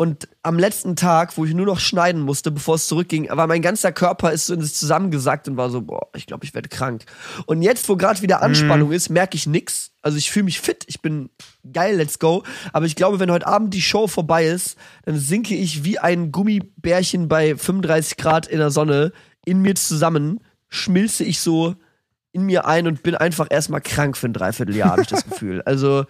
[0.00, 3.60] und am letzten Tag, wo ich nur noch schneiden musste, bevor es zurückging, war mein
[3.60, 6.70] ganzer Körper ist so in sich zusammengesackt und war so, boah, ich glaube, ich werde
[6.70, 7.04] krank.
[7.44, 9.90] Und jetzt, wo gerade wieder Anspannung ist, merke ich nix.
[10.00, 11.28] Also ich fühle mich fit, ich bin
[11.70, 12.44] geil, let's go.
[12.72, 16.32] Aber ich glaube, wenn heute Abend die Show vorbei ist, dann sinke ich wie ein
[16.32, 19.12] Gummibärchen bei 35 Grad in der Sonne
[19.44, 20.40] in mir zusammen,
[20.70, 21.74] schmilze ich so
[22.32, 25.60] in mir ein und bin einfach erstmal krank für ein Dreivierteljahr, habe ich das Gefühl.
[25.60, 26.06] Also,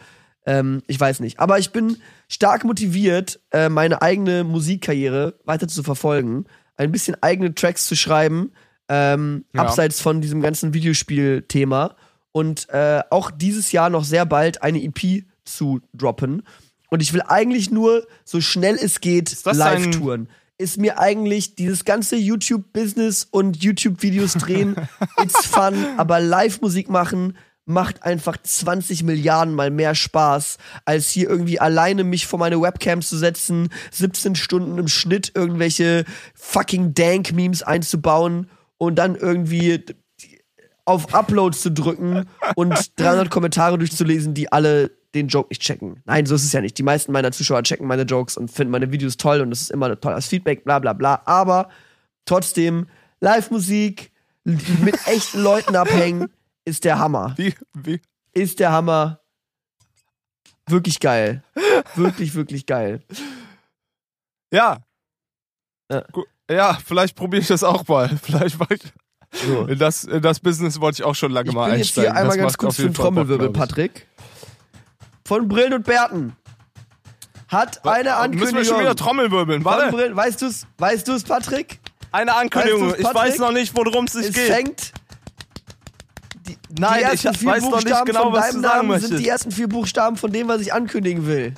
[0.46, 1.38] ähm, ich weiß nicht.
[1.40, 1.96] Aber ich bin
[2.28, 8.52] stark motiviert, äh, meine eigene Musikkarriere weiter zu verfolgen, ein bisschen eigene Tracks zu schreiben,
[8.88, 9.62] ähm, Ja.
[9.62, 11.96] abseits von diesem ganzen Videospiel-Thema
[12.32, 16.42] und äh, auch dieses Jahr noch sehr bald eine EP zu droppen.
[16.90, 20.28] Und ich will eigentlich nur, so schnell es geht, live touren.
[20.58, 24.76] Ist mir eigentlich dieses ganze YouTube-Business und YouTube-Videos drehen,
[25.22, 27.36] it's fun, aber Live-Musik machen
[27.66, 33.00] macht einfach 20 Milliarden mal mehr Spaß, als hier irgendwie alleine mich vor meine Webcam
[33.02, 36.04] zu setzen, 17 Stunden im Schnitt irgendwelche
[36.34, 38.48] fucking Dank-Memes einzubauen
[38.78, 39.84] und dann irgendwie
[40.84, 46.02] auf Upload zu drücken und 300 Kommentare durchzulesen, die alle den Joke nicht checken.
[46.04, 46.78] Nein, so ist es ja nicht.
[46.78, 49.70] Die meisten meiner Zuschauer checken meine Jokes und finden meine Videos toll und das ist
[49.70, 51.22] immer ein tolles Feedback, bla bla bla.
[51.24, 51.68] Aber
[52.24, 52.86] trotzdem,
[53.20, 54.12] Live-Musik
[54.44, 56.28] mit echten Leuten abhängen,
[56.64, 57.34] ist der Hammer.
[57.36, 58.00] wie, wie,
[58.32, 59.20] Ist der Hammer.
[60.66, 61.42] Wirklich geil.
[61.96, 63.02] Wirklich, wirklich geil.
[64.52, 64.78] ja.
[65.90, 66.04] Ja.
[66.48, 68.08] Ja, vielleicht probiere ich das auch mal.
[68.22, 68.80] Vielleicht mach ich,
[69.32, 69.66] So.
[69.66, 72.12] in, das, in das Business wollte ich auch schon lange Ich mal bin jetzt einsteigen.
[72.12, 73.50] hier einmal Das ganz kurz für den Bock, Trommelwirbel.
[73.52, 74.06] Patrick.
[75.24, 76.36] Von Brillen und Bärten
[77.48, 78.96] hat eine Müssen wir schon wieder Ankündigung.
[78.96, 79.64] Trommelwirbeln?
[79.64, 80.66] Warte, Brillen, weißt du's?
[80.78, 81.80] Weißt du's, Patrick?
[82.12, 82.82] eine Ankündigung.
[82.82, 83.40] Weißt du's, ich weiß Patrick?
[83.40, 84.46] noch nicht, worum es sich Es geht.
[84.52, 84.92] fängt.
[86.68, 88.90] Die, Nein, die ich ersten vier weiß noch nicht Buchstaben genau, von was deinem Namen
[88.92, 89.18] sind möchtest.
[89.24, 91.54] die ersten vier Buchstaben von dem, was ich ankündigen will.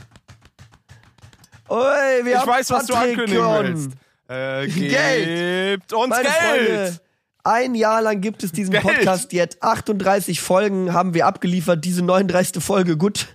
[1.69, 1.79] Ui,
[2.25, 3.75] wir Ich weiß, was du ankündigen gewonnen.
[3.75, 3.91] willst.
[4.29, 5.81] Äh, Geld.
[5.81, 6.69] Gebt uns Meine Geld!
[6.69, 7.01] Freunde,
[7.45, 8.83] ein Jahr lang gibt es diesen Geld.
[8.85, 9.63] Podcast jetzt.
[9.63, 11.85] 38 Folgen haben wir abgeliefert.
[11.85, 12.63] Diese 39.
[12.63, 13.35] Folge, gut.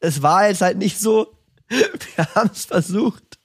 [0.00, 1.32] Es war jetzt halt nicht so.
[1.68, 3.38] Wir haben es versucht.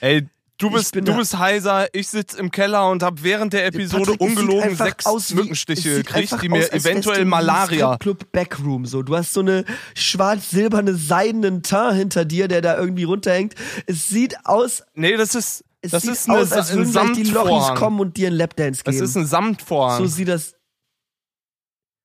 [0.00, 0.28] Ey,
[0.58, 4.20] du bist, du bist heiser, ich sitz im Keller und hab während der Episode Patrick,
[4.20, 7.94] ungelogen sechs aus Mückenstiche gekriegt, die mir eventuell du Malaria.
[7.94, 9.02] Stripclub Backroom so.
[9.02, 13.54] Du hast so eine schwarz-silberne seidenen Teint hinter dir, der da irgendwie runterhängt.
[13.86, 16.92] Es sieht aus, Nee, das ist, es das sieht ist eine, aus, als ein würden
[16.92, 19.04] gleich die Lochis kommen und dir einen Lapdance Das geben.
[19.04, 19.98] ist ein Samtvorhang.
[19.98, 20.54] so sieht das.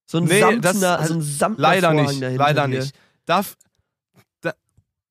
[0.06, 2.80] So ein Nee, das- samtner, so ein samtner leider Vorhang nicht, leider dir.
[2.82, 2.96] nicht.
[3.26, 3.56] Darf,
[4.42, 4.54] da,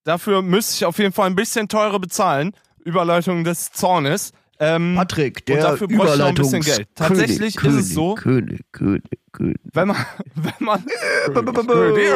[0.05, 2.53] dafür müsste ich auf jeden Fall ein bisschen teurer bezahlen.
[2.85, 4.33] Überleitung des Zornes.
[4.59, 6.89] Ähm, Patrick, der und dafür bräuchte ich noch ein bisschen Geld.
[6.95, 9.03] Tatsächlich König, ist es so, König, König,
[9.33, 9.57] König.
[9.73, 9.97] wenn man,
[10.37, 10.85] wenn man,
[11.67, 12.09] König.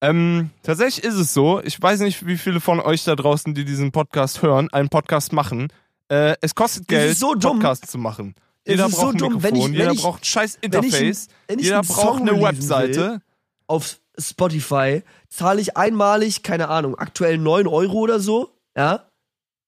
[0.00, 3.64] ähm, tatsächlich ist es so, ich weiß nicht, wie viele von euch da draußen, die
[3.64, 5.68] diesen Podcast hören, einen Podcast machen.
[6.08, 7.32] Äh, es kostet Geld, so.
[7.32, 8.34] Podcast zu machen.
[8.64, 10.24] Es Jeder ist braucht so ein dumm, Mikrofon, wenn ich- wenn jeder ich- braucht ein
[10.24, 13.00] scheiß wenn ich Interface, wenn ich jeder einen braucht eine Webseite.
[13.00, 13.18] will,
[13.66, 15.02] auf Spotify
[15.32, 19.08] zahle ich einmalig, keine Ahnung, aktuell 9 Euro oder so, ja.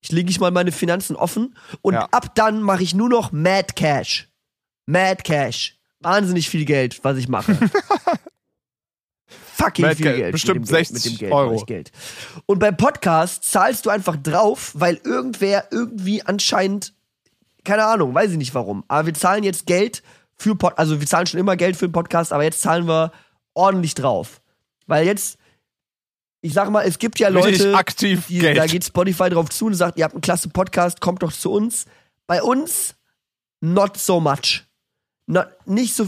[0.01, 2.07] Ich lege ich mal meine Finanzen offen und Ja.
[2.11, 4.29] ab dann mache ich nur noch Mad Cash.
[4.85, 5.77] Mad Cash.
[6.01, 7.57] Wahnsinnig viel Geld, was ich mache.
[9.55, 10.31] Fucking Mad viel Cash, Geld.
[10.33, 11.65] bestimmt mit dem Geld, 60 mit dem Geld Euro.
[11.65, 11.91] Geld.
[12.45, 16.93] Und beim Podcast zahlst du einfach drauf, weil irgendwer irgendwie anscheinend
[17.63, 18.83] keine Ahnung, weiß ich nicht warum.
[18.87, 20.03] Aber wir zahlen jetzt Geld
[20.35, 23.11] für Pod also wir zahlen schon immer Geld für den Podcast, aber jetzt zahlen wir
[23.55, 24.39] ordentlich drauf.
[24.85, 25.39] Weil jetzt,
[26.45, 29.73] ich sag mal, es gibt ja Leute, aktiv die, da geht Spotify drauf zu und
[29.73, 31.85] sagt, ihr habt einen klasse Podcast, kommt doch zu uns.
[32.27, 32.95] Bei uns,
[33.61, 34.63] not so much.
[35.25, 36.07] Not, nicht so.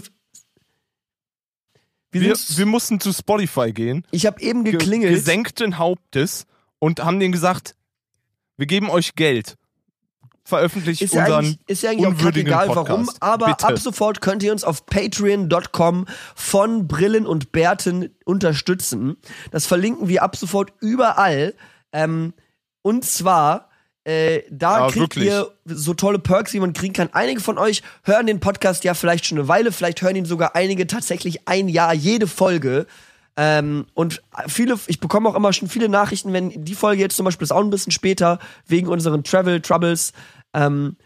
[2.12, 5.12] Wir wir, wir mussten zu Spotify gehen, ich habe eben ge- geklingelt.
[5.14, 6.46] gesenkten Hauptes
[6.80, 7.76] und haben denen gesagt,
[8.58, 9.56] wir geben euch Geld.
[10.48, 13.22] Veröffentlicht Ist ja, unseren eigentlich, ist ja eigentlich auch egal warum, Podcast.
[13.22, 13.68] aber Bitte.
[13.68, 19.18] ab sofort könnt ihr uns auf patreon.com von Brillen und Bärten unterstützen.
[19.52, 21.54] Das verlinken wir ab sofort überall.
[21.91, 22.34] Ähm,
[22.82, 23.68] und zwar,
[24.06, 25.26] äh, da Ja, kriegt wirklich.
[25.26, 27.10] ihr so tolle Perks, wie man kriegen kann.
[27.12, 30.56] Einige von euch hören den Podcast ja vielleicht schon eine Weile, vielleicht hören ihn sogar
[30.56, 32.88] einige tatsächlich ein Jahr, jede Folge.
[33.39, 37.24] Ähm, und viele, ich bekomme auch immer schon viele Nachrichten, wenn die Folge jetzt zum
[37.26, 40.12] Beispiel ist auch ein bisschen später, wegen unseren Travel Troubles.
[40.54, 40.98] Ähm,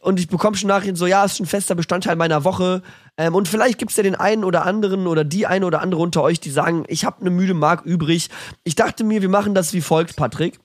[0.00, 2.82] und ich bekomme schon Nachrichten so, ja, ist schon ein fester Bestandteil meiner Woche.
[3.16, 6.22] Ähm, und vielleicht gibt's ja den einen oder anderen oder die eine oder andere unter
[6.22, 8.30] euch, die sagen, ich habe eine müde Mark übrig.
[8.64, 10.58] Ich dachte mir, wir machen das wie folgt, Patrick.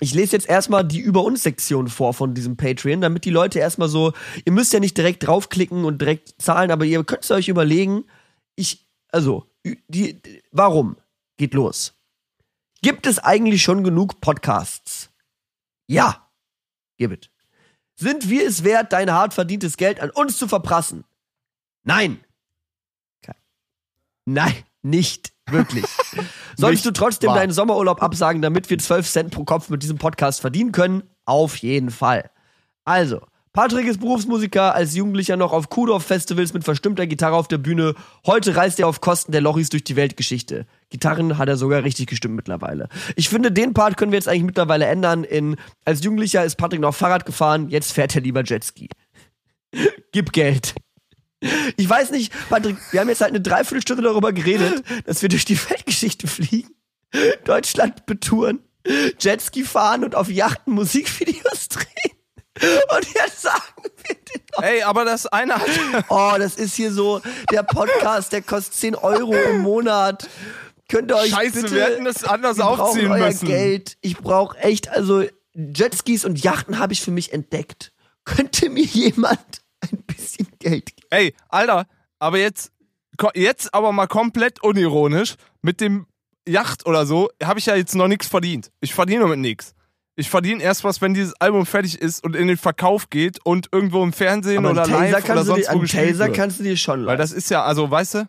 [0.00, 3.58] Ich lese jetzt erstmal die Über uns Sektion vor von diesem Patreon, damit die Leute
[3.58, 4.12] erstmal so,
[4.44, 8.04] ihr müsst ja nicht direkt draufklicken und direkt zahlen, aber ihr könnt es euch überlegen.
[8.54, 9.46] Ich, also,
[9.88, 10.20] die,
[10.52, 10.96] warum?
[11.36, 11.94] Geht los.
[12.80, 15.10] Gibt es eigentlich schon genug Podcasts?
[15.88, 16.27] Ja.
[16.98, 17.30] Gib it.
[17.94, 21.04] Sind wir es wert, dein hart verdientes Geld an uns zu verprassen?
[21.84, 22.20] Nein.
[24.30, 25.86] Nein, nicht wirklich.
[26.56, 27.36] Sollst Nicht du trotzdem wahr.
[27.38, 31.02] deinen Sommerurlaub absagen, damit wir 12 Cent pro Kopf mit diesem Podcast verdienen können?
[31.24, 32.30] Auf jeden Fall.
[32.84, 37.94] Also, Patrick ist Berufsmusiker, als Jugendlicher noch auf Kuhdorf-Festivals mit verstimmter Gitarre auf der Bühne.
[38.26, 40.66] Heute reist er auf Kosten der Lochis durch die Weltgeschichte.
[40.90, 42.88] Gitarren hat er sogar richtig gestimmt mittlerweile.
[43.16, 45.24] Ich finde, den Part können wir jetzt eigentlich mittlerweile ändern.
[45.24, 48.88] In, als Jugendlicher ist Patrick noch Fahrrad gefahren, jetzt fährt er lieber Jetski.
[50.12, 50.74] Gib Geld.
[51.76, 55.44] Ich weiß nicht, Patrick, wir haben jetzt halt eine Dreiviertelstunde darüber geredet, dass wir durch
[55.44, 56.70] die Weltgeschichte fliegen,
[57.44, 58.58] Deutschland betouren,
[59.20, 62.07] Jetski fahren und auf Yachten Musikvideos drehen.
[62.96, 65.68] Und jetzt sagen wir den Ey, aber das eine hat.
[66.08, 67.20] Oh, das ist hier so,
[67.52, 70.28] der Podcast, der kostet 10 Euro im Monat.
[70.88, 73.46] Könnt ihr euch Scheiße, bitte, wir hätten das anders aufziehen euer müssen.
[73.46, 73.96] Geld.
[74.00, 75.22] Ich brauche echt, also
[75.54, 77.92] Jetskis und Yachten habe ich für mich entdeckt.
[78.24, 79.38] Könnte mir jemand
[79.80, 81.08] ein bisschen Geld geben?
[81.10, 81.86] Ey, Alter,
[82.18, 82.72] aber jetzt,
[83.34, 85.34] jetzt aber mal komplett unironisch.
[85.62, 86.06] Mit dem
[86.46, 88.70] Yacht oder so habe ich ja jetzt noch nichts verdient.
[88.80, 89.74] Ich verdiene damit nichts.
[90.20, 93.68] Ich verdiene erst was, wenn dieses Album fertig ist und in den Verkauf geht und
[93.70, 96.36] irgendwo im Fernsehen Aber oder Taser, live oder kannst du sonst wo gespielt Taser wird.
[96.36, 97.36] kannst du dir schon Weil leisten.
[97.36, 98.28] das ist ja, also, weißt du?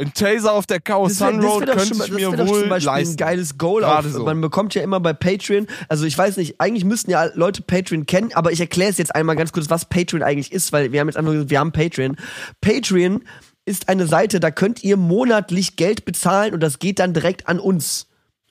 [0.00, 2.86] Ein Taser auf der Chaos Das wär- Sun Road könnte ich mir wohl zum Beispiel
[2.86, 3.14] leisten.
[3.14, 4.04] ein geiles Goal auf.
[4.04, 4.24] so.
[4.24, 8.04] Man bekommt ja immer bei Patreon, also ich weiß nicht, eigentlich müssten ja Leute Patreon
[8.04, 11.00] kennen, aber ich erkläre es jetzt einmal ganz kurz, was Patreon eigentlich ist, weil wir
[11.00, 12.16] haben jetzt einfach gesagt, wir haben Patreon.
[12.60, 13.24] Patreon
[13.64, 17.58] ist eine Seite, da könnt ihr monatlich Geld bezahlen und das geht dann direkt an
[17.58, 18.07] uns.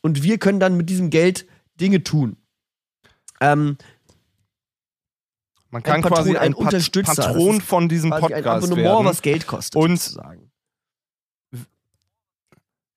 [0.07, 1.45] Und wir können dann mit diesem Geld
[1.81, 2.37] Dinge tun.
[3.41, 3.77] Ähm,
[5.69, 8.85] Man kann ein Patron, quasi ein ein Pat Patron von diesem quasi ein Podcast Abonnement,
[8.85, 9.05] werden.
[9.05, 9.75] was Geld kostet.
[9.75, 10.49] Und- sozusagen.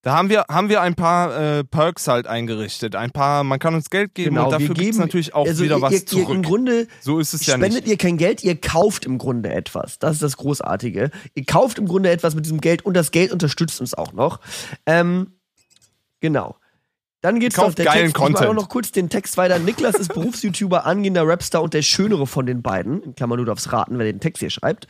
[0.03, 2.95] Da haben wir, haben wir ein paar äh, Perks halt eingerichtet.
[2.95, 5.63] Ein paar, man kann uns Geld geben Genau, und dafür gibt es natürlich auch also
[5.63, 6.29] wieder ihr, was ihr, zurück.
[6.37, 7.87] Im Grunde so ist es ja spendet nicht.
[7.91, 9.99] ihr kein Geld, ihr kauft im Grunde etwas.
[9.99, 11.11] Das ist das Großartige.
[11.35, 14.39] Ihr kauft im Grunde etwas mit diesem Geld und das Geld unterstützt uns auch noch.
[14.87, 15.33] Ähm,
[16.19, 16.55] genau.
[17.21, 18.15] Dann geht's Kauft auf der geilen Text.
[18.15, 18.49] Content.
[18.49, 19.59] auch noch kurz den Text weiter.
[19.59, 23.03] Niklas ist Berufs-YouTuber, angehender Rapstar und der schönere von den beiden.
[23.03, 24.87] In Klammern, du darfst raten, wer den Text hier schreibt.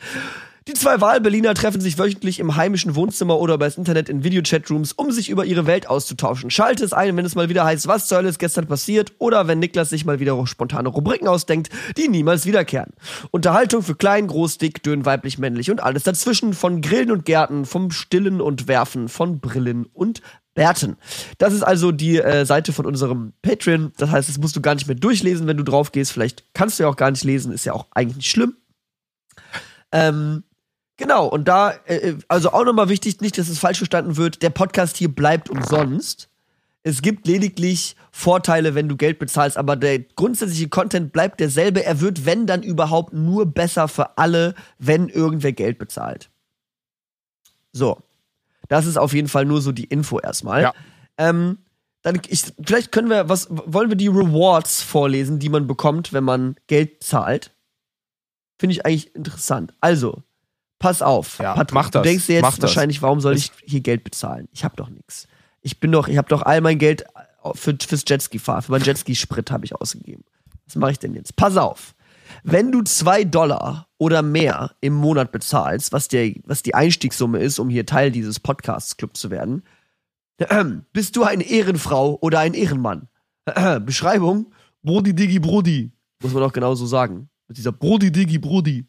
[0.68, 5.10] Die zwei Wahl-Berliner treffen sich wöchentlich im heimischen Wohnzimmer oder übers Internet in Video-Chatrooms, um
[5.10, 6.50] sich über ihre Welt auszutauschen.
[6.50, 9.48] Schalte es ein, wenn es mal wieder heißt, was zur Hölle ist gestern passiert, oder
[9.48, 12.92] wenn Niklas sich mal wieder spontane Rubriken ausdenkt, die niemals wiederkehren.
[13.32, 17.64] Unterhaltung für klein, groß, dick, dünn, weiblich, männlich und alles dazwischen, von Grillen und Gärten,
[17.64, 20.22] vom Stillen und Werfen, von Brillen und
[20.54, 20.96] Bärten.
[21.38, 23.92] Das ist also die äh, Seite von unserem Patreon.
[23.96, 26.12] Das heißt, das musst du gar nicht mehr durchlesen, wenn du drauf gehst.
[26.12, 28.56] Vielleicht kannst du ja auch gar nicht lesen, ist ja auch eigentlich nicht schlimm.
[29.92, 30.44] Ähm,
[30.96, 34.50] genau, und da, äh, also auch nochmal wichtig, nicht, dass es falsch verstanden wird, der
[34.50, 36.28] Podcast hier bleibt umsonst.
[36.82, 41.84] Es gibt lediglich Vorteile, wenn du Geld bezahlst, aber der grundsätzliche Content bleibt derselbe.
[41.84, 46.30] Er wird, wenn dann überhaupt, nur besser für alle, wenn irgendwer Geld bezahlt.
[47.72, 48.02] So.
[48.72, 50.62] Das ist auf jeden Fall nur so die Info erstmal.
[50.62, 50.72] Ja.
[51.18, 51.58] Ähm,
[52.00, 56.24] dann, ich, vielleicht können wir, was, wollen wir die Rewards vorlesen, die man bekommt, wenn
[56.24, 57.54] man Geld zahlt?
[58.58, 59.74] Finde ich eigentlich interessant.
[59.82, 60.22] Also,
[60.78, 61.38] pass auf.
[61.38, 64.04] Ja, Patrick, mach das, Du denkst dir jetzt wahrscheinlich, warum soll Ich- ich hier Geld
[64.04, 64.48] bezahlen?
[64.52, 65.28] Ich habe doch nichts.
[65.60, 67.04] Ich bin doch, ich habe doch all mein Geld
[67.54, 70.24] für, fürs Jetski-Fahren, für meinen Jetski-Sprit habe ich ausgegeben.
[70.64, 71.36] Was mache ich denn jetzt?
[71.36, 71.94] Pass auf.
[72.42, 77.58] Wenn du zwei Dollar oder mehr im Monat bezahlst, was, der, was die Einstiegssumme ist,
[77.58, 79.62] um hier Teil dieses Podcasts-Club zu werden,
[80.92, 83.08] bist du eine Ehrenfrau oder ein Ehrenmann.
[83.84, 85.92] Beschreibung: Brody Diggi Brody.
[86.22, 87.28] Muss man auch genauso sagen.
[87.46, 88.86] Mit dieser Brody Diggi Brody.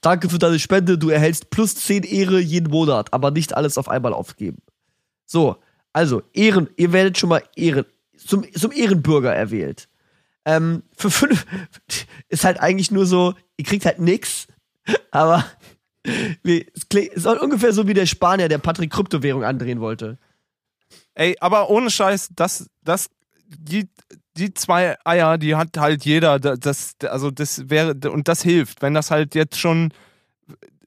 [0.00, 3.88] Danke für deine Spende, du erhältst plus 10 Ehre jeden Monat, aber nicht alles auf
[3.88, 4.58] einmal aufgeben.
[5.26, 5.56] So,
[5.92, 7.84] also, Ehren, ihr werdet schon mal Ehren,
[8.16, 9.88] zum, zum Ehrenbürger erwählt.
[10.48, 11.44] Ähm, für fünf
[12.28, 14.46] ist halt eigentlich nur so, ihr kriegt halt nix,
[15.10, 15.44] aber
[16.42, 16.62] es
[17.14, 20.16] ist ungefähr so wie der Spanier, der Patrick Kryptowährung andrehen wollte.
[21.14, 23.10] Ey, aber ohne Scheiß, das, das,
[23.46, 23.88] die,
[24.38, 26.38] die zwei Eier, die hat halt jeder.
[26.38, 28.80] Da- Das, also das wäre, und das hilft.
[28.80, 29.92] Wenn das halt jetzt schon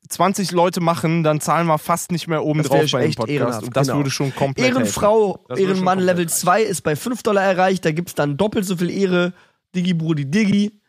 [0.09, 3.29] 20 Leute machen, dann zahlen wir fast nicht mehr oben drauf bei dem Podcast.
[3.29, 3.99] ehrenhaft, Und das genau.
[3.99, 6.29] würde schon komplett Ehrenfrau, Ehrenmann Level reichen.
[6.35, 7.85] 2 ist bei 5 Dollar erreicht.
[7.85, 9.33] Da gibt's dann doppelt so viel Ehre.
[9.75, 10.79] Digi Brudi Digi.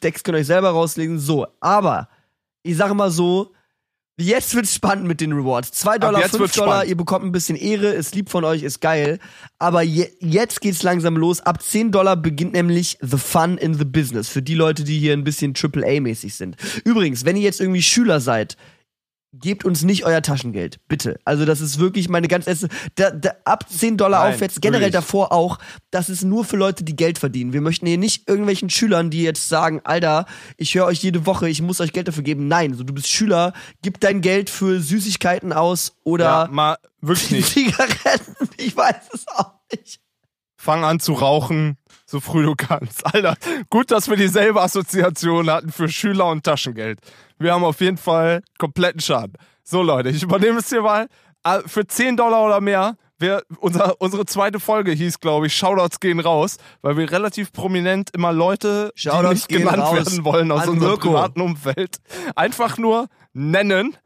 [0.00, 1.18] Text könnt ihr euch selber rauslegen.
[1.18, 2.08] So, aber
[2.62, 3.52] ich sage mal so,
[4.18, 5.70] jetzt wird's spannend mit den Rewards.
[5.72, 6.90] 2 Dollar, jetzt 5 wird's Dollar, spannend.
[6.90, 9.18] ihr bekommt ein bisschen Ehre, ist lieb von euch, ist geil.
[9.58, 11.40] Aber je, jetzt geht's langsam los.
[11.40, 14.28] Ab 10 Dollar beginnt nämlich the fun in the business.
[14.28, 16.56] Für die Leute, die hier ein bisschen AAA-mäßig sind.
[16.84, 18.56] Übrigens, wenn ihr jetzt irgendwie Schüler seid,
[19.40, 21.18] gebt uns nicht euer Taschengeld, bitte.
[21.24, 24.90] Also das ist wirklich meine ganz erste, da, da, ab 10 Dollar Nein, aufwärts, generell
[24.90, 25.58] davor auch,
[25.90, 27.52] das ist nur für Leute, die Geld verdienen.
[27.52, 30.26] Wir möchten hier nicht irgendwelchen Schülern, die jetzt sagen, Alter,
[30.56, 32.48] ich höre euch jede Woche, ich muss euch Geld dafür geben.
[32.48, 37.30] Nein, so du bist Schüler, gib dein Geld für Süßigkeiten aus Ja, oder mal wirklich
[37.32, 37.52] nicht.
[37.52, 38.36] Zigaretten.
[38.56, 40.00] Ich weiß es auch nicht.
[40.56, 41.76] Fang an zu rauchen,
[42.06, 43.04] so früh du kannst.
[43.14, 43.36] Alter,
[43.68, 47.00] gut, dass wir dieselbe Assoziation hatten für Schüler und Taschengeld.
[47.38, 49.34] Wir haben auf jeden Fall kompletten Schaden.
[49.62, 51.08] So, Leute, ich übernehme es hier mal.
[51.42, 56.00] Ah, Für 10 Dollar oder mehr, wir, unser, unsere zweite Folge hieß, glaube ich, Shoutouts
[56.00, 60.52] gehen raus, weil wir relativ prominent immer Leute, Shoutouts die nicht genannt raus werden wollen
[60.52, 61.08] aus an unserem Mirko.
[61.08, 61.96] privaten Umfeld,
[62.34, 63.96] einfach nur nennen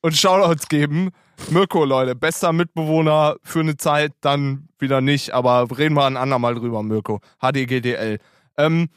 [0.00, 1.10] und Shoutouts geben.
[1.50, 6.54] Mirko, Leute, bester Mitbewohner für eine Zeit, dann wieder nicht, aber reden wir ein andermal
[6.54, 7.20] drüber, Mirko.
[7.40, 8.18] HDGDL.
[8.56, 8.88] Ähm,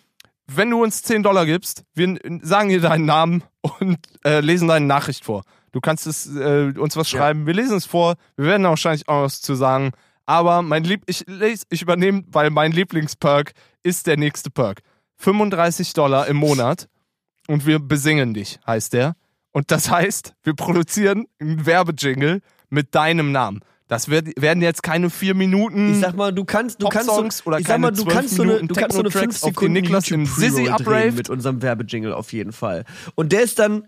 [0.47, 3.43] wenn du uns 10 Dollar gibst, wir sagen dir deinen Namen
[3.79, 5.43] und äh, lesen deine Nachricht vor.
[5.71, 7.19] Du kannst es, äh, uns was Ja.
[7.19, 9.91] schreiben, wir lesen es vor, wir werden da wahrscheinlich auch was zu sagen.
[10.25, 11.23] Aber mein Lieb ich,
[11.69, 14.81] ich übernehme, weil mein Lieblingsperk ist der nächste Perk.
[15.17, 16.87] 35 Dollar im Monat
[17.47, 19.15] und wir besingen dich, heißt der.
[19.51, 23.61] Und das heißt, wir produzieren einen Werbejingle mit deinem Namen.
[23.87, 27.27] Das wird, werden jetzt keine vier Minuten Ich sag mal, du kannst, du kannst so,
[27.49, 29.43] oder ich sag mal, du 12 kannst so eine, du kannst so eine Techno-Tracks, 5
[29.43, 31.15] auf die Sekunden Niklas im Sissy abraved.
[31.15, 32.85] mit unserem Werbejingle auf jeden Fall.
[33.15, 33.85] Und der ist dann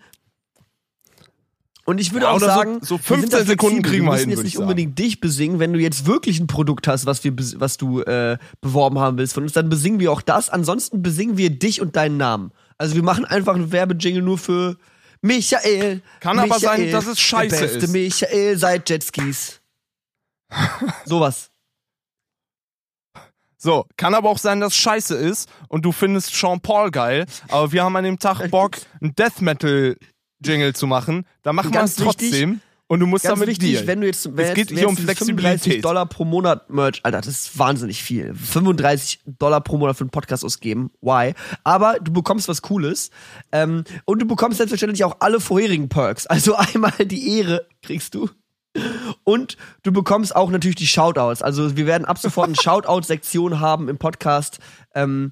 [1.85, 4.11] Und ich würde Ja, auch so- sagen, so sind 15 da Sekunden kriegen wir wir
[4.13, 7.23] müssen hin, jetzt nicht unbedingt dich besingen, wenn du jetzt wirklich ein Produkt hast, was
[7.23, 10.49] wir, was du äh, beworben haben willst von uns, dann besingen wir auch das.
[10.49, 12.51] Ansonsten besingen wir dich und deinen Namen.
[12.77, 14.77] Also wir machen einfach einen Werbejingle nur für
[15.21, 16.01] Michael.
[16.19, 17.91] Kann aber Michael, sein, dass es scheiße der beste ist.
[17.91, 19.61] Michael seit Jetskis.
[21.05, 21.49] Sowas.
[23.57, 27.71] So, kann aber auch sein, dass scheiße ist und du findest Sean Paul geil, aber
[27.71, 29.95] wir haben an dem Tag Bock, einen Death Metal
[30.43, 31.27] Jingle zu machen.
[31.43, 33.87] Da machen wir es trotzdem wichtig- und du musst Ganz damit wichtig, dealen.
[33.87, 35.61] wenn du jetzt, wenn Es geht jetzt, hier um Flexibilität.
[35.61, 38.35] 35 Dollar pro Monat Merch, Alter, das ist wahnsinnig viel.
[38.35, 40.91] 35 Dollar pro Monat für einen Podcast ausgeben.
[40.99, 41.33] Why?
[41.63, 43.09] Aber du bekommst was Cooles.
[43.53, 46.27] Ähm, und du bekommst selbstverständlich auch alle vorherigen Perks.
[46.27, 48.29] Also einmal die Ehre kriegst du.
[49.23, 51.41] Und du bekommst auch natürlich die Shoutouts.
[51.41, 54.59] Also wir werden ab sofort eine Shoutout-Sektion haben im Podcast.
[54.95, 55.31] Ähm,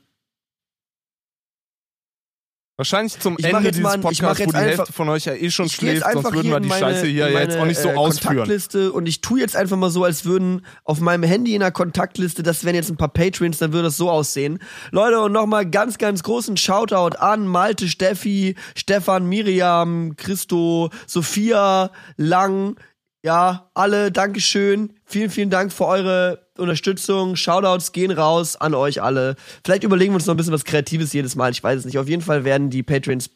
[2.80, 5.34] Wahrscheinlich zum Ich Ende dieses mal Podcasts, wo jetzt die einfach- Hälfte von euch ja
[5.34, 7.82] eh schon schläft, sonst würden wir die meine, Scheiße hier in jetzt meine, auch nicht
[7.82, 8.38] so äh, ausführen.
[8.38, 11.74] Kontaktliste und ich tue jetzt einfach mal so, als würden auf meinem Handy in der
[11.74, 14.60] Kontaktliste, das wären jetzt ein paar Patreons, dann würde das so aussehen.
[14.92, 22.78] Leute, und nochmal ganz, ganz großen Shoutout an Malte, Steffi, Stefan, Miriam, Christo, Sophia, Lang,
[23.24, 24.94] ja, alle, Dankeschön.
[25.04, 27.36] Vielen, vielen Dank für eure Unterstützung.
[27.36, 29.36] Shoutouts gehen raus an euch alle.
[29.66, 31.52] Vielleicht überlegen wir uns noch ein bisschen was Kreatives jedes Mal.
[31.52, 31.98] Ich weiß es nicht.
[31.98, 33.30] Auf jeden Fall werden die Patreons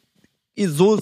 [0.56, 1.00] so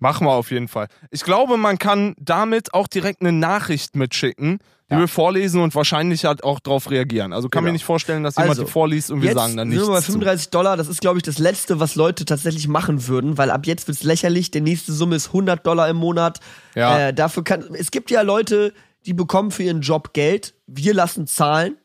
[0.00, 0.86] Machen wir auf jeden Fall.
[1.10, 5.00] Ich glaube, man kann damit auch direkt eine Nachricht mitschicken, die Ja.
[5.00, 7.32] wir vorlesen und wahrscheinlich halt auch darauf reagieren.
[7.32, 7.70] Also kann Genau.
[7.70, 9.88] mir nicht vorstellen, dass jemand Also, die vorliest und wir sagen dann sind nichts.
[9.88, 10.12] wir bei zu.
[10.12, 10.76] 35 Dollar.
[10.76, 14.04] Das ist, glaube ich, das Letzte, was Leute tatsächlich machen würden, weil ab jetzt wird's
[14.04, 14.52] lächerlich.
[14.52, 16.38] Die nächste Summe ist 100 Dollar im Monat.
[16.76, 17.08] Ja.
[17.08, 18.72] Äh, dafür kann, es gibt ja Leute,
[19.06, 20.54] die bekommen für ihren Job Geld.
[20.66, 21.76] Wir lassen zahlen.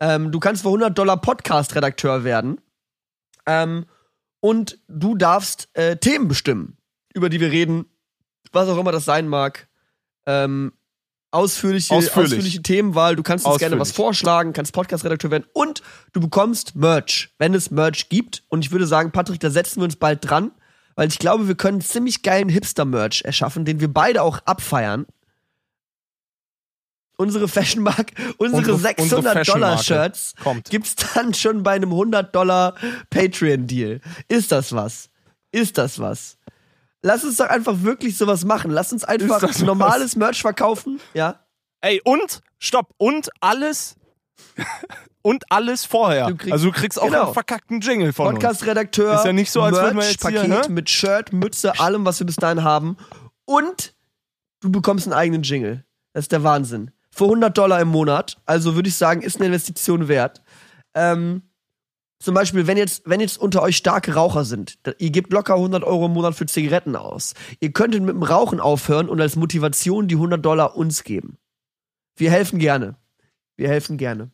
[0.00, 2.60] Ähm, du kannst für 100 Dollar Podcast-Redakteur werden.
[3.46, 3.86] Ähm,
[4.40, 6.76] und du darfst äh, Themen bestimmen,
[7.14, 7.86] über die wir reden,
[8.52, 9.68] was auch immer das sein mag.
[10.26, 10.72] Ähm,
[11.30, 12.32] ausführliche, Ausführlich.
[12.32, 13.16] ausführliche Themenwahl.
[13.16, 15.82] Du kannst uns gerne was vorschlagen, kannst Podcast-Redakteur werden und
[16.12, 18.44] du bekommst Merch, wenn es Merch gibt.
[18.48, 20.52] Und ich würde sagen, Patrick, da setzen wir uns bald dran,
[20.94, 25.06] weil ich glaube, wir können ziemlich geilen Hipster-Merch erschaffen, den wir beide auch abfeiern.
[27.16, 30.68] Unsere Fashion Mark, unsere, Unsere- 600 unsere Dollar Shirts kommt.
[30.70, 32.74] gibt's dann schon bei einem 100 Dollar
[33.10, 34.00] Patreon Deal.
[34.28, 35.10] Ist das was?
[35.52, 36.36] Ist das was?
[37.02, 38.70] Lass uns doch einfach wirklich sowas machen.
[38.70, 39.62] Lass uns einfach das was?
[39.62, 41.38] normales Merch verkaufen, ja?
[41.82, 43.94] Ey, und, stopp, und alles,
[45.22, 46.28] und alles vorher.
[46.28, 47.24] Du kriegst- also du kriegst auch genau.
[47.26, 48.34] einen verkackten Jingle von uns.
[48.36, 50.72] Podcast-Redakteur, Ist ja nicht so, als würden wir jetzt hier, Merch-Paket hä?
[50.72, 52.96] mit Shirt, Mütze, allem, was wir bis dahin haben.
[53.44, 53.94] Und
[54.60, 55.84] du bekommst einen eigenen Jingle.
[56.14, 56.90] Das ist der Wahnsinn.
[57.14, 58.38] Für 100 Dollar im Monat.
[58.44, 60.42] Also würde ich sagen, ist eine Investition wert.
[60.94, 61.42] Ähm,
[62.18, 65.84] zum Beispiel, wenn jetzt, wenn jetzt unter euch starke Raucher sind, ihr gebt locker 100
[65.84, 67.34] Euro im Monat für Zigaretten aus.
[67.60, 71.36] Ihr könntet mit dem Rauchen aufhören und als Motivation die 100 Dollar uns geben.
[72.16, 72.96] Wir helfen gerne.
[73.56, 74.30] Wir helfen gerne.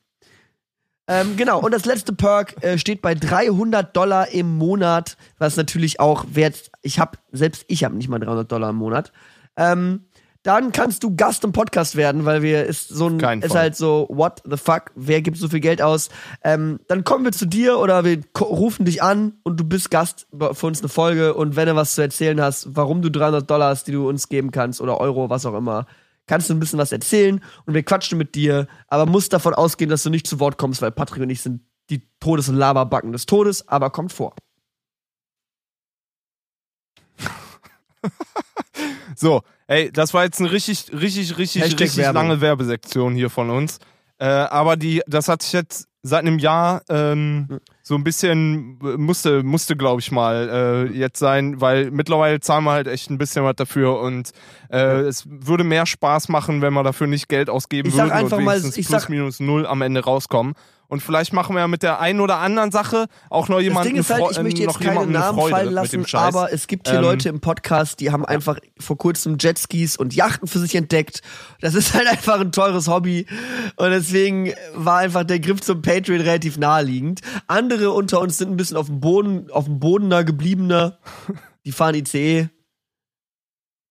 [1.09, 5.99] Ähm, genau, und das letzte Perk äh, steht bei 300 Dollar im Monat, was natürlich
[5.99, 9.12] auch wert, ich habe, selbst ich habe nicht mal 300 Dollar im Monat.
[9.57, 10.07] Ähm,
[10.43, 13.61] dann kannst du Gast im Podcast werden, weil wir ist so ein, Keinen ist Fall.
[13.61, 16.09] halt so, what the fuck, wer gibt so viel Geld aus?
[16.43, 20.26] Ähm, dann kommen wir zu dir oder wir rufen dich an und du bist Gast
[20.32, 23.68] für uns eine Folge und wenn du was zu erzählen hast, warum du 300 Dollar
[23.68, 25.86] hast, die du uns geben kannst oder Euro, was auch immer,
[26.26, 29.91] kannst du ein bisschen was erzählen und wir quatschen mit dir, aber musst davon ausgehen,
[29.91, 31.61] dass du nicht zu Wort kommst, weil Patrick und ich sind
[31.91, 34.34] die Todes- und Laberbacken des Todes, aber kommt vor.
[39.17, 42.22] So, ey, das war jetzt eine richtig, richtig, richtig, Hashtag richtig Werbung.
[42.29, 43.79] lange Werbesektion hier von uns.
[44.18, 49.42] Äh, aber die, das hat sich jetzt seit einem Jahr ähm, so ein bisschen musste,
[49.42, 53.45] musste glaube ich mal äh, jetzt sein, weil mittlerweile zahlen wir halt echt ein bisschen
[53.45, 54.30] was dafür und
[54.71, 58.13] äh, es würde mehr Spaß machen, wenn wir dafür nicht Geld ausgeben Ich sag würden
[58.17, 60.55] einfach und mal, ich plus sag- minus null am Ende rauskommen.
[60.91, 63.91] Und vielleicht machen wir ja mit der einen oder anderen Sache auch noch Das jemanden
[63.91, 66.88] Ding ist halt, ich möchte noch jetzt keine Namen Freude fallen lassen, aber es gibt
[66.88, 70.75] hier Ähm, Leute im Podcast, die haben einfach vor kurzem Jetskis und Yachten für sich
[70.75, 71.22] entdeckt.
[71.61, 73.26] Das ist halt einfach ein teures Hobby
[73.76, 77.21] und deswegen war einfach der Griff zum Patreon relativ naheliegend.
[77.46, 80.99] Andere unter uns sind ein bisschen auf dem Boden, auf dem Bodener gebliebener.
[81.64, 82.49] Die fahren ICE.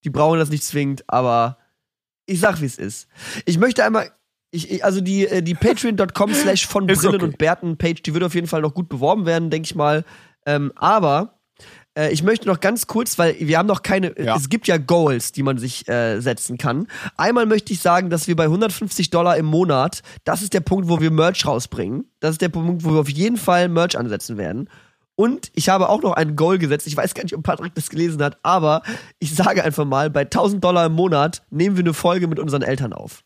[0.04, 1.56] Die brauchen das nicht zwingend, aber
[2.26, 3.08] ich sag, wie es ist.
[3.46, 4.12] Ich möchte einmal
[4.50, 7.24] ich, also die, äh, die patreon.com slash von Brillen okay.
[7.24, 10.04] und Bärten Page, die wird auf jeden Fall noch gut beworben werden, denke ich mal.
[10.46, 11.38] Ähm, aber
[11.96, 14.36] äh, ich möchte noch ganz kurz, weil wir haben noch keine, Ja.
[14.36, 16.86] es gibt ja Goals, die man sich äh, setzen kann.
[17.16, 20.88] Einmal möchte ich sagen, dass wir bei 150 Dollar im Monat, das ist der Punkt,
[20.88, 22.04] wo wir Merch rausbringen.
[22.20, 24.68] Das ist der Punkt, wo wir auf jeden Fall Merch ansetzen werden.
[25.16, 26.86] Und ich habe auch noch ein Goal gesetzt.
[26.86, 28.82] Ich weiß gar nicht, ob Patrick das gelesen hat, aber
[29.18, 32.62] ich sage einfach mal, bei 1000 Dollar im Monat nehmen wir eine Folge mit unseren
[32.62, 33.22] Eltern auf.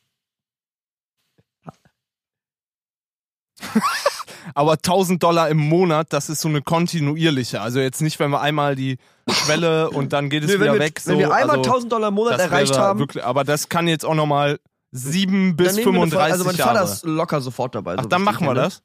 [4.54, 7.60] Aber 1000 Dollar im Monat, das ist so eine kontinuierliche.
[7.60, 8.98] Also jetzt nicht, wenn wir einmal die
[9.28, 11.00] Schwelle und dann geht es Nee, wieder wir, weg.
[11.04, 13.88] wenn wir so, einmal also, 1000 Dollar im Monat erreicht haben, Wirklich, aber das kann
[13.88, 14.60] jetzt auch nochmal
[14.92, 16.32] 7 bis dann nehmen wir eine 35 Folge.
[16.32, 16.78] Also mein Jahre.
[16.78, 17.94] Vater ist locker sofort dabei.
[17.98, 18.60] Ach, so dann machen wir kenne.
[18.64, 18.82] das.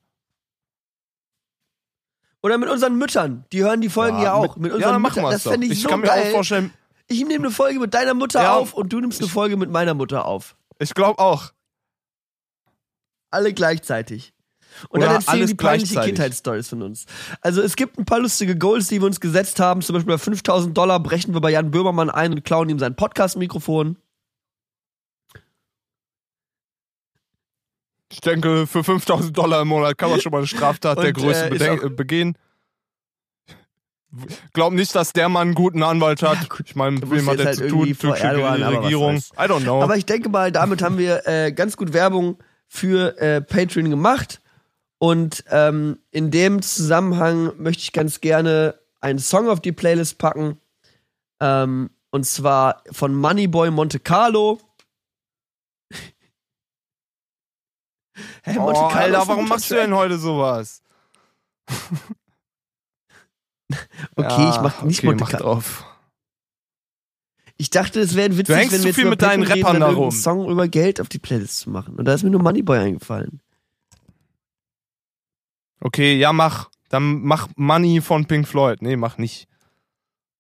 [2.42, 3.44] Oder mit unseren Müttern.
[3.52, 4.56] Die hören die Folgen ja, auch.
[4.56, 5.54] Mit, ja, unseren dann machen wir Das es doch.
[5.62, 6.28] ich, Ich so kann mir geil.
[6.30, 6.74] auch vorstellen,
[7.08, 9.58] Ich nehme eine Folge mit deiner Mutter Ja, auf und du nimmst eine ich- Folge
[9.58, 10.56] mit meiner Mutter auf.
[10.80, 11.52] ich glaube auch.
[13.32, 14.34] Alle gleichzeitig.
[14.88, 16.00] Und Oder dann erzählen alles die peinliche.
[16.00, 17.06] Kindheitsstories von uns.
[17.42, 19.82] Also es gibt ein paar lustige Goals, die wir uns gesetzt haben.
[19.82, 22.96] Zum Beispiel bei 5000 Dollar brechen wir bei Jan Böhmermann ein und klauen ihm sein
[22.96, 23.98] Podcast-Mikrofon.
[28.12, 31.14] Ich denke, für 5000 Dollar im Monat kann man schon mal eine Straftat der Und,
[31.14, 32.36] Größe äh, äh, begehen.
[34.54, 36.42] Glaub nicht, dass der Mann einen guten Anwalt hat.
[36.42, 36.66] Ja, gut.
[36.66, 38.16] ich meine, wem hat der halt zu irgendwie tun?
[38.16, 39.18] Türkische Erdogan, Regierung.
[39.18, 39.84] I don't know.
[39.84, 42.38] Aber ich denke mal, damit haben wir äh, ganz gut Werbung
[42.68, 44.42] für äh, Patreon gemacht.
[45.00, 50.60] Und ähm, in dem Zusammenhang möchte ich ganz gerne einen Song auf die Playlist packen.
[51.40, 54.60] Ähm, und zwar von Moneyboy Monte Carlo.
[58.44, 60.84] Hä, oh, Monte Carlo ist Alter, warum machst du denn heute sowas?
[64.16, 65.46] Okay, ich mach nicht okay, Monte Carlo.
[65.46, 65.86] drauf.
[67.58, 69.82] Ich dachte, es wäre witzig, Du hängst wenn wir viel mit deinen reden, Rappern dann
[69.82, 70.12] da irgendeinen rum.
[70.12, 71.96] Song über Geld auf die Playlist zu machen.
[71.96, 73.42] Und da ist mir nur Moneyboy eingefallen.
[75.82, 76.70] Okay, ja, mach.
[76.90, 78.82] Dann mach Money von Pink Floyd.
[78.82, 79.48] Nee, mach nicht.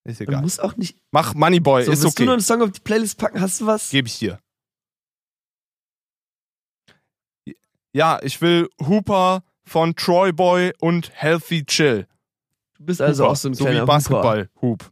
[0.03, 0.41] Ist egal.
[0.41, 0.97] muss auch nicht.
[1.11, 2.33] Mach Moneyboy, So, ist willst du noch okay.
[2.33, 3.39] einen Song auf die Playlist packen?
[3.39, 3.89] Hast du was?
[3.91, 4.39] Gebe ich dir.
[7.93, 12.07] Ja, ich will Hooper von Troy Boy und Healthy Chill.
[12.77, 14.49] Du bist also Hooper, auch so ein so kleiner wie Basketball.
[14.61, 14.91] Hoop.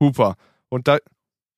[0.00, 0.36] Hooper.
[0.68, 0.98] Und da.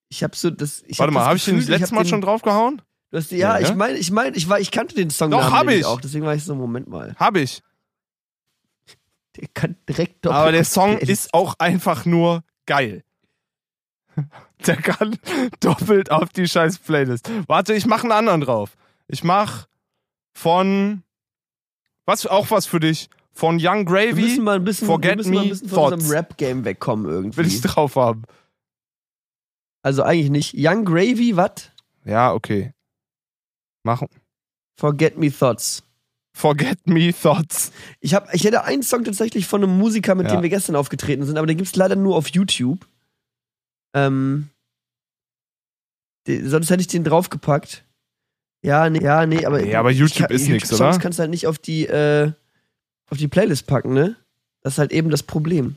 [0.09, 0.83] Ich habe so das.
[0.87, 2.83] Ich warte hab mal, habe ich den Gefühl, das letzte hab Mal den, schon draufgehauen?
[3.11, 3.77] Du hast, ja, Nee, ich ne?
[3.77, 5.85] meine, ich meine, ich war, ich kannte den Song Doch, hab ich.
[5.85, 6.01] auch.
[6.01, 7.15] Deswegen war ich so, Moment mal.
[7.17, 7.63] Habe ich.
[9.37, 11.11] Der kann direkt doppelt Aber der Song Playlist.
[11.11, 13.05] ist auch einfach nur geil.
[14.67, 15.19] Der kann
[15.61, 17.31] doppelt auf die scheiß Playlist.
[17.49, 18.77] Warte, ich mache einen anderen drauf.
[19.09, 19.67] Ich mach
[20.35, 21.03] von
[22.05, 25.17] was auch was für dich von Young Wir müssen Gravy mal ein bisschen, Forget wir
[25.17, 25.93] müssen mal ein bisschen von Thoughts.
[25.95, 27.43] unserem Rap-Game wegkommen will irgendwie.
[27.43, 28.23] ich drauf haben.
[29.83, 30.55] Also eigentlich nicht.
[30.57, 31.73] Young Gravy, was?
[32.05, 32.75] Ja, okay.
[33.85, 34.03] Mach
[34.79, 35.83] Forget Me Thoughts.
[36.35, 37.73] Forget Me Thoughts.
[38.01, 40.35] Ich, hab, ich hätte einen Song tatsächlich von einem Musiker, mit Ja.
[40.37, 42.87] dem wir gestern aufgetreten sind, aber den gibt's leider nur auf YouTube.
[43.95, 44.49] Ähm,
[46.27, 47.85] die, sonst hätte ich den draufgepackt.
[48.65, 49.61] Ja, nee, ja, nee, aber.
[49.61, 51.03] Nee, aber YouTube ist nix, YouTube-Songs oder?
[51.03, 52.33] kannst du halt nicht auf die, äh,
[53.11, 54.17] auf die Playlist packen, ne?
[54.63, 55.77] Das ist halt eben das Problem.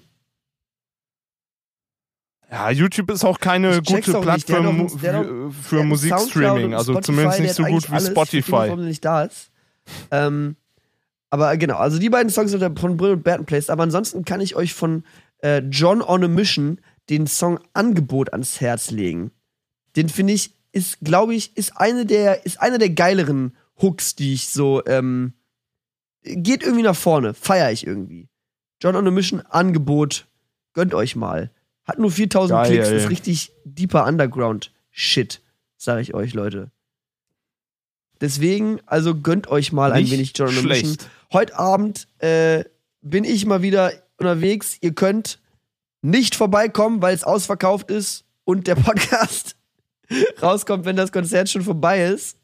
[2.52, 6.76] Ja, YouTube ist auch keine gute Plattform für, für Musikstreaming.
[6.76, 8.52] Also zumindest nicht so gut wie Spotify.
[8.52, 9.50] warum nicht da ist.
[10.12, 10.56] Ähm,
[11.30, 13.70] aber genau, also die beiden Songs von Brill und Burton Place.
[13.70, 15.04] Aber ansonsten kann ich euch von
[15.40, 16.80] äh, John on a Mission
[17.10, 19.32] den Song Angebot ans Herz legen.
[19.96, 24.34] Den finde ich, ist, glaube ich, ist eine der, ist einer der geileren Hooks, die
[24.34, 25.34] ich so, ähm,
[26.24, 28.30] geht irgendwie nach vorne, feiere ich irgendwie.
[28.82, 30.28] John on a Mission Angebot,
[30.74, 31.52] gönnt euch mal.
[31.86, 35.42] Hat nur 4000 Geil, Klicks, ist richtig deeper Underground Shit,
[35.78, 36.72] sage ich euch, Leute.
[38.22, 40.98] Deswegen, also gönnt euch mal ein Nicht wenig John on a Mission.
[41.34, 42.64] Heute Abend äh,
[43.02, 44.78] bin ich mal wieder unterwegs.
[44.82, 45.40] Ihr könnt
[46.02, 49.56] nicht vorbeikommen, weil es ausverkauft ist und der Podcast
[50.42, 52.38] rauskommt, wenn das Konzert schon vorbei ist.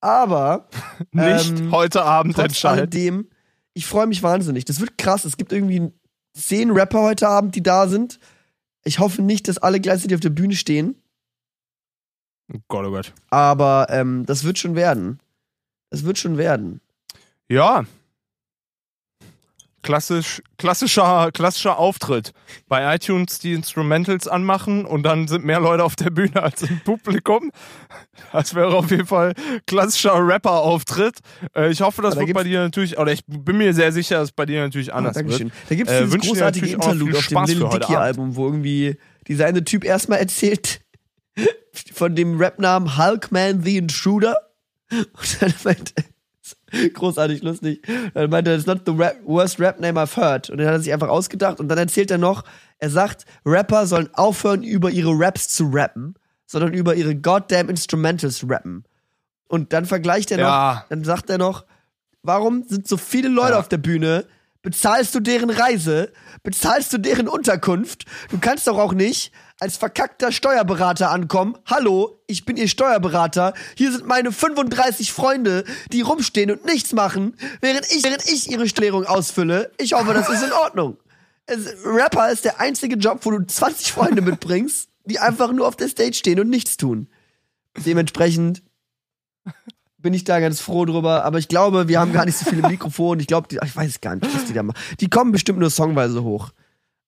[0.00, 0.68] Aber
[1.12, 3.28] Nicht Ähm, heute Abend entscheiden.
[3.74, 4.64] ich freue mich wahnsinnig.
[4.64, 5.24] Das wird krass.
[5.24, 5.90] Es gibt irgendwie
[6.34, 8.18] zehn Rapper heute Abend, die da sind.
[8.84, 10.96] Ich hoffe nicht, dass alle gleichzeitig auf der Bühne stehen.
[12.52, 13.12] Oh Gott, oh Gott.
[13.30, 15.20] Aber ähm, das wird schon werden.
[15.90, 16.80] Das wird schon werden.
[17.48, 17.84] Ja.
[19.80, 22.32] Klassisch, klassischer, klassischer Auftritt.
[22.66, 26.80] Bei iTunes die Instrumentals anmachen und dann sind mehr Leute auf der Bühne als im
[26.80, 27.52] Publikum.
[28.32, 29.34] Das wäre auf jeden Fall
[29.66, 31.20] klassischer Rapper-Auftritt.
[31.54, 34.16] Äh, ich hoffe, das da wird bei dir natürlich, oder ich bin mir sehr sicher,
[34.16, 35.46] dass es bei dir natürlich anders Ah, Dankeschön.
[35.46, 35.70] wird.
[35.70, 38.04] Da gibt es Äh, großartige Interlude auf dem Lil für heute Dicky Abend.
[38.04, 38.96] Album, wo irgendwie
[39.28, 40.80] dieser eine Typ erstmal erzählt
[41.92, 44.36] von dem Rapnamen Hulkman the Intruder.
[44.90, 45.92] Und dann meinte
[46.94, 47.86] großartig lustig.
[48.14, 50.50] Dann meinte er, it's not the rap, worst rap name I've heard.
[50.50, 52.44] Und dann hat er sich einfach ausgedacht und dann erzählt er noch,
[52.78, 56.14] er sagt, Rapper sollen aufhören, über ihre Raps zu rappen,
[56.46, 58.84] sondern über ihre goddamn Instrumentals rappen.
[59.48, 60.84] Und dann vergleicht er noch, Ja.
[60.90, 61.64] dann sagt er noch,
[62.22, 63.58] warum sind so viele Leute Ja.
[63.58, 64.26] auf der Bühne,
[64.62, 66.12] bezahlst du deren Reise,
[66.42, 68.04] bezahlst du deren Unterkunft.
[68.30, 71.56] Du kannst doch auch nicht als verkackter Steuerberater ankommen.
[71.66, 73.54] Hallo, ich bin Ihr Steuerberater.
[73.76, 78.68] Hier sind meine 35 Freunde, die rumstehen und nichts machen, während ich, während ich ihre
[78.68, 79.72] Steuerung ausfülle.
[79.78, 80.96] Ich hoffe, das ist in Ordnung.
[81.46, 85.76] Es, Rapper ist der einzige Job, wo du 20 Freunde mitbringst, die einfach nur auf
[85.76, 87.08] der Stage stehen und nichts tun.
[87.84, 88.62] Dementsprechend
[89.98, 91.24] bin ich da ganz froh drüber.
[91.24, 93.20] Aber ich glaube, wir haben gar nicht so viele Mikrofone.
[93.20, 94.78] Ich glaube, ich weiß gar nicht, was die da machen.
[95.00, 96.50] Die kommen bestimmt nur songweise hoch.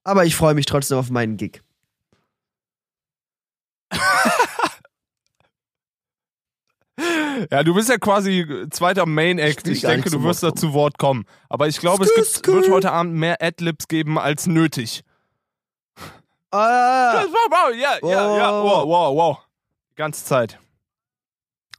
[0.02, 1.62] Aber ich freue mich trotzdem auf meinen Gig.
[7.50, 9.66] Ja, du bist ja quasi zweiter Main Act.
[9.68, 11.24] Ich, gar denke, du wirst da Wort zu Wort kommen.
[11.48, 12.52] Aber ich glaube, es Skü, gibt, skü.
[12.52, 15.02] wird heute Abend mehr Adlibs geben als nötig.
[16.50, 19.38] Ah, Wow, ja, ja, ja, wow, wow, wow.
[19.92, 20.58] Die ganze Zeit.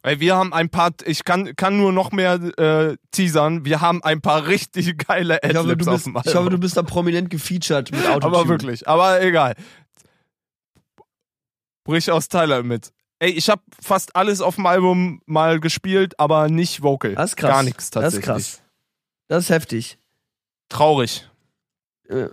[0.04, 4.02] Ey, wir haben ein paar, ich kann, kann nur noch mehr äh, teasern, wir haben
[4.04, 6.82] ein paar richtig geile ich, hoffe, Adlibs du auf dem ich hoffe, du bist da
[6.82, 8.38] prominent gefeatured mit Autotune.
[8.38, 9.56] Aber wirklich, aber egal.
[11.84, 12.92] Brich aus Tyler mit.
[13.20, 17.16] Ey, ich habe fast alles auf dem Album mal gespielt, aber nicht Vocal.
[17.16, 17.50] Das ist krass.
[17.52, 18.20] Gar nichts Das tatsächlich.
[18.22, 18.62] ist krass.
[19.28, 19.98] Das ist heftig.
[20.70, 21.30] Traurig.
[22.10, 22.28] Äh,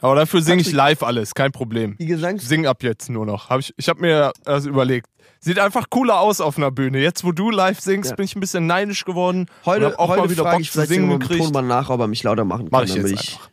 [0.00, 1.96] Aber dafür singe ich live alles, kein Problem.
[1.98, 2.46] Die Gesangs...
[2.48, 3.48] Sing ab jetzt nur noch.
[3.50, 5.08] Hab ich ich habe mir das überlegt.
[5.40, 6.98] Sieht einfach cooler aus auf einer Bühne.
[7.00, 8.16] Jetzt, wo du live singst, Ja.
[8.16, 9.46] bin ich ein bisschen neidisch geworden.
[9.64, 11.42] Heute, hab auch heute mal wieder frage Bock ich zu singen gekriegt.
[11.44, 13.50] Ton mal nach, ob er mich lauter machen Mach kann, ich damit jetzt ich einfach.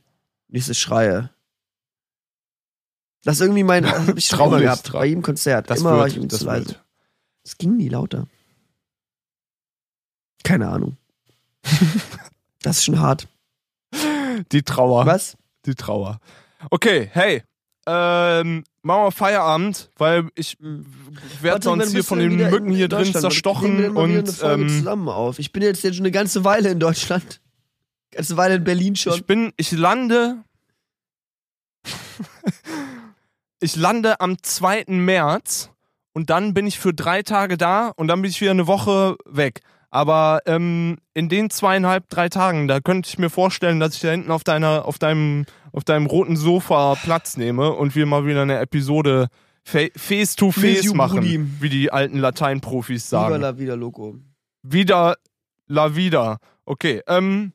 [0.49, 1.29] nicht so schreie.
[3.23, 5.69] Das ist irgendwie mein, das hab ich schon immer gehabt, bei jedem Konzert.
[5.69, 6.75] Das immer wird, war ich ihm das zu leise.
[7.43, 8.27] Es ging nie lauter.
[10.43, 10.97] Keine Ahnung.
[12.61, 13.27] das ist schon hart.
[14.51, 15.05] Die Trauer.
[15.05, 15.37] Was?
[15.65, 16.19] Die Trauer.
[16.69, 17.43] Okay, hey.
[17.85, 20.57] Ähm, machen wir Feierabend, weil ich
[21.41, 25.39] werde sonst hier von den Mücken in hier drin zerstochen und eine ähm, zusammen auf.
[25.39, 27.41] Ich bin jetzt, jetzt schon eine ganze Weile in Deutschland.
[28.11, 29.13] Ganze Weile in Berlin schon.
[29.15, 30.43] ich bin, ich lande,
[33.63, 34.85] ich lande am 2.
[34.87, 35.69] März
[36.13, 39.15] und dann bin ich für drei Tage da und dann bin ich wieder eine Woche
[39.25, 39.61] weg.
[39.89, 44.09] Aber ähm, in den zweieinhalb, drei Tagen, da könnte ich mir vorstellen, dass ich da
[44.09, 48.41] hinten auf deiner, auf deinem, auf deinem roten Sofa Platz nehme und wir mal wieder
[48.41, 49.27] eine Episode
[49.63, 51.45] fa- face to face machen, Brudi.
[51.61, 53.39] wie die alten Lateinprofis sagen.
[53.39, 54.15] la vida loco.
[54.63, 55.15] Wieder
[55.67, 56.37] la vida.
[56.65, 57.53] Okay, ähm,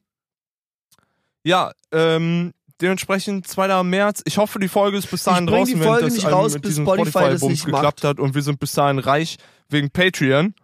[1.44, 3.82] ja, ähm, dementsprechend 2.
[3.82, 4.22] März.
[4.24, 6.54] Ich hoffe, die Folge ist bis dahin bring draußen, die wenn Folge das nicht raus,
[6.54, 8.04] mit bis diesem Spotify das Spotify-Bums nicht geklappt macht.
[8.04, 9.36] hat und wir sind bis dahin reich
[9.68, 10.54] wegen Patreon.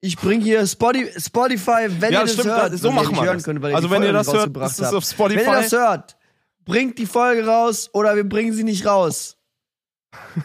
[0.00, 3.44] Ich bring hier Spotify, Spotify wenn ja, ihr das stimmt, hört, so machen wir das.
[3.44, 5.40] könnt, also wenn ihr das hört, ist es auf Spotify.
[5.40, 6.16] Wenn ihr das hört,
[6.64, 9.36] bringt die Folge raus oder wir bringen sie nicht raus.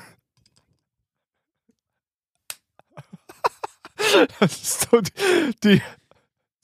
[4.39, 5.11] das ist so die,
[5.63, 5.81] die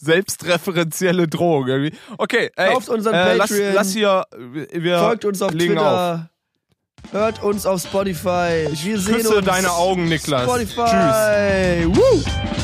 [0.08, 1.96] selbstreferenzielle Drohung irgendwie.
[2.18, 3.74] Okay, ey, Kauft unseren äh, lass, Patreon.
[3.76, 4.26] lass hier,
[4.72, 6.30] wir Folgt uns auf Twitter.
[7.12, 8.68] Hört uns auf Spotify.
[8.72, 9.46] Wir sehen Küsse uns.
[9.46, 10.44] deine Augen, Niklas.
[10.44, 11.86] Spotify.
[11.86, 11.98] Tschüss.
[11.98, 12.57] Woo!